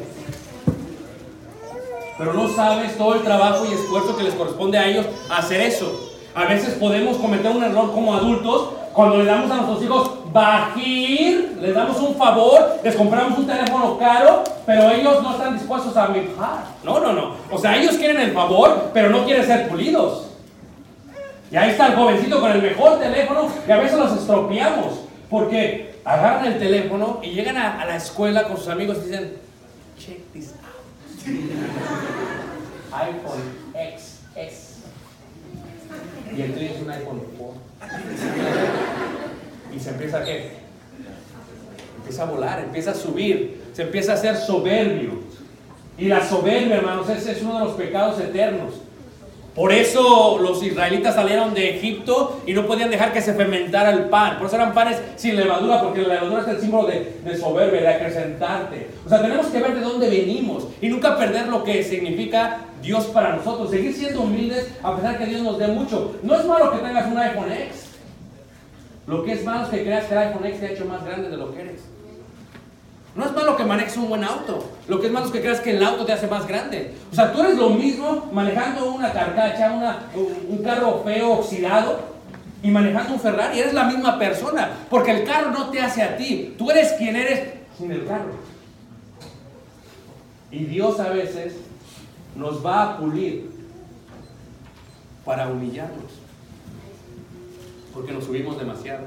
Pero 2.19 2.33
no 2.33 2.49
sabes 2.49 2.97
todo 2.97 3.15
el 3.15 3.23
trabajo 3.23 3.67
y 3.67 3.75
esfuerzo 3.75 4.17
que 4.17 4.25
les 4.25 4.35
corresponde 4.35 4.79
a 4.79 4.87
ellos 4.87 5.07
hacer 5.31 5.61
eso. 5.61 6.13
A 6.35 6.45
veces 6.45 6.75
podemos 6.75 7.17
cometer 7.17 7.51
un 7.51 7.65
error 7.65 7.93
como 7.93 8.15
adultos 8.15 8.71
cuando 8.93 9.19
le 9.19 9.25
damos 9.25 9.51
a 9.51 9.57
nuestros 9.57 9.83
hijos 9.83 10.11
bajir, 10.33 11.59
les 11.61 11.75
damos 11.75 11.99
un 12.01 12.15
favor, 12.17 12.81
les 12.83 12.95
compramos 12.95 13.39
un 13.39 13.47
teléfono 13.47 13.99
caro, 13.99 14.45
pero 14.65 14.91
ellos 14.91 15.23
no 15.23 15.33
están 15.33 15.55
dispuestos 15.59 15.97
a 15.97 16.09
mejorar. 16.09 16.65
No, 16.85 17.01
no, 17.01 17.13
no. 17.13 17.37
O 17.51 17.59
sea, 17.59 17.77
ellos 17.77 17.97
quieren 17.97 18.21
el 18.21 18.33
favor, 18.33 18.91
pero 18.93 19.11
no 19.11 19.25
quieren 19.25 19.45
ser 19.45 19.69
pulidos. 19.69 20.27
Y 21.51 21.57
ahí 21.57 21.71
está 21.71 21.89
el 21.89 21.95
jovencito 21.95 22.41
con 22.41 22.51
el 22.51 22.63
mejor 22.63 22.99
teléfono 22.99 23.49
y 23.67 23.71
a 23.71 23.77
veces 23.77 23.99
los 23.99 24.13
estropeamos 24.19 25.01
porque 25.31 25.95
agarran 26.05 26.47
el 26.47 26.59
teléfono 26.59 27.21
y 27.23 27.31
llegan 27.31 27.57
a, 27.57 27.81
a 27.81 27.87
la 27.87 27.97
escuela 27.97 28.45
con 28.45 28.57
sus 28.57 28.69
amigos 28.69 28.99
y 29.03 29.11
dicen, 29.11 29.37
check 29.99 30.33
this 30.33 30.55
out. 30.55 30.87
iPhone 32.93 33.43
XS. 33.75 34.77
Y 36.37 36.43
el 36.43 36.53
tuyo 36.53 36.67
es 36.67 36.83
un 36.83 36.91
iPhone 36.91 37.23
4. 37.39 38.96
Y 39.77 39.81
se 39.81 39.91
empieza 39.91 40.19
a 40.19 40.25
qué? 40.25 40.51
Empieza 41.99 42.23
a 42.23 42.27
volar, 42.27 42.61
empieza 42.61 42.93
a 42.93 42.95
subir, 42.95 43.63
se 43.75 43.83
empieza 43.83 44.13
a 44.13 44.15
hacer 44.15 44.37
soberbio. 44.37 45.21
Y 45.99 46.07
la 46.07 46.27
soberbia, 46.27 46.77
hermanos, 46.77 47.09
ese 47.11 47.33
es 47.33 47.43
uno 47.43 47.59
de 47.59 47.65
los 47.67 47.75
pecados 47.75 48.19
eternos. 48.21 48.75
Por 49.55 49.73
eso 49.73 50.39
los 50.39 50.63
israelitas 50.63 51.15
salieron 51.15 51.55
de 51.55 51.77
Egipto 51.77 52.43
y 52.47 52.53
no 52.53 52.67
podían 52.67 52.91
dejar 52.91 53.15
que 53.15 53.23
se 53.23 53.33
fermentara 53.33 53.91
el 53.91 54.05
pan. 54.11 54.37
Por 54.37 54.49
eso 54.49 54.57
eran 54.57 54.75
panes 54.75 54.99
sin 55.17 55.35
levadura, 55.35 55.83
porque 55.83 56.03
la 56.03 56.15
levadura 56.15 56.43
es 56.43 56.49
el 56.49 56.61
símbolo 56.61 56.89
de, 56.89 57.21
de 57.25 57.37
soberbia, 57.39 57.81
de 57.81 57.89
acrecentarte. 57.89 58.89
O 59.07 59.09
sea, 59.09 59.23
tenemos 59.23 59.47
que 59.47 59.61
ver 59.61 59.75
de 59.75 59.81
dónde 59.81 60.11
venimos 60.11 60.69
y 60.83 60.89
nunca 60.89 61.17
perder 61.17 61.49
lo 61.49 61.65
que 61.65 61.83
significa 61.83 62.59
Dios 62.83 63.07
para 63.07 63.35
nosotros. 63.35 63.71
Seguir 63.71 63.95
siendo 63.95 64.23
humildes 64.23 64.73
a 64.83 64.95
pesar 64.95 65.19
que 65.19 65.25
Dios 65.25 65.41
nos 65.41 65.59
dé 65.59 65.69
mucho. 65.69 66.17
No 66.23 66.39
es 66.39 66.45
malo 66.45 66.73
que 66.73 66.79
tengas 66.79 67.11
un 67.11 67.17
iPhone 67.17 67.51
X. 67.51 67.86
Lo 69.07 69.25
que 69.25 69.33
es 69.33 69.45
malo 69.45 69.65
es 69.65 69.69
que 69.69 69.83
creas 69.83 70.07
que 70.07 70.15
el 70.15 70.19
iPhone 70.19 70.47
X 70.47 70.61
te 70.61 70.67
ha 70.67 70.71
hecho 70.71 70.85
más 70.85 71.05
grande 71.05 71.29
de 71.29 71.37
lo 71.37 71.55
que 71.55 71.61
eres. 71.61 71.83
No 73.15 73.25
es 73.25 73.33
malo 73.33 73.57
que 73.57 73.65
manejes 73.65 73.97
un 73.97 74.09
buen 74.09 74.25
auto. 74.25 74.69
Lo 74.89 75.01
que 75.01 75.07
es 75.07 75.13
malo 75.13 75.27
es 75.27 75.33
que 75.33 75.41
creas 75.41 75.61
que 75.61 75.77
el 75.77 75.83
auto 75.83 76.05
te 76.05 76.13
hace 76.13 76.27
más 76.27 76.47
grande. 76.47 76.95
O 77.11 77.15
sea, 77.15 77.33
tú 77.33 77.41
eres 77.41 77.57
lo 77.57 77.71
mismo 77.71 78.29
manejando 78.33 78.93
una 78.93 79.11
carcacha, 79.13 79.73
una, 79.73 80.11
un, 80.15 80.59
carro 80.59 81.03
feo, 81.03 81.33
oxidado, 81.33 81.99
y 82.63 82.71
manejando 82.71 83.15
un 83.15 83.21
Ferrari. 83.21 83.61
Eres 83.61 83.73
la 83.73 83.85
misma 83.85 84.19
persona. 84.19 84.71
Porque 84.91 85.13
el 85.13 85.25
carro 85.25 85.51
no 85.51 85.71
te 85.71 85.81
hace 85.81 86.03
a 86.03 86.17
ti. 86.17 86.55
Tú 86.59 86.71
eres 86.71 86.93
quien 86.93 87.17
eres 87.17 87.55
sin 87.79 87.91
el 87.91 88.05
carro. 88.07 88.35
Y 90.51 90.65
Dios 90.65 91.01
a 91.01 91.09
veces 91.11 91.55
nos 92.35 92.65
va 92.65 92.83
a 92.83 92.99
pulir 92.99 93.51
para 95.25 95.49
humillarnos. 95.49 96.26
Porque 97.97 98.13
nos 98.13 98.25
subimos 98.25 98.59
demasiado. 98.59 99.07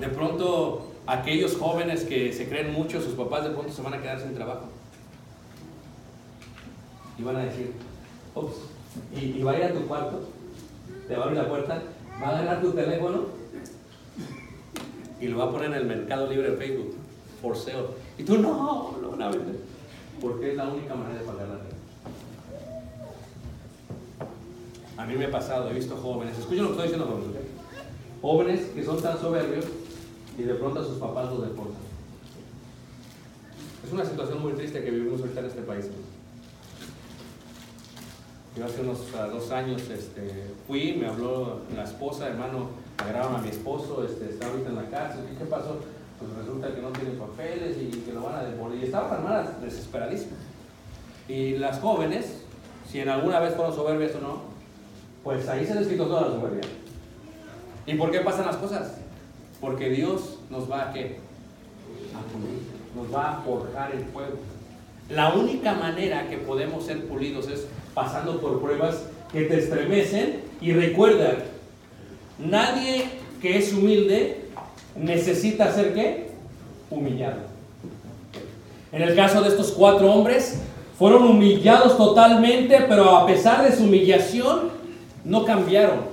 De 0.00 0.08
pronto 0.08 0.86
aquellos 1.06 1.54
jóvenes 1.58 2.04
que 2.04 2.32
se 2.32 2.48
creen 2.48 2.72
mucho, 2.72 3.02
sus 3.02 3.12
papás 3.12 3.44
de 3.44 3.50
pronto 3.50 3.70
se 3.70 3.82
van 3.82 3.92
a 3.92 4.00
quedar 4.00 4.18
sin 4.18 4.34
trabajo. 4.34 4.68
Y 7.18 7.22
van 7.22 7.36
a 7.36 7.44
decir, 7.44 7.72
ups, 8.34 8.54
y, 9.14 9.38
y 9.38 9.42
va 9.42 9.52
a 9.52 9.58
ir 9.58 9.64
a 9.64 9.74
tu 9.74 9.86
cuarto, 9.86 10.22
te 11.06 11.14
va 11.14 11.24
a 11.24 11.24
abrir 11.24 11.42
la 11.42 11.48
puerta, 11.50 11.82
va 12.22 12.28
a 12.28 12.38
agarrar 12.38 12.62
tu 12.62 12.72
teléfono 12.72 13.26
y 15.20 15.28
lo 15.28 15.36
va 15.36 15.44
a 15.44 15.50
poner 15.50 15.66
en 15.72 15.74
el 15.74 15.84
mercado 15.84 16.26
libre 16.26 16.52
de 16.52 16.56
Facebook, 16.56 16.94
for 17.42 17.54
sale. 17.54 17.88
Y 18.16 18.22
tú 18.22 18.38
no, 18.38 18.96
lo 19.02 19.10
van 19.10 19.20
a 19.20 19.28
vender. 19.28 19.56
Porque 20.22 20.52
es 20.52 20.56
la 20.56 20.68
única 20.68 20.94
manera 20.94 21.20
de 21.20 21.26
pagar 21.26 21.48
la 21.48 21.56
renta. 21.56 21.76
A 24.96 25.04
mí 25.04 25.16
me 25.16 25.26
ha 25.26 25.30
pasado, 25.30 25.68
he 25.68 25.74
visto 25.74 25.94
jóvenes, 25.96 26.38
escuchen 26.38 26.62
lo 26.62 26.68
que 26.70 26.72
estoy 26.76 26.88
diciendo 26.88 27.06
jóvenes. 27.06 27.49
Jóvenes 28.20 28.60
que 28.74 28.84
son 28.84 29.00
tan 29.00 29.18
soberbios 29.18 29.64
y 30.38 30.42
de 30.42 30.54
pronto 30.54 30.80
a 30.80 30.84
sus 30.84 30.98
papás 30.98 31.30
los 31.30 31.42
deportan. 31.42 31.90
Es 33.86 33.92
una 33.92 34.04
situación 34.04 34.42
muy 34.42 34.52
triste 34.52 34.84
que 34.84 34.90
vivimos 34.90 35.20
ahorita 35.20 35.40
en 35.40 35.46
este 35.46 35.62
país. 35.62 35.86
Yo 38.56 38.64
hace 38.64 38.82
unos 38.82 38.98
dos 39.12 39.50
años 39.52 39.82
este, 39.88 40.50
fui, 40.66 40.96
me 41.00 41.06
habló 41.06 41.60
la 41.74 41.84
esposa, 41.84 42.28
hermano, 42.28 42.70
agarraron 42.98 43.36
a 43.36 43.38
mi 43.38 43.48
esposo, 43.48 44.04
este, 44.04 44.30
está 44.30 44.48
ahorita 44.48 44.68
en 44.68 44.76
la 44.76 44.90
cárcel. 44.90 45.24
¿Y 45.32 45.36
qué 45.36 45.44
pasó? 45.44 45.78
Pues 46.18 46.30
resulta 46.36 46.74
que 46.74 46.82
no 46.82 46.90
tiene 46.90 47.12
papeles 47.12 47.76
y 47.80 47.88
que 48.00 48.12
lo 48.12 48.22
van 48.22 48.34
a 48.34 48.44
devolver. 48.44 48.78
Y 48.78 48.84
estaban 48.84 49.12
hermanas 49.14 49.62
desesperadísimas. 49.62 50.40
Y 51.28 51.56
las 51.56 51.80
jóvenes, 51.80 52.42
si 52.90 53.00
en 53.00 53.08
alguna 53.08 53.40
vez 53.40 53.54
fueron 53.54 53.74
soberbias 53.74 54.14
o 54.16 54.20
no, 54.20 54.42
pues 55.22 55.48
ahí 55.48 55.64
se 55.64 55.74
les 55.74 55.86
quitó 55.86 56.06
toda 56.06 56.22
la 56.22 56.32
soberbia. 56.32 56.62
¿Y 57.90 57.94
por 57.94 58.12
qué 58.12 58.20
pasan 58.20 58.46
las 58.46 58.56
cosas? 58.56 58.92
Porque 59.60 59.90
Dios 59.90 60.38
nos 60.48 60.70
va 60.70 60.90
a 60.90 60.92
qué? 60.92 61.18
A 62.14 62.22
pulir, 62.32 62.60
nos 62.94 63.12
va 63.12 63.32
a 63.32 63.40
forjar 63.42 63.90
el 63.92 64.04
fuego. 64.04 64.38
La 65.08 65.34
única 65.34 65.74
manera 65.74 66.28
que 66.28 66.38
podemos 66.38 66.84
ser 66.86 67.04
pulidos 67.06 67.48
es 67.48 67.66
pasando 67.92 68.40
por 68.40 68.62
pruebas 68.62 69.02
que 69.32 69.42
te 69.42 69.58
estremecen 69.58 70.40
y 70.60 70.72
recuerda, 70.72 71.38
nadie 72.38 73.06
que 73.42 73.58
es 73.58 73.72
humilde 73.72 74.44
necesita 74.94 75.72
ser 75.72 75.92
qué? 75.92 76.30
Humillado. 76.90 77.40
En 78.92 79.02
el 79.02 79.16
caso 79.16 79.42
de 79.42 79.48
estos 79.48 79.72
cuatro 79.72 80.12
hombres, 80.12 80.60
fueron 80.96 81.24
humillados 81.24 81.96
totalmente, 81.96 82.84
pero 82.88 83.16
a 83.16 83.26
pesar 83.26 83.68
de 83.68 83.76
su 83.76 83.82
humillación, 83.82 84.70
no 85.24 85.44
cambiaron. 85.44 86.09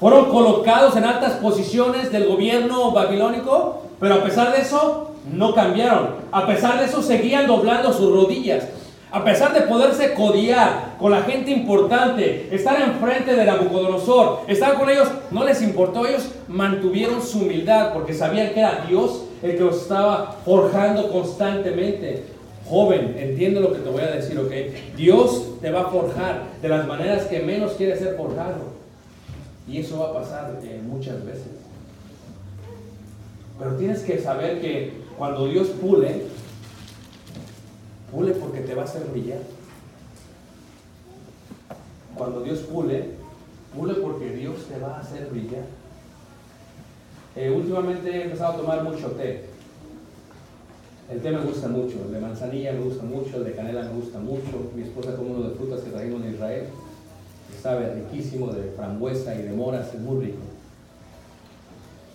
Fueron 0.00 0.26
colocados 0.26 0.96
en 0.96 1.04
altas 1.04 1.34
posiciones 1.34 2.12
del 2.12 2.28
gobierno 2.28 2.92
babilónico, 2.92 3.82
pero 3.98 4.14
a 4.14 4.22
pesar 4.22 4.52
de 4.52 4.60
eso, 4.60 5.10
no 5.32 5.54
cambiaron. 5.54 6.10
A 6.30 6.46
pesar 6.46 6.78
de 6.78 6.84
eso, 6.84 7.02
seguían 7.02 7.48
doblando 7.48 7.92
sus 7.92 8.12
rodillas. 8.12 8.68
A 9.10 9.24
pesar 9.24 9.52
de 9.54 9.62
poderse 9.62 10.14
codiar 10.14 10.94
con 11.00 11.10
la 11.10 11.22
gente 11.22 11.50
importante, 11.50 12.48
estar 12.52 12.80
enfrente 12.80 13.34
de 13.34 13.44
Nabucodonosor, 13.44 14.42
estar 14.46 14.74
con 14.74 14.88
ellos, 14.88 15.08
no 15.32 15.44
les 15.44 15.62
importó. 15.62 16.06
Ellos 16.06 16.28
mantuvieron 16.46 17.20
su 17.20 17.40
humildad 17.40 17.92
porque 17.92 18.14
sabían 18.14 18.50
que 18.50 18.60
era 18.60 18.84
Dios 18.86 19.24
el 19.42 19.56
que 19.56 19.64
los 19.64 19.82
estaba 19.82 20.36
forjando 20.44 21.10
constantemente. 21.10 22.24
Joven, 22.68 23.16
entiende 23.18 23.60
lo 23.60 23.72
que 23.72 23.80
te 23.80 23.88
voy 23.88 24.02
a 24.02 24.10
decir, 24.10 24.38
¿ok? 24.38 24.52
Dios 24.94 25.58
te 25.60 25.72
va 25.72 25.80
a 25.80 25.90
forjar 25.90 26.42
de 26.60 26.68
las 26.68 26.86
maneras 26.86 27.24
que 27.24 27.40
menos 27.40 27.72
quiere 27.72 27.96
ser 27.96 28.14
forjado. 28.14 28.77
Y 29.68 29.78
eso 29.78 29.98
va 29.98 30.10
a 30.10 30.14
pasar 30.14 30.58
eh, 30.62 30.80
muchas 30.82 31.24
veces. 31.24 31.48
Pero 33.58 33.76
tienes 33.76 34.00
que 34.00 34.18
saber 34.18 34.60
que 34.60 34.92
cuando 35.18 35.46
Dios 35.48 35.68
pule, 35.68 36.22
pule 38.10 38.32
porque 38.32 38.60
te 38.60 38.74
va 38.74 38.82
a 38.82 38.84
hacer 38.86 39.04
brillar. 39.12 39.40
Cuando 42.14 42.42
Dios 42.42 42.60
pule, 42.60 43.10
pule 43.76 43.94
porque 43.94 44.30
Dios 44.30 44.66
te 44.66 44.78
va 44.78 44.96
a 44.96 45.00
hacer 45.00 45.26
brillar. 45.26 45.64
Eh, 47.36 47.50
últimamente 47.50 48.10
he 48.10 48.24
empezado 48.24 48.54
a 48.54 48.56
tomar 48.56 48.82
mucho 48.82 49.08
té. 49.12 49.44
El 51.10 51.20
té 51.20 51.30
me 51.30 51.40
gusta 51.40 51.68
mucho, 51.68 51.96
el 52.04 52.12
de 52.12 52.20
manzanilla 52.20 52.72
me 52.72 52.80
gusta 52.80 53.02
mucho, 53.02 53.36
el 53.38 53.44
de 53.44 53.52
canela 53.52 53.82
me 53.82 54.00
gusta 54.00 54.18
mucho. 54.18 54.70
Mi 54.74 54.82
esposa 54.82 55.16
come 55.16 55.30
uno 55.30 55.48
de 55.48 55.54
frutas 55.56 55.80
que 55.80 55.90
trajimos 55.90 56.22
de 56.22 56.30
Israel. 56.30 56.66
Sabe 57.62 57.92
riquísimo 57.94 58.48
de 58.52 58.70
frambuesa 58.76 59.34
y 59.34 59.42
de 59.42 59.52
moras, 59.52 59.92
es 59.94 60.00
muy 60.00 60.26
rico. 60.26 60.38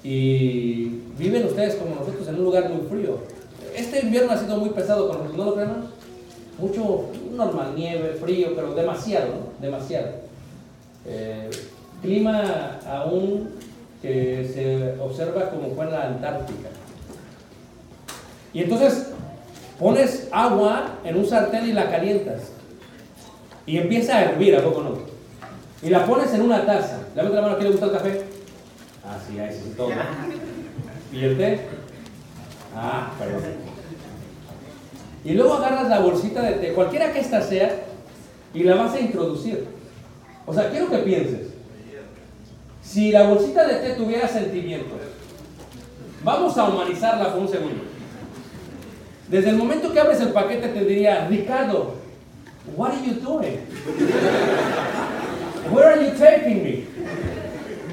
Y 0.03 1.01
viven 1.17 1.45
ustedes 1.45 1.75
como 1.75 1.95
nosotros 1.95 2.27
en 2.27 2.35
un 2.35 2.43
lugar 2.43 2.69
muy 2.69 2.87
frío. 2.87 3.19
Este 3.75 4.01
invierno 4.01 4.33
ha 4.33 4.37
sido 4.37 4.57
muy 4.57 4.69
pesado 4.69 5.07
con 5.07 5.19
nosotros, 5.19 5.57
¿no 5.57 5.65
lo? 5.65 5.93
Mucho, 6.59 7.05
normal, 7.35 7.73
nieve, 7.75 8.15
frío, 8.21 8.49
pero 8.55 8.75
demasiado, 8.75 9.27
¿no? 9.27 9.61
Demasiado. 9.61 10.09
Eh, 11.05 11.49
clima 12.01 12.79
aún 12.87 13.49
que 14.01 14.49
se 14.53 15.01
observa 15.01 15.49
como 15.49 15.73
fue 15.73 15.85
en 15.85 15.91
la 15.91 16.07
Antártica. 16.07 16.69
Y 18.53 18.63
entonces 18.63 19.07
pones 19.79 20.27
agua 20.31 20.99
en 21.03 21.17
un 21.17 21.25
sartén 21.25 21.67
y 21.67 21.73
la 21.73 21.89
calientas. 21.89 22.51
Y 23.65 23.77
empieza 23.77 24.17
a 24.17 24.23
hervir, 24.25 24.55
¿a 24.55 24.63
poco 24.63 24.81
no? 24.81 25.12
Y 25.83 25.89
la 25.89 26.05
pones 26.05 26.33
en 26.33 26.41
una 26.41 26.65
taza. 26.65 26.99
Levanta 27.15 27.35
la 27.35 27.41
mano, 27.41 27.57
¿quiere 27.57 27.71
gustar 27.71 27.89
el 27.89 27.95
café? 27.95 28.23
Ah, 29.05 29.17
sí, 29.27 29.37
ahí 29.37 29.51
sí, 29.51 29.73
todo. 29.75 29.89
¿Y 31.11 31.23
el 31.23 31.37
té? 31.37 31.59
Ah, 32.75 33.11
perdón. 33.19 33.41
Y 35.25 35.33
luego 35.33 35.53
agarras 35.53 35.89
la 35.89 35.99
bolsita 35.99 36.41
de 36.41 36.53
té, 36.53 36.73
cualquiera 36.73 37.11
que 37.11 37.19
ésta 37.19 37.41
sea, 37.41 37.83
y 38.53 38.63
la 38.63 38.75
vas 38.75 38.93
a 38.93 38.99
introducir. 38.99 39.67
O 40.45 40.53
sea, 40.53 40.69
quiero 40.69 40.89
que 40.89 40.97
pienses. 40.99 41.53
Si 42.81 43.11
la 43.11 43.23
bolsita 43.23 43.65
de 43.67 43.75
té 43.75 43.93
tuviera 43.95 44.27
sentimientos, 44.27 44.99
vamos 46.23 46.57
a 46.57 46.65
humanizarla 46.65 47.33
por 47.33 47.41
un 47.41 47.49
segundo. 47.49 47.83
Desde 49.27 49.49
el 49.49 49.55
momento 49.55 49.91
que 49.91 49.99
abres 49.99 50.19
el 50.21 50.29
paquete 50.29 50.69
te 50.69 50.85
diría, 50.85 51.27
Ricardo, 51.27 51.95
what 52.75 52.91
are 52.91 53.05
you 53.05 53.13
doing? 53.19 53.59
Where 55.71 55.87
are 55.87 56.03
you 56.03 56.11
taking 56.17 56.63
me? 56.63 56.83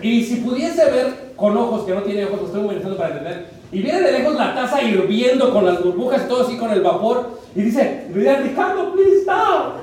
Y 0.03 0.25
si 0.25 0.37
pudiese 0.37 0.85
ver 0.91 1.33
con 1.37 1.57
ojos 1.57 1.85
que 1.85 1.95
no 1.95 2.03
tiene 2.03 2.25
ojos, 2.25 2.41
lo 2.41 2.47
estoy 2.47 2.63
humanizando 2.63 2.97
para 2.97 3.11
entender, 3.11 3.47
y 3.73 3.83
viene 3.83 4.01
de 4.01 4.13
lejos 4.13 4.35
la 4.35 4.55
taza 4.55 4.83
hirviendo 4.83 5.53
con 5.53 5.65
las 5.65 5.83
burbujas, 5.83 6.29
todo 6.29 6.47
así 6.47 6.57
con 6.57 6.73
el 6.73 6.81
vapor, 6.81 7.39
y 7.55 7.63
dice, 7.63 8.07
Ricardo, 8.13 8.93
please 8.93 9.23
stop. 9.23 9.77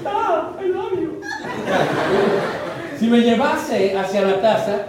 Stop, 0.00 0.60
I 0.62 0.68
love 0.68 0.92
you. 1.00 1.20
Si 2.98 3.06
me 3.06 3.20
llevase 3.20 3.96
hacia 3.96 4.22
la 4.22 4.40
taza, 4.40 4.86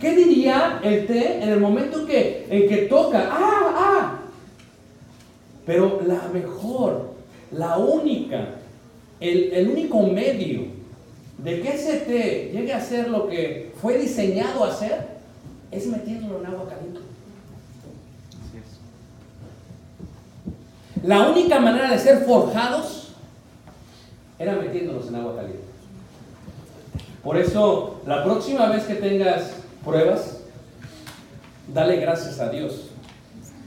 ¿qué 0.00 0.14
diría 0.14 0.80
el 0.82 1.06
té 1.06 1.42
en 1.42 1.48
el 1.48 1.60
momento 1.60 2.06
que, 2.06 2.46
en 2.50 2.68
que 2.68 2.76
toca? 2.88 3.28
¡Ah, 3.30 3.74
ah! 3.76 4.18
Pero 5.66 6.00
la 6.06 6.28
mejor, 6.32 7.14
la 7.52 7.78
única, 7.78 8.48
el, 9.20 9.50
el 9.52 9.68
único 9.68 10.02
medio 10.02 10.83
de 11.38 11.60
que 11.60 11.74
ese 11.74 11.96
té 12.00 12.50
llegue 12.52 12.72
a 12.72 12.80
ser 12.80 13.08
lo 13.08 13.28
que 13.28 13.72
fue 13.80 13.98
diseñado 13.98 14.64
a 14.64 14.74
ser, 14.74 15.08
es 15.70 15.86
metiéndolo 15.86 16.40
en 16.40 16.46
agua 16.46 16.68
caliente. 16.68 17.00
La 21.02 21.28
única 21.28 21.60
manera 21.60 21.90
de 21.90 21.98
ser 21.98 22.24
forjados 22.24 23.08
era 24.38 24.54
metiéndolos 24.56 25.08
en 25.08 25.16
agua 25.16 25.36
caliente. 25.36 25.64
Por 27.22 27.36
eso, 27.36 28.00
la 28.06 28.24
próxima 28.24 28.68
vez 28.68 28.84
que 28.84 28.94
tengas 28.94 29.54
pruebas, 29.84 30.40
dale 31.72 31.96
gracias 31.96 32.40
a 32.40 32.48
Dios 32.48 32.90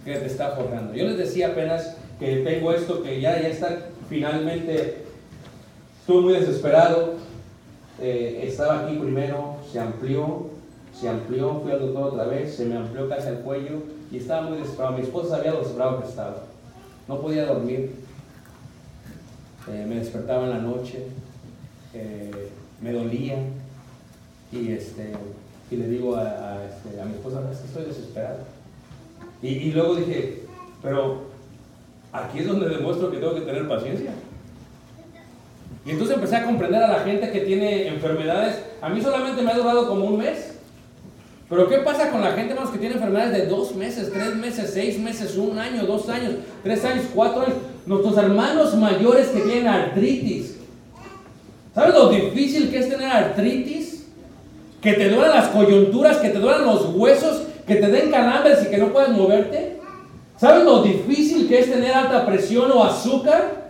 que 0.05 0.15
te 0.15 0.25
está 0.25 0.51
forjando. 0.51 0.93
Yo 0.93 1.05
les 1.05 1.17
decía 1.17 1.49
apenas 1.49 1.95
que 2.19 2.37
tengo 2.37 2.71
esto 2.71 3.03
que 3.03 3.19
ya, 3.19 3.39
ya 3.41 3.49
está 3.49 3.89
finalmente, 4.09 5.03
estuve 5.99 6.21
muy 6.21 6.33
desesperado, 6.33 7.15
eh, 7.99 8.43
estaba 8.43 8.81
aquí 8.81 8.95
primero, 8.95 9.55
se 9.71 9.79
amplió, 9.79 10.47
se 10.93 11.09
amplió, 11.09 11.59
fui 11.61 11.71
al 11.71 11.79
doctor 11.79 12.13
otra 12.13 12.25
vez, 12.25 12.55
se 12.55 12.65
me 12.65 12.75
amplió 12.75 13.09
casi 13.09 13.29
el 13.29 13.39
cuello 13.39 13.81
y 14.11 14.17
estaba 14.17 14.47
muy 14.47 14.59
desesperado. 14.59 14.97
Mi 14.97 15.03
esposa 15.03 15.37
sabía 15.37 15.51
lo 15.51 15.59
desesperado 15.59 16.01
que 16.01 16.07
estaba. 16.07 16.43
No 17.07 17.19
podía 17.19 17.45
dormir. 17.45 17.91
Eh, 19.69 19.85
me 19.87 19.95
despertaba 19.95 20.45
en 20.45 20.49
la 20.51 20.59
noche, 20.59 21.07
eh, 21.93 22.49
me 22.81 22.93
dolía 22.93 23.35
y, 24.51 24.71
este, 24.71 25.11
y 25.69 25.75
le 25.75 25.89
digo 25.89 26.15
a, 26.15 26.63
este, 26.63 27.03
mi 27.03 27.15
esposa, 27.15 27.41
es 27.51 27.57
que 27.57 27.67
estoy 27.67 27.85
desesperado. 27.85 28.37
Y 29.41 29.71
luego 29.71 29.95
dije, 29.95 30.43
pero 30.81 31.23
aquí 32.11 32.39
es 32.39 32.47
donde 32.47 32.69
demuestro 32.69 33.11
que 33.11 33.17
tengo 33.17 33.35
que 33.35 33.41
tener 33.41 33.67
paciencia. 33.67 34.11
Y 35.87 35.91
entonces 35.91 36.17
empecé 36.17 36.35
a 36.35 36.43
comprender 36.43 36.83
a 36.83 36.89
la 36.89 36.99
gente 36.99 37.31
que 37.31 37.39
tiene 37.39 37.87
enfermedades. 37.87 38.61
A 38.81 38.89
mí 38.89 39.01
solamente 39.01 39.41
me 39.41 39.51
ha 39.51 39.57
durado 39.57 39.87
como 39.87 40.03
un 40.03 40.17
mes. 40.17 40.55
Pero 41.47 41.69
¿qué 41.69 41.77
pasa 41.77 42.11
con 42.11 42.19
la 42.19 42.33
gente 42.33 42.53
que 42.73 42.77
tiene 42.77 42.95
enfermedades 42.95 43.31
de 43.31 43.45
dos 43.45 43.73
meses, 43.73 44.11
tres 44.11 44.35
meses, 44.35 44.71
seis 44.73 44.99
meses, 44.99 45.37
un 45.37 45.57
año, 45.57 45.85
dos 45.85 46.09
años, 46.09 46.33
tres 46.61 46.83
años, 46.83 47.05
cuatro 47.15 47.43
años? 47.43 47.55
Nuestros 47.85 48.17
hermanos 48.17 48.75
mayores 48.75 49.27
que 49.27 49.39
tienen 49.39 49.65
artritis. 49.65 50.57
¿Sabes 51.73 51.93
lo 51.93 52.09
difícil 52.09 52.69
que 52.69 52.79
es 52.79 52.89
tener 52.89 53.07
artritis? 53.09 54.07
Que 54.81 54.91
te 54.91 55.07
duelen 55.07 55.31
las 55.31 55.47
coyunturas, 55.47 56.17
que 56.17 56.31
te 56.31 56.39
duelen 56.39 56.65
los 56.65 56.93
huesos, 56.95 57.43
que 57.65 57.75
te 57.75 57.87
den 57.87 58.11
calambres 58.11 58.61
y 58.61 58.69
que 58.69 58.77
no 58.77 58.91
puedas 58.91 59.11
moverte. 59.11 59.79
¿Sabes 60.35 60.65
lo 60.65 60.83
difícil 60.83 61.47
que 61.47 61.59
es 61.59 61.71
tener 61.71 61.93
alta 61.93 62.25
presión 62.25 62.69
o 62.73 62.83
azúcar? 62.83 63.66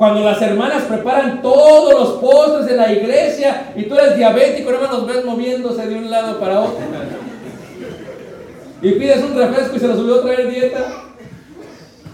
Cuando 0.00 0.22
las 0.22 0.40
hermanas 0.40 0.84
preparan 0.84 1.42
todos 1.42 1.92
los 1.92 2.08
postres 2.22 2.64
de 2.64 2.74
la 2.74 2.90
iglesia 2.90 3.70
y 3.76 3.82
tú 3.82 3.94
eres 3.96 4.16
diabético, 4.16 4.70
hermano, 4.70 4.94
los 4.94 5.06
ves 5.06 5.26
moviéndose 5.26 5.86
de 5.86 5.94
un 5.94 6.10
lado 6.10 6.40
para 6.40 6.60
otro. 6.60 6.78
Y 8.80 8.92
pides 8.92 9.22
un 9.22 9.36
refresco 9.36 9.76
y 9.76 9.78
se 9.78 9.88
los 9.88 9.98
olvidó 9.98 10.22
traer 10.22 10.50
dieta. 10.50 10.86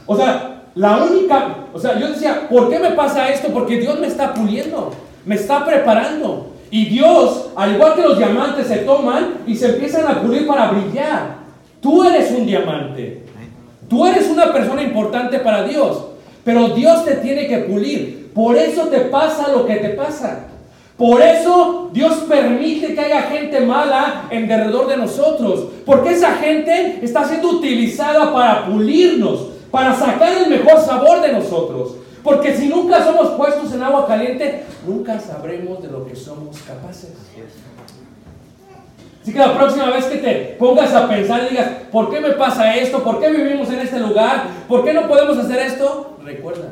O 0.05 0.17
sea, 0.17 0.65
la 0.75 0.97
única, 0.97 1.59
o 1.73 1.79
sea, 1.79 1.97
yo 1.97 2.09
decía, 2.09 2.49
¿por 2.51 2.69
qué 2.71 2.81
me 2.81 2.91
pasa 2.91 3.29
esto? 3.29 3.51
Porque 3.53 3.79
Dios 3.79 4.01
me 4.01 4.09
está 4.09 4.35
puliendo, 4.35 4.93
me 5.25 5.37
está 5.37 5.65
preparando. 5.65 6.55
Y 6.73 6.87
Dios, 6.87 7.51
al 7.55 7.77
igual 7.77 7.95
que 7.95 8.03
los 8.03 8.19
diamantes, 8.19 8.67
se 8.67 8.79
toman 8.79 9.43
y 9.47 9.55
se 9.55 9.67
empiezan 9.67 10.09
a 10.09 10.23
pulir 10.23 10.45
para 10.45 10.73
brillar. 10.73 11.37
Tú 11.81 12.03
eres 12.03 12.33
un 12.33 12.47
diamante. 12.47 13.23
Tú 13.89 14.05
eres 14.09 14.29
una 14.29 14.53
persona 14.53 14.83
importante 14.83 15.39
para 15.39 15.63
Dios. 15.63 16.16
Pero 16.47 16.69
Dios 16.69 17.05
te 17.05 17.17
tiene 17.17 17.49
que 17.49 17.59
pulir. 17.59 18.31
Por 18.33 18.57
eso 18.57 18.85
te 18.85 19.01
pasa 19.01 19.49
lo 19.49 19.67
que 19.67 19.75
te 19.75 19.89
pasa. 19.91 20.45
Por 20.97 21.21
eso 21.21 21.91
Dios 21.93 22.19
permite 22.29 22.95
que 22.95 23.01
haya 23.01 23.23
gente 23.23 23.61
mala 23.63 24.29
en 24.31 24.47
derredor 24.47 24.87
de 24.87 24.97
nosotros. 24.97 25.67
Porque 25.85 26.11
esa 26.11 26.37
gente 26.37 27.01
está 27.03 27.27
siendo 27.27 27.51
utilizada 27.51 28.33
para 28.33 28.65
pulirnos, 28.67 29.49
para 29.73 29.93
sacar 29.93 30.33
el 30.45 30.49
mejor 30.49 30.79
sabor 30.79 31.21
de 31.21 31.33
nosotros. 31.33 31.97
Porque 32.23 32.57
si 32.57 32.69
nunca 32.69 33.05
somos 33.05 33.31
puestos 33.31 33.73
en 33.73 33.83
agua 33.83 34.07
caliente, 34.07 34.63
nunca 34.87 35.19
sabremos 35.19 35.83
de 35.83 35.89
lo 35.89 36.07
que 36.07 36.15
somos 36.15 36.59
capaces. 36.61 37.11
Así 39.27 39.33
que 39.33 39.41
la 39.41 39.59
próxima 39.59 39.91
vez 39.91 40.05
que 40.05 40.19
te 40.19 40.35
pongas 40.57 40.95
a 40.95 41.09
pensar 41.09 41.43
y 41.43 41.51
digas, 41.51 41.69
¿por 41.91 42.09
qué 42.11 42.21
me 42.21 42.31
pasa 42.35 42.77
esto? 42.77 43.03
¿Por 43.03 43.19
qué 43.19 43.29
vivimos 43.29 43.69
en 43.71 43.81
este 43.81 43.99
lugar? 43.99 44.45
¿Por 44.69 44.85
qué 44.85 44.93
no 44.93 45.09
podemos 45.09 45.37
hacer 45.37 45.67
esto? 45.67 46.17
Recuerda, 46.23 46.69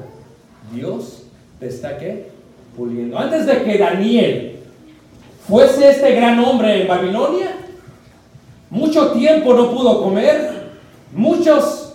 Dios 0.73 1.25
te 1.59 1.67
está 1.67 1.99
¿qué? 1.99 2.29
puliendo. 2.77 3.19
Antes 3.19 3.47
de 3.47 3.65
que 3.65 3.77
Daniel 3.77 4.61
fuese 5.49 5.91
este 5.91 6.15
gran 6.15 6.39
hombre 6.39 6.83
en 6.83 6.87
Babilonia, 6.87 7.57
mucho 8.71 9.11
tiempo 9.11 9.53
no 9.53 9.73
pudo 9.73 10.05
comer, 10.05 10.69
muchos 11.13 11.95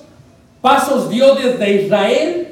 pasos 0.59 1.09
dio 1.09 1.35
desde 1.35 1.85
Israel 1.85 2.48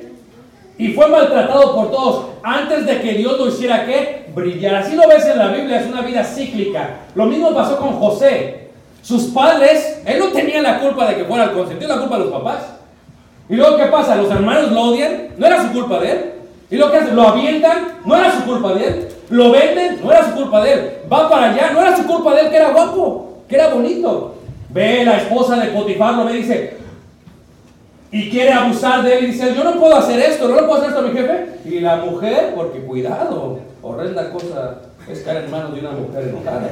y 0.78 0.90
fue 0.90 1.08
maltratado 1.08 1.76
por 1.76 1.92
todos 1.92 2.26
antes 2.44 2.86
de 2.86 3.02
que 3.02 3.14
Dios 3.14 3.38
lo 3.38 3.48
hiciera 3.48 3.86
que 3.86 4.28
brillar. 4.36 4.76
Así 4.76 4.96
lo 4.96 5.08
ves 5.08 5.26
en 5.26 5.38
la 5.38 5.48
Biblia, 5.48 5.80
es 5.80 5.88
una 5.88 6.02
vida 6.02 6.24
cíclica. 6.24 7.00
Lo 7.16 7.26
mismo 7.26 7.54
pasó 7.54 7.78
con 7.78 7.94
José. 8.00 8.70
Sus 9.02 9.26
padres, 9.26 10.02
él 10.06 10.20
no 10.20 10.28
tenía 10.28 10.62
la 10.62 10.80
culpa 10.80 11.08
de 11.08 11.16
que 11.16 11.24
fuera 11.24 11.46
el 11.46 11.52
consentido, 11.52 11.96
la 11.96 12.02
culpa 12.02 12.18
de 12.18 12.24
los 12.26 12.34
papás. 12.34 12.78
Y 13.50 13.56
luego, 13.56 13.78
¿qué 13.78 13.86
pasa? 13.86 14.16
Los 14.16 14.30
hermanos 14.30 14.72
lo 14.72 14.82
odian, 14.82 15.30
no 15.38 15.48
era 15.48 15.62
su 15.62 15.72
culpa 15.72 16.00
de 16.00 16.12
él. 16.12 16.34
Y 16.70 16.76
lo 16.76 16.92
que 16.92 16.98
hacen, 16.98 17.16
lo 17.16 17.28
avientan, 17.28 18.00
no 18.06 18.16
era 18.16 18.32
su 18.32 18.44
culpa 18.44 18.74
de 18.74 18.88
él. 18.88 19.08
Lo 19.30 19.52
venden, 19.52 20.02
no 20.04 20.12
era 20.12 20.26
su 20.26 20.36
culpa 20.36 20.62
de 20.64 20.74
él. 20.74 20.92
Va 21.12 21.30
para 21.30 21.52
allá, 21.52 21.72
no 21.72 21.82
era 21.82 21.96
su 21.96 22.06
culpa 22.06 22.36
de 22.36 22.42
él, 22.42 22.50
que 22.50 22.58
era 22.58 22.72
guapo, 22.72 23.44
que 23.48 23.56
era 23.56 23.70
bonito. 23.70 24.36
Ve 24.70 25.06
la 25.06 25.18
esposa 25.18 25.56
de 25.56 25.68
Potifar, 25.68 26.16
lo 26.16 26.26
ve 26.26 26.34
y 26.34 26.42
dice, 26.42 26.78
y 28.12 28.30
quiere 28.30 28.54
abusar 28.54 29.04
de 29.04 29.18
él 29.18 29.24
y 29.26 29.28
dice, 29.28 29.54
yo 29.54 29.64
no 29.64 29.80
puedo 29.80 29.96
hacer 29.96 30.20
esto, 30.20 30.48
no 30.48 30.56
le 30.56 30.64
puedo 30.64 30.76
hacer 30.76 30.90
esto 30.90 31.02
mi 31.02 31.12
jefe. 31.12 31.46
Y 31.66 31.80
la 31.82 31.98
mujer, 31.98 32.54
porque 32.56 32.80
cuidado, 32.80 33.60
horrenda 33.82 34.32
cosa 34.32 34.80
es 35.10 35.22
caer 35.22 35.46
en 35.46 35.52
manos 35.52 35.74
de 35.74 35.82
una 35.82 35.92
mujer 35.92 36.30
enojada. 36.30 36.70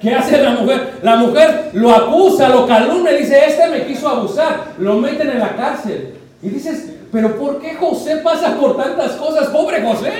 ¿Qué 0.00 0.14
hace 0.14 0.40
la 0.40 0.50
mujer? 0.50 1.00
La 1.02 1.16
mujer 1.16 1.70
lo 1.72 1.92
acusa, 1.92 2.48
lo 2.48 2.66
calumnia, 2.68 3.12
dice, 3.12 3.44
este 3.46 3.66
me 3.68 3.84
quiso 3.84 4.08
abusar, 4.08 4.74
lo 4.78 4.94
meten 4.94 5.30
en 5.30 5.40
la 5.40 5.56
cárcel. 5.56 6.14
Y 6.40 6.50
dices, 6.50 6.92
pero 7.10 7.36
¿por 7.36 7.60
qué 7.60 7.74
José 7.74 8.18
pasa 8.18 8.54
por 8.56 8.76
tantas 8.76 9.12
cosas? 9.12 9.48
Pobre 9.48 9.82
José. 9.82 10.12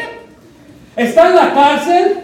Está 0.96 1.28
en 1.28 1.36
la 1.36 1.54
cárcel 1.54 2.20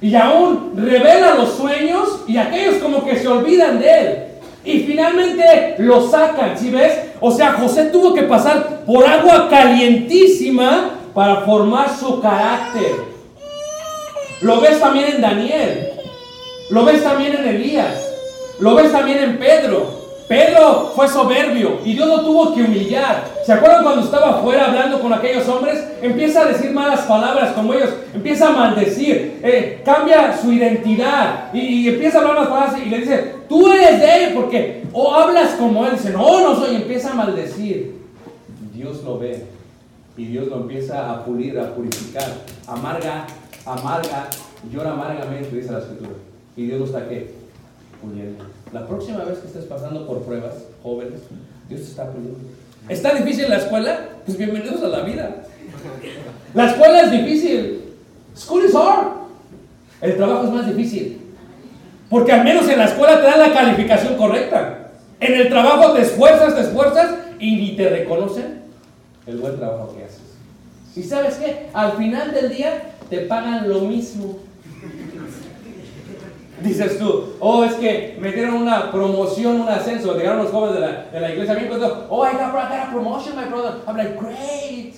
y 0.00 0.14
aún 0.14 0.72
revela 0.76 1.34
los 1.34 1.52
sueños 1.54 2.22
y 2.26 2.38
aquellos 2.38 2.76
como 2.76 3.04
que 3.04 3.18
se 3.18 3.28
olvidan 3.28 3.78
de 3.78 4.00
él. 4.00 4.24
Y 4.64 4.80
finalmente 4.80 5.74
lo 5.78 6.08
sacan, 6.08 6.58
¿sí 6.58 6.70
ves? 6.70 6.98
O 7.20 7.30
sea, 7.30 7.52
José 7.52 7.86
tuvo 7.86 8.14
que 8.14 8.22
pasar 8.22 8.84
por 8.86 9.06
agua 9.06 9.48
calientísima 9.50 10.90
para 11.12 11.42
formar 11.42 11.94
su 11.96 12.20
carácter. 12.20 12.92
Lo 14.40 14.60
ves 14.60 14.80
también 14.80 15.16
en 15.16 15.20
Daniel. 15.20 15.90
Lo 16.70 16.84
ves 16.84 17.02
también 17.02 17.36
en 17.36 17.46
Elías. 17.46 18.10
Lo 18.58 18.74
ves 18.74 18.90
también 18.90 19.18
en 19.18 19.38
Pedro. 19.38 20.03
Pedro 20.28 20.92
fue 20.96 21.06
soberbio 21.06 21.80
y 21.84 21.92
Dios 21.92 22.08
lo 22.08 22.22
tuvo 22.22 22.54
que 22.54 22.62
humillar. 22.62 23.24
¿Se 23.44 23.52
acuerdan 23.52 23.82
cuando 23.82 24.02
estaba 24.02 24.38
afuera 24.38 24.66
hablando 24.68 25.00
con 25.00 25.12
aquellos 25.12 25.46
hombres? 25.48 25.84
Empieza 26.00 26.42
a 26.42 26.46
decir 26.46 26.70
malas 26.72 27.00
palabras 27.02 27.52
como 27.52 27.74
ellos, 27.74 27.90
empieza 28.14 28.48
a 28.48 28.52
maldecir, 28.52 29.40
eh, 29.42 29.82
cambia 29.84 30.36
su 30.36 30.50
identidad 30.50 31.52
y, 31.52 31.88
empieza 31.88 32.18
a 32.18 32.20
hablar 32.22 32.36
malas 32.36 32.50
palabras 32.50 32.86
y 32.86 32.88
le 32.88 32.98
dice, 33.00 33.34
tú 33.48 33.70
eres 33.70 34.00
de 34.00 34.24
él 34.24 34.34
porque 34.34 34.84
o 34.94 35.14
hablas 35.14 35.52
como 35.56 35.86
él. 35.86 35.92
Dice, 35.92 36.10
no, 36.10 36.40
no 36.40 36.56
soy, 36.56 36.72
y 36.72 36.76
empieza 36.76 37.10
a 37.10 37.14
maldecir. 37.14 37.94
Dios 38.72 39.02
lo 39.04 39.18
ve 39.18 39.44
y 40.16 40.24
Dios 40.26 40.48
lo 40.48 40.56
empieza 40.56 41.12
a 41.12 41.22
pulir, 41.22 41.58
a 41.58 41.74
purificar. 41.74 42.32
Amarga, 42.66 43.26
amarga, 43.66 44.28
llora 44.72 44.92
amargamente, 44.92 45.54
dice 45.54 45.72
la 45.72 45.80
escritura. 45.80 46.12
Y 46.56 46.66
Dios 46.66 46.88
está 46.88 47.08
qué? 47.08 47.43
Puliendo. 48.04 48.44
La 48.72 48.86
próxima 48.86 49.24
vez 49.24 49.38
que 49.38 49.46
estés 49.46 49.64
pasando 49.64 50.06
por 50.06 50.22
pruebas, 50.22 50.54
jóvenes, 50.82 51.20
Dios 51.68 51.80
te 51.80 51.86
está 51.86 52.10
puliendo. 52.10 52.38
¿Está 52.88 53.14
difícil 53.14 53.48
la 53.48 53.56
escuela? 53.56 54.08
Pues 54.26 54.36
bienvenidos 54.36 54.82
a 54.82 54.88
la 54.88 55.00
vida. 55.00 55.36
La 56.54 56.70
escuela 56.70 57.00
es 57.00 57.10
difícil. 57.10 57.94
School 58.36 58.64
is 58.64 58.74
hard. 58.74 59.08
El 60.00 60.16
trabajo 60.16 60.44
es 60.44 60.50
más 60.50 60.66
difícil. 60.66 61.20
Porque 62.10 62.30
al 62.30 62.44
menos 62.44 62.68
en 62.68 62.78
la 62.78 62.84
escuela 62.84 63.16
te 63.16 63.26
dan 63.26 63.40
la 63.40 63.52
calificación 63.52 64.16
correcta. 64.16 64.90
En 65.18 65.34
el 65.34 65.48
trabajo 65.48 65.92
te 65.94 66.02
esfuerzas, 66.02 66.54
te 66.54 66.60
esfuerzas 66.60 67.14
y 67.40 67.56
ni 67.56 67.76
te 67.76 67.88
reconocen 67.88 68.60
el 69.26 69.38
buen 69.38 69.56
trabajo 69.56 69.96
que 69.96 70.04
haces. 70.04 70.20
¿Y 70.94 71.02
sabes 71.02 71.36
qué? 71.36 71.70
Al 71.72 71.92
final 71.92 72.32
del 72.32 72.54
día 72.54 72.92
te 73.10 73.20
pagan 73.20 73.68
lo 73.68 73.80
mismo. 73.80 74.38
Dices 76.64 76.98
tú, 76.98 77.34
oh, 77.40 77.64
es 77.64 77.74
que 77.74 78.16
me 78.20 78.32
dieron 78.32 78.54
una 78.54 78.90
promoción, 78.90 79.60
un 79.60 79.68
ascenso. 79.68 80.16
Llegaron 80.16 80.44
los 80.44 80.50
jóvenes 80.50 80.74
de 80.74 80.80
la, 80.80 81.04
de 81.12 81.20
la 81.20 81.30
iglesia 81.32 81.54
bien 81.54 81.68
contentos. 81.68 81.98
Oh, 82.08 82.24
I 82.24 82.32
got, 82.32 82.54
I 82.54 82.78
got 82.78 82.88
a 82.88 82.90
promotion, 82.90 83.36
my 83.36 83.44
brother. 83.44 83.80
I'm 83.86 83.96
like, 83.96 84.18
great. 84.18 84.94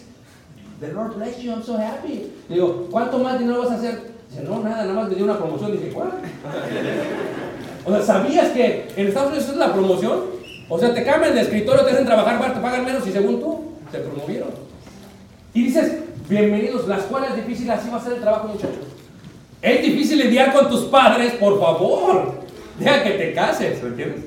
The 0.81 0.93
Lord 0.93 1.17
bless 1.17 1.43
you, 1.43 1.53
I'm 1.53 1.63
so 1.63 1.77
happy. 1.77 2.33
Digo, 2.49 2.89
¿cuánto 2.91 3.19
más 3.19 3.39
dinero 3.39 3.63
vas 3.63 3.73
a 3.73 3.75
hacer? 3.75 4.13
Dice, 4.31 4.45
no, 4.45 4.61
nada, 4.61 4.85
nada 4.85 4.93
más 4.95 5.09
me 5.09 5.17
dio 5.17 5.25
una 5.25 5.39
promoción. 5.39 5.73
Dije, 5.73 5.91
¿cuál? 5.91 6.13
o 7.85 7.91
sea, 7.91 8.03
¿sabías 8.03 8.51
que 8.51 8.89
en 8.97 9.09
Estados 9.09 9.31
Unidos 9.31 9.49
es 9.49 9.57
la 9.57 9.73
promoción? 9.73 10.21
O 10.69 10.79
sea, 10.79 10.95
te 10.95 11.05
cambian 11.05 11.35
de 11.35 11.41
escritorio, 11.43 11.85
te 11.85 11.93
hacen 11.93 12.07
trabajar, 12.07 12.55
te 12.55 12.61
pagan 12.61 12.85
menos 12.85 13.07
y 13.07 13.13
según 13.13 13.41
tú, 13.41 13.65
te 13.91 13.99
promovieron. 13.99 14.51
Y 15.55 15.65
dices, 15.65 15.93
Bienvenidos. 16.29 16.89
La 16.89 16.97
escuela 16.97 17.29
es 17.29 17.37
difícil, 17.37 17.71
así 17.71 17.89
va 17.89 17.99
a 17.99 18.03
ser 18.03 18.15
el 18.15 18.21
trabajo, 18.21 18.49
muchachos. 18.49 18.96
Es 19.63 19.83
difícil 19.83 20.19
lidiar 20.19 20.53
con 20.53 20.69
tus 20.69 20.85
padres, 20.85 21.33
por 21.35 21.59
favor. 21.61 22.35
Deja 22.79 23.03
que 23.03 23.11
te 23.11 23.33
cases, 23.33 23.83
¿me 23.83 23.89
entiendes? 23.89 24.25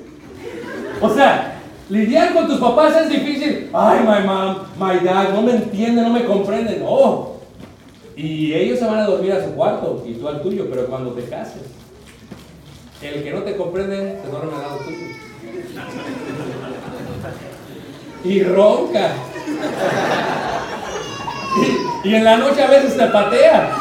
O 1.00 1.08
sea, 1.08 1.60
lidiar 1.88 2.34
con 2.34 2.46
tus 2.46 2.58
papás 2.58 2.96
es 3.02 3.08
difícil. 3.08 3.70
Ay, 3.72 4.00
my 4.00 4.26
mom, 4.26 4.56
my 4.78 5.04
dad, 5.04 5.32
no 5.32 5.42
me 5.42 5.52
entienden, 5.52 6.04
no 6.04 6.10
me 6.10 6.24
comprenden. 6.24 6.82
No. 6.82 7.30
Y 8.16 8.52
ellos 8.52 8.78
se 8.78 8.84
van 8.84 8.98
a 8.98 9.06
dormir 9.06 9.32
a 9.32 9.44
su 9.44 9.52
cuarto 9.52 10.04
y 10.06 10.14
tú 10.14 10.28
al 10.28 10.42
tuyo, 10.42 10.66
pero 10.68 10.86
cuando 10.86 11.12
te 11.12 11.24
cases, 11.24 11.62
el 13.00 13.22
que 13.22 13.32
no 13.32 13.42
te 13.42 13.56
comprende 13.56 14.18
se 14.22 14.30
duerme 14.30 14.54
al 14.54 14.62
lado 14.62 14.78
tuyo. 14.78 14.98
Y 18.24 18.42
ronca. 18.42 19.12
Y, 22.04 22.08
y 22.08 22.14
en 22.14 22.24
la 22.24 22.36
noche 22.36 22.62
a 22.62 22.66
veces 22.66 22.96
te 22.96 23.06
patea. 23.06 23.76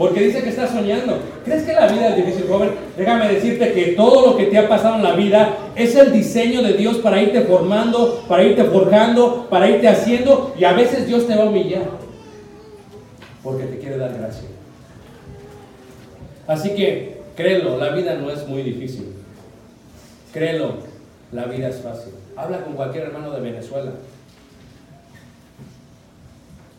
Porque 0.00 0.22
dice 0.22 0.42
que 0.42 0.48
estás 0.48 0.70
soñando. 0.70 1.18
¿Crees 1.44 1.64
que 1.64 1.74
la 1.74 1.86
vida 1.86 2.08
es 2.08 2.16
difícil, 2.16 2.48
joven? 2.48 2.70
Déjame 2.96 3.34
decirte 3.34 3.70
que 3.74 3.88
todo 3.88 4.30
lo 4.30 4.36
que 4.38 4.46
te 4.46 4.56
ha 4.56 4.66
pasado 4.66 4.96
en 4.96 5.02
la 5.02 5.14
vida 5.14 5.58
es 5.76 5.94
el 5.94 6.10
diseño 6.10 6.62
de 6.62 6.72
Dios 6.72 6.96
para 7.00 7.20
irte 7.20 7.42
formando, 7.42 8.24
para 8.26 8.42
irte 8.42 8.64
forjando, 8.64 9.46
para 9.50 9.68
irte 9.68 9.88
haciendo. 9.88 10.54
Y 10.58 10.64
a 10.64 10.72
veces 10.72 11.06
Dios 11.06 11.26
te 11.26 11.36
va 11.36 11.42
a 11.42 11.48
humillar. 11.50 11.82
Porque 13.42 13.64
te 13.64 13.78
quiere 13.78 13.98
dar 13.98 14.16
gracia. 14.16 14.48
Así 16.46 16.70
que 16.70 17.20
créelo, 17.36 17.76
la 17.76 17.90
vida 17.90 18.14
no 18.14 18.30
es 18.30 18.48
muy 18.48 18.62
difícil. 18.62 19.12
Créelo, 20.32 20.76
la 21.30 21.44
vida 21.44 21.68
es 21.68 21.76
fácil. 21.76 22.14
Habla 22.36 22.64
con 22.64 22.72
cualquier 22.72 23.04
hermano 23.04 23.32
de 23.32 23.42
Venezuela. 23.42 23.92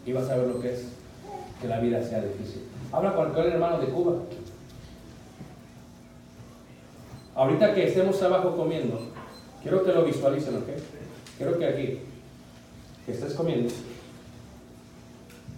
Y 0.08 0.12
vas 0.12 0.28
a 0.28 0.38
ver 0.38 0.48
lo 0.48 0.60
que 0.60 0.74
es 0.74 0.88
que 1.62 1.68
la 1.68 1.80
vida 1.80 2.02
sea 2.02 2.24
difícil. 2.24 2.71
Habla 2.92 3.16
con 3.16 3.32
cualquier 3.32 3.54
hermano 3.54 3.80
de 3.80 3.88
Cuba. 3.88 4.14
Ahorita 7.36 7.74
que 7.74 7.88
estemos 7.88 8.22
abajo 8.22 8.56
comiendo, 8.58 9.00
quiero 9.62 9.84
que 9.86 9.94
lo 9.94 10.04
visualicen, 10.04 10.58
¿ok? 10.58 10.68
Quiero 11.38 11.58
que 11.58 11.66
aquí, 11.66 12.00
que 13.06 13.12
estés 13.14 13.34
comiendo, 13.34 13.74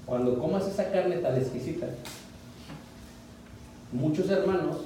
cuando 0.05 0.37
comas 0.37 0.67
esa 0.67 0.91
carne 0.91 1.17
tan 1.17 1.35
exquisita, 1.35 1.87
muchos 3.91 4.29
hermanos 4.29 4.77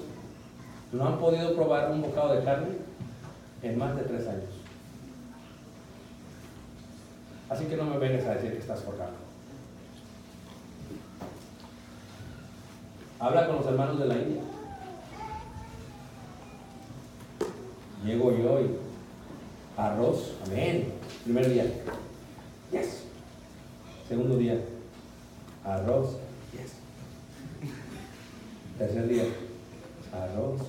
no 0.93 1.05
han 1.05 1.19
podido 1.19 1.53
probar 1.53 1.91
un 1.91 2.01
bocado 2.01 2.35
de 2.35 2.43
carne 2.45 2.77
en 3.61 3.77
más 3.77 3.95
de 3.97 4.03
tres 4.03 4.25
años. 4.27 4.51
Así 7.49 7.65
que 7.65 7.75
no 7.75 7.83
me 7.83 7.97
vengas 7.97 8.25
a 8.25 8.35
decir 8.35 8.53
que 8.53 8.59
estás 8.59 8.81
forjando. 8.81 9.26
Habla 13.19 13.47
con 13.47 13.55
los 13.55 13.65
hermanos 13.65 13.99
de 13.99 14.05
la 14.05 14.15
India. 14.15 14.41
Llego 18.05 18.31
yo 18.37 18.61
y 18.61 18.77
arroz, 19.75 20.35
amén. 20.45 20.93
Primer 21.23 21.49
día, 21.51 21.65
yes. 22.71 23.05
Segundo 24.07 24.37
día, 24.37 24.59
arroz, 25.65 26.17
yes. 26.53 26.73
Tercer 28.77 29.07
día, 29.07 29.23
arroz. 30.13 30.61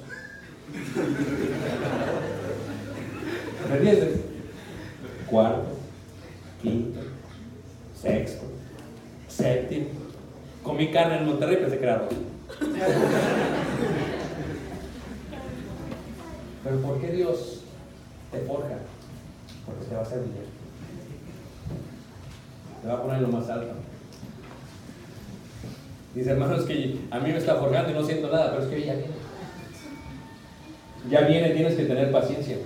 ¿Me 3.69 3.77
entiendes? 3.77 4.21
Cuarto, 5.29 5.77
quinto, 6.63 7.01
sexto, 7.95 8.47
séptimo. 9.29 9.89
Comí 10.63 10.91
carne 10.91 11.19
en 11.19 11.27
Monterrey 11.27 11.59
que 11.59 11.77
era 11.77 11.97
arroz. 11.97 12.15
Pero 16.65 16.81
¿por 16.83 17.01
qué 17.01 17.13
Dios 17.13 17.63
te 18.31 18.39
forja? 18.41 18.79
Porque 19.67 19.85
te 19.85 19.95
va 19.95 20.01
a 20.01 20.05
hacer. 20.05 20.21
Te 22.83 22.89
va 22.89 22.95
a 22.95 23.03
poner 23.03 23.23
lo 23.23 23.29
más 23.29 23.49
alto. 23.49 23.75
Dice, 26.15 26.31
hermanos, 26.31 26.65
que 26.65 26.99
a 27.11 27.19
mí 27.21 27.31
me 27.31 27.39
está 27.39 27.57
forjando 27.57 27.91
y 27.91 27.95
no 27.95 28.05
siento 28.05 28.31
nada, 28.31 28.51
pero 28.51 28.65
es 28.65 28.69
que 28.69 28.85
ya 28.85 28.95
viene. 28.95 29.13
Ya 31.11 31.21
viene, 31.23 31.51
tienes 31.51 31.75
que 31.75 31.85
tener 31.85 32.11
paciencia. 32.11 32.57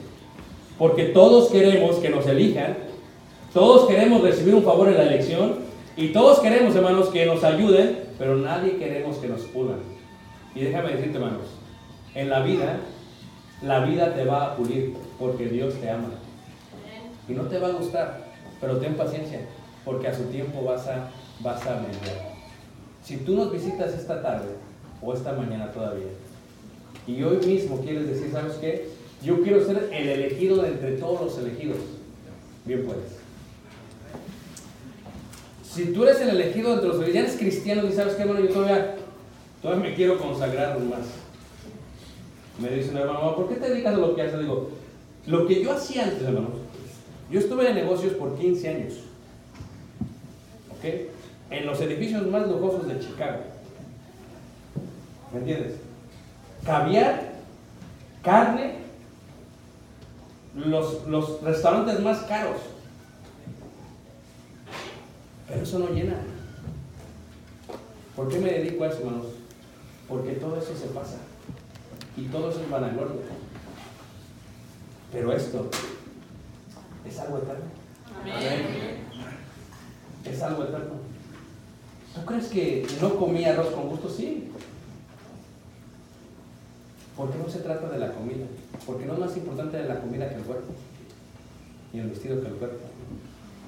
Porque 0.78 1.06
todos 1.06 1.50
queremos 1.50 1.96
que 1.96 2.08
nos 2.08 2.26
elijan, 2.26 2.76
todos 3.52 3.88
queremos 3.88 4.22
recibir 4.22 4.54
un 4.54 4.64
favor 4.64 4.88
en 4.88 4.96
la 4.96 5.02
elección, 5.02 5.56
y 5.96 6.08
todos 6.08 6.40
queremos, 6.40 6.74
hermanos, 6.74 7.10
que 7.10 7.26
nos 7.26 7.44
ayuden, 7.44 7.98
pero 8.22 8.36
nadie 8.36 8.76
queremos 8.76 9.16
que 9.16 9.26
nos 9.26 9.40
pulan. 9.46 9.80
Y 10.54 10.60
déjame 10.60 10.92
decirte, 10.92 11.18
hermanos, 11.18 11.42
en 12.14 12.30
la 12.30 12.38
vida, 12.44 12.78
la 13.62 13.84
vida 13.84 14.14
te 14.14 14.24
va 14.24 14.44
a 14.44 14.56
pulir 14.56 14.94
porque 15.18 15.48
Dios 15.48 15.74
te 15.80 15.90
ama. 15.90 16.10
Y 17.28 17.32
no 17.32 17.42
te 17.46 17.58
va 17.58 17.66
a 17.66 17.72
gustar, 17.72 18.28
pero 18.60 18.76
ten 18.76 18.94
paciencia, 18.94 19.40
porque 19.84 20.06
a 20.06 20.14
su 20.14 20.22
tiempo 20.26 20.62
vas 20.62 20.86
a, 20.86 21.10
vas 21.40 21.66
a 21.66 21.80
brillar. 21.80 22.32
Si 23.02 23.16
tú 23.16 23.34
nos 23.34 23.50
visitas 23.50 23.92
esta 23.92 24.22
tarde 24.22 24.50
o 25.02 25.12
esta 25.14 25.32
mañana 25.32 25.72
todavía, 25.72 26.06
y 27.08 27.24
hoy 27.24 27.44
mismo 27.44 27.80
quieres 27.80 28.06
decir, 28.06 28.30
¿sabes 28.30 28.52
qué? 28.60 28.88
Yo 29.24 29.42
quiero 29.42 29.66
ser 29.66 29.90
el 29.92 30.08
elegido 30.08 30.62
de 30.62 30.68
entre 30.68 30.92
todos 30.92 31.22
los 31.22 31.38
elegidos. 31.38 31.78
Bien 32.66 32.84
puedes. 32.84 33.21
Si 35.72 35.86
tú 35.86 36.02
eres 36.02 36.20
el 36.20 36.28
elegido 36.28 36.74
entre 36.74 36.88
los 36.88 37.12
ya 37.12 37.20
eres 37.20 37.36
cristiano 37.36 37.86
y 37.86 37.92
sabes 37.92 38.14
qué, 38.14 38.26
bueno, 38.26 38.40
yo 38.40 38.50
todavía, 38.50 38.94
todavía 39.62 39.88
me 39.88 39.94
quiero 39.94 40.18
consagrar 40.18 40.78
más. 40.80 41.00
Me 42.58 42.68
dicen, 42.68 42.94
hermano, 42.98 43.34
¿por 43.34 43.48
qué 43.48 43.54
te 43.54 43.70
dedicas 43.70 43.94
a 43.94 43.98
lo 43.98 44.14
que 44.14 44.20
haces? 44.20 44.40
Digo, 44.40 44.70
lo 45.26 45.46
que 45.46 45.62
yo 45.62 45.72
hacía 45.72 46.04
antes, 46.04 46.22
hermanos, 46.22 46.50
yo 47.30 47.40
estuve 47.40 47.66
en 47.70 47.76
negocios 47.76 48.12
por 48.14 48.38
15 48.38 48.68
años. 48.68 48.94
¿Ok? 50.72 50.84
En 51.50 51.64
los 51.64 51.80
edificios 51.80 52.26
más 52.26 52.46
lujosos 52.46 52.86
de 52.86 53.00
Chicago. 53.00 53.38
¿Me 55.32 55.38
entiendes? 55.38 55.76
Caviar, 56.66 57.32
carne, 58.22 58.74
los, 60.54 61.06
los 61.06 61.40
restaurantes 61.42 61.98
más 62.00 62.18
caros. 62.24 62.58
Pero 65.52 65.64
eso 65.64 65.78
no 65.80 65.88
llena. 65.90 66.16
¿Por 68.16 68.28
qué 68.28 68.38
me 68.38 68.52
dedico 68.52 68.84
a 68.84 68.88
eso, 68.88 69.00
hermanos? 69.00 69.26
Porque 70.08 70.32
todo 70.32 70.56
eso 70.56 70.74
se 70.74 70.86
pasa. 70.86 71.18
Y 72.16 72.22
todo 72.24 72.48
eso 72.50 72.62
es 72.62 72.70
vanagloria. 72.70 73.20
Pero 75.12 75.32
esto 75.34 75.68
es 77.06 77.18
algo 77.18 77.36
eterno. 77.36 77.64
Es 80.24 80.42
algo 80.42 80.64
eterno. 80.64 80.94
¿Tú 82.14 82.24
crees 82.24 82.46
que 82.46 82.86
no 83.02 83.16
comí 83.16 83.44
arroz 83.44 83.74
con 83.74 83.90
gusto? 83.90 84.08
Sí. 84.08 84.48
Porque 87.14 87.36
no 87.36 87.50
se 87.50 87.58
trata 87.58 87.90
de 87.90 87.98
la 87.98 88.12
comida. 88.12 88.46
Porque 88.86 89.04
no 89.04 89.12
es 89.12 89.18
más 89.18 89.36
importante 89.36 89.76
de 89.76 89.88
la 89.88 90.00
comida 90.00 90.30
que 90.30 90.36
el 90.36 90.42
cuerpo. 90.44 90.72
Ni 91.92 92.00
el 92.00 92.08
vestido 92.08 92.40
que 92.40 92.48
el 92.48 92.54
cuerpo. 92.54 92.86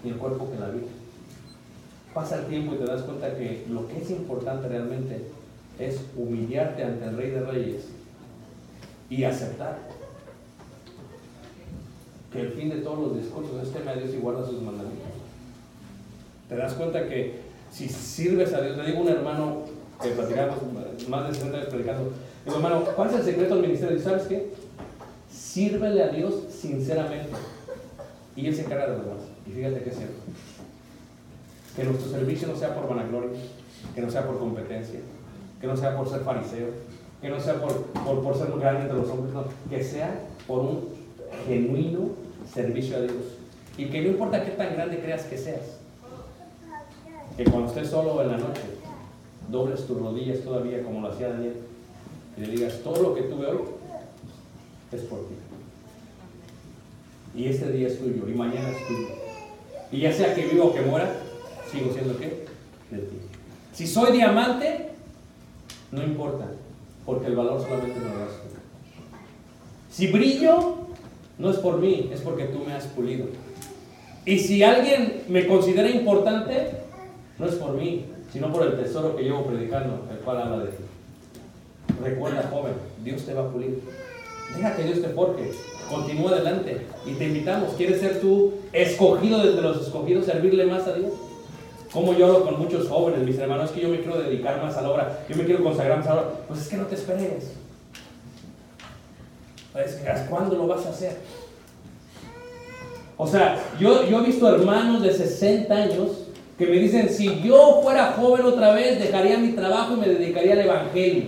Ni 0.02 0.10
el 0.12 0.16
cuerpo 0.16 0.50
que 0.50 0.58
la 0.58 0.68
vida. 0.68 0.86
Pasa 2.14 2.38
el 2.38 2.46
tiempo 2.46 2.74
y 2.74 2.78
te 2.78 2.84
das 2.84 3.02
cuenta 3.02 3.36
que 3.36 3.66
lo 3.68 3.88
que 3.88 3.98
es 3.98 4.10
importante 4.10 4.68
realmente 4.68 5.20
es 5.80 6.00
humillarte 6.16 6.84
ante 6.84 7.04
el 7.06 7.16
Rey 7.16 7.30
de 7.30 7.40
Reyes 7.40 7.84
y 9.10 9.24
aceptar 9.24 9.78
que 12.32 12.40
el 12.40 12.52
fin 12.52 12.70
de 12.70 12.76
todos 12.76 12.98
los 13.00 13.16
discursos 13.16 13.62
es 13.62 13.72
teme 13.72 13.90
a 13.90 13.94
Dios 13.96 14.14
y 14.14 14.18
guarda 14.18 14.46
sus 14.46 14.62
mandamientos. 14.62 15.08
Te 16.48 16.56
das 16.56 16.74
cuenta 16.74 17.08
que 17.08 17.40
si 17.72 17.88
sirves 17.88 18.52
a 18.52 18.60
Dios, 18.60 18.76
le 18.76 18.86
digo 18.86 18.98
a 18.98 19.02
un 19.02 19.08
hermano 19.08 19.62
que 20.00 20.10
platicamos 20.10 20.58
más 21.08 21.28
de 21.28 21.34
60 21.34 21.56
años 21.56 21.68
predicando, 21.68 22.12
digo, 22.44 22.56
hermano, 22.56 22.84
¿cuál 22.94 23.10
es 23.10 23.16
el 23.16 23.24
secreto 23.24 23.54
del 23.56 23.66
ministerio? 23.66 24.00
¿Sabes 24.00 24.24
qué? 24.24 24.52
Sírvele 25.30 26.02
a 26.02 26.08
Dios 26.08 26.34
sinceramente 26.50 27.30
y 28.36 28.46
Él 28.46 28.54
se 28.54 28.62
encarga 28.62 28.86
de 28.86 28.98
lo 28.98 29.04
demás. 29.04 29.22
Y 29.46 29.50
fíjate 29.50 29.82
que 29.82 29.90
es 29.90 29.96
cierto. 29.96 30.16
Que 31.76 31.84
nuestro 31.84 32.10
servicio 32.10 32.48
no 32.48 32.56
sea 32.56 32.74
por 32.74 32.88
vanagloria, 32.88 33.30
que 33.94 34.00
no 34.00 34.10
sea 34.10 34.26
por 34.26 34.38
competencia, 34.38 35.00
que 35.60 35.66
no 35.66 35.76
sea 35.76 35.96
por 35.96 36.08
ser 36.08 36.20
fariseo, 36.20 36.68
que 37.20 37.28
no 37.28 37.40
sea 37.40 37.60
por, 37.60 37.84
por, 37.86 38.22
por 38.22 38.36
ser 38.36 38.50
grande 38.58 38.82
entre 38.82 38.98
los 38.98 39.08
hombres, 39.08 39.34
que 39.68 39.82
sea 39.82 40.20
por 40.46 40.60
un 40.60 40.88
genuino 41.46 42.10
servicio 42.52 42.96
a 42.96 43.00
Dios. 43.00 43.14
Y 43.76 43.86
que 43.86 44.02
no 44.02 44.08
importa 44.10 44.44
qué 44.44 44.52
tan 44.52 44.74
grande 44.74 45.00
creas 45.00 45.22
que 45.24 45.36
seas, 45.36 45.78
que 47.36 47.44
cuando 47.44 47.68
estés 47.68 47.88
solo 47.88 48.22
en 48.22 48.30
la 48.30 48.38
noche, 48.38 48.62
dobles 49.48 49.86
tus 49.86 49.98
rodillas 49.98 50.40
todavía 50.40 50.82
como 50.82 51.00
lo 51.00 51.08
hacía 51.08 51.30
Daniel 51.30 51.54
y 52.36 52.40
le 52.40 52.46
digas, 52.48 52.80
todo 52.82 53.02
lo 53.02 53.14
que 53.14 53.22
tuve 53.22 53.46
hoy 53.46 53.60
es 54.92 55.02
por 55.02 55.20
ti. 55.20 55.34
Y 57.36 57.46
este 57.46 57.70
día 57.72 57.88
es 57.88 57.98
tuyo 57.98 58.28
y 58.28 58.32
mañana 58.32 58.68
es 58.70 58.86
tuyo. 58.86 59.08
Y 59.90 60.00
ya 60.00 60.12
sea 60.12 60.34
que 60.34 60.46
viva 60.46 60.64
o 60.64 60.74
que 60.74 60.82
muera, 60.82 61.12
sigo 61.74 61.92
siendo 61.92 62.18
qué? 62.18 62.46
de 62.90 62.98
ti. 62.98 63.16
Si 63.72 63.86
soy 63.86 64.12
diamante, 64.12 64.90
no 65.90 66.02
importa, 66.02 66.46
porque 67.04 67.26
el 67.26 67.36
valor 67.36 67.60
solamente 67.60 67.98
me 67.98 68.08
lo 68.08 68.18
das. 68.20 68.30
Si 69.90 70.08
brillo, 70.08 70.76
no 71.38 71.50
es 71.50 71.56
por 71.56 71.78
mí, 71.78 72.10
es 72.12 72.20
porque 72.20 72.44
tú 72.44 72.60
me 72.64 72.72
has 72.72 72.84
pulido. 72.86 73.26
Y 74.24 74.38
si 74.38 74.62
alguien 74.62 75.22
me 75.28 75.46
considera 75.46 75.90
importante, 75.90 76.70
no 77.38 77.46
es 77.46 77.54
por 77.56 77.74
mí, 77.74 78.06
sino 78.32 78.52
por 78.52 78.66
el 78.66 78.76
tesoro 78.76 79.16
que 79.16 79.24
llevo 79.24 79.46
predicando, 79.46 80.06
el 80.10 80.18
cual 80.18 80.42
habla 80.42 80.64
de. 80.64 80.70
Recuerda, 82.02 82.48
joven, 82.50 82.74
Dios 83.04 83.24
te 83.24 83.34
va 83.34 83.42
a 83.42 83.50
pulir. 83.50 83.80
Deja 84.56 84.76
que 84.76 84.84
Dios 84.84 85.02
te 85.02 85.08
forje. 85.08 85.50
Continúa 85.88 86.30
adelante. 86.30 86.86
Y 87.06 87.12
te 87.14 87.26
invitamos. 87.26 87.74
¿Quieres 87.74 88.00
ser 88.00 88.20
tú 88.20 88.54
escogido 88.72 89.44
desde 89.44 89.60
los 89.60 89.86
escogidos, 89.86 90.26
servirle 90.26 90.66
más 90.66 90.86
a 90.86 90.94
Dios? 90.94 91.12
Yo 91.94 92.26
hablo 92.26 92.44
con 92.44 92.58
muchos 92.58 92.88
jóvenes, 92.88 93.24
mis 93.24 93.38
hermanos, 93.38 93.66
es 93.66 93.70
que 93.70 93.82
yo 93.82 93.88
me 93.88 94.00
quiero 94.00 94.20
dedicar 94.20 94.60
más 94.60 94.76
a 94.76 94.82
la 94.82 94.90
obra, 94.90 95.24
yo 95.28 95.36
me 95.36 95.44
quiero 95.44 95.62
consagrar 95.62 95.98
más 95.98 96.06
a 96.08 96.14
la 96.14 96.20
obra. 96.22 96.32
Pues 96.48 96.60
es 96.62 96.68
que 96.68 96.76
no 96.76 96.86
te 96.86 96.96
esperes. 96.96 97.52
Es 99.76 99.94
que, 99.94 100.26
¿Cuándo 100.28 100.56
lo 100.56 100.66
vas 100.66 100.84
a 100.86 100.90
hacer? 100.90 101.18
O 103.16 103.26
sea, 103.28 103.62
yo, 103.78 104.08
yo 104.08 104.20
he 104.20 104.26
visto 104.26 104.52
hermanos 104.52 105.02
de 105.02 105.12
60 105.12 105.72
años 105.72 106.08
que 106.58 106.66
me 106.66 106.78
dicen, 106.78 107.08
si 107.08 107.42
yo 107.42 107.80
fuera 107.82 108.12
joven 108.12 108.44
otra 108.44 108.72
vez, 108.72 108.98
dejaría 108.98 109.38
mi 109.38 109.52
trabajo 109.52 109.94
y 109.94 110.00
me 110.00 110.08
dedicaría 110.08 110.54
al 110.54 110.60
Evangelio. 110.60 111.24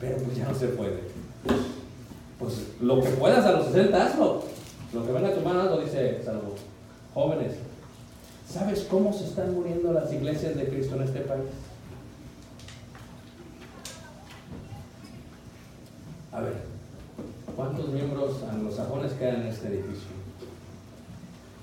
Pero 0.00 0.16
pues 0.18 0.36
ya 0.36 0.48
no 0.48 0.54
se 0.54 0.68
puede. 0.68 1.00
Pues 2.38 2.66
lo 2.80 3.00
que 3.00 3.10
puedas 3.10 3.44
a 3.46 3.52
los 3.52 3.66
60, 3.66 4.06
hazlo. 4.06 4.42
Lo 4.92 5.06
que 5.06 5.12
venga 5.12 5.28
a 5.28 5.34
tu 5.34 5.40
mano, 5.40 5.60
hazlo, 5.60 5.80
dice 5.80 6.20
Salomón. 6.24 6.52
Jóvenes, 7.14 7.52
¿sabes 8.48 8.86
cómo 8.90 9.12
se 9.12 9.24
están 9.24 9.54
muriendo 9.54 9.92
las 9.92 10.12
iglesias 10.12 10.56
de 10.56 10.68
Cristo 10.68 10.96
en 10.96 11.02
este 11.02 11.20
país? 11.20 11.44
A 16.32 16.40
ver, 16.40 16.54
¿cuántos 17.54 17.88
miembros 17.88 18.42
anglosajones 18.50 19.12
quedan 19.12 19.42
en 19.42 19.46
este 19.48 19.68
edificio? 19.68 20.16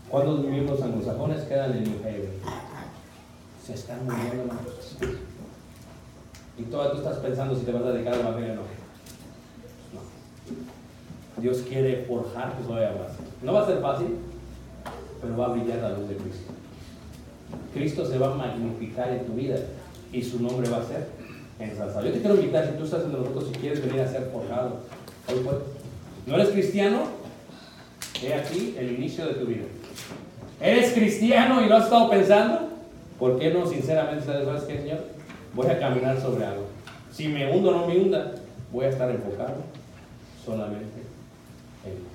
¿Cuántos 0.10 0.46
miembros 0.46 0.82
anglosajones 0.82 1.42
quedan 1.44 1.74
en 1.74 1.84
New 1.84 2.00
Haven? 2.02 2.40
Se 3.66 3.74
están 3.74 4.06
muriendo 4.06 4.46
más. 4.46 4.60
Y 6.58 6.64
todavía 6.64 6.92
tú 6.92 6.98
estás 7.00 7.18
pensando 7.18 7.56
si 7.56 7.66
te 7.66 7.72
vas 7.72 7.84
a 7.84 7.92
dedicar 7.92 8.14
al 8.14 8.20
Evangelio 8.20 8.54
o 8.54 8.56
no. 8.56 8.62
No. 9.94 11.42
Dios 11.42 11.64
quiere 11.68 12.06
forjar 12.06 12.58
tu 12.58 12.68
todavía 12.68 12.92
más. 12.92 13.14
No 13.42 13.54
va 13.54 13.64
a 13.64 13.66
ser 13.66 13.82
fácil, 13.82 14.18
pero 15.22 15.38
va 15.38 15.48
a 15.48 15.50
brillar 15.50 15.80
la 15.80 15.98
luz 15.98 16.10
de 16.10 16.16
Cristo. 16.18 16.54
Cristo 17.74 18.06
se 18.06 18.18
va 18.18 18.32
a 18.32 18.36
magnificar 18.36 19.10
en 19.10 19.26
tu 19.26 19.34
vida 19.34 19.56
y 20.12 20.22
su 20.22 20.42
nombre 20.42 20.70
va 20.70 20.78
a 20.78 20.86
ser 20.86 21.08
ensalzado. 21.60 22.06
Yo 22.06 22.14
te 22.14 22.20
quiero 22.20 22.36
invitar, 22.36 22.68
si 22.68 22.78
tú 22.78 22.84
estás 22.84 23.04
entre 23.04 23.20
nosotros, 23.20 23.50
si 23.52 23.60
quieres 23.60 23.86
venir 23.86 24.02
a 24.02 24.08
ser 24.08 24.30
forjado, 24.32 24.82
hoy 25.28 25.40
puedes. 25.44 25.62
¿No 26.26 26.36
eres 26.36 26.50
cristiano? 26.50 27.04
He 28.24 28.34
aquí 28.34 28.76
el 28.78 28.94
inicio 28.94 29.26
de 29.26 29.34
tu 29.34 29.46
vida. 29.46 29.64
¿Eres 30.62 30.94
cristiano 30.94 31.62
y 31.62 31.68
lo 31.68 31.76
has 31.76 31.86
estado 31.86 32.10
pensando? 32.10 32.70
¿Por 33.20 33.40
qué 33.40 33.54
no 33.54 33.66
sinceramente 33.66 34.26
sabes 34.26 34.64
qué, 34.64 34.78
Señor? 34.80 35.00
Voy 35.54 35.68
a 35.68 35.80
caminar 35.80 36.22
sobre 36.22 36.46
algo. 36.46 36.66
Si 37.12 37.28
me 37.28 37.52
hundo 37.52 37.70
o 37.70 37.74
no 37.74 37.88
me 37.88 37.98
hunda, 37.98 38.34
voy 38.72 38.86
a 38.86 38.90
estar 38.90 39.10
enfocado 39.10 39.56
solamente 40.46 41.02
en 41.86 42.13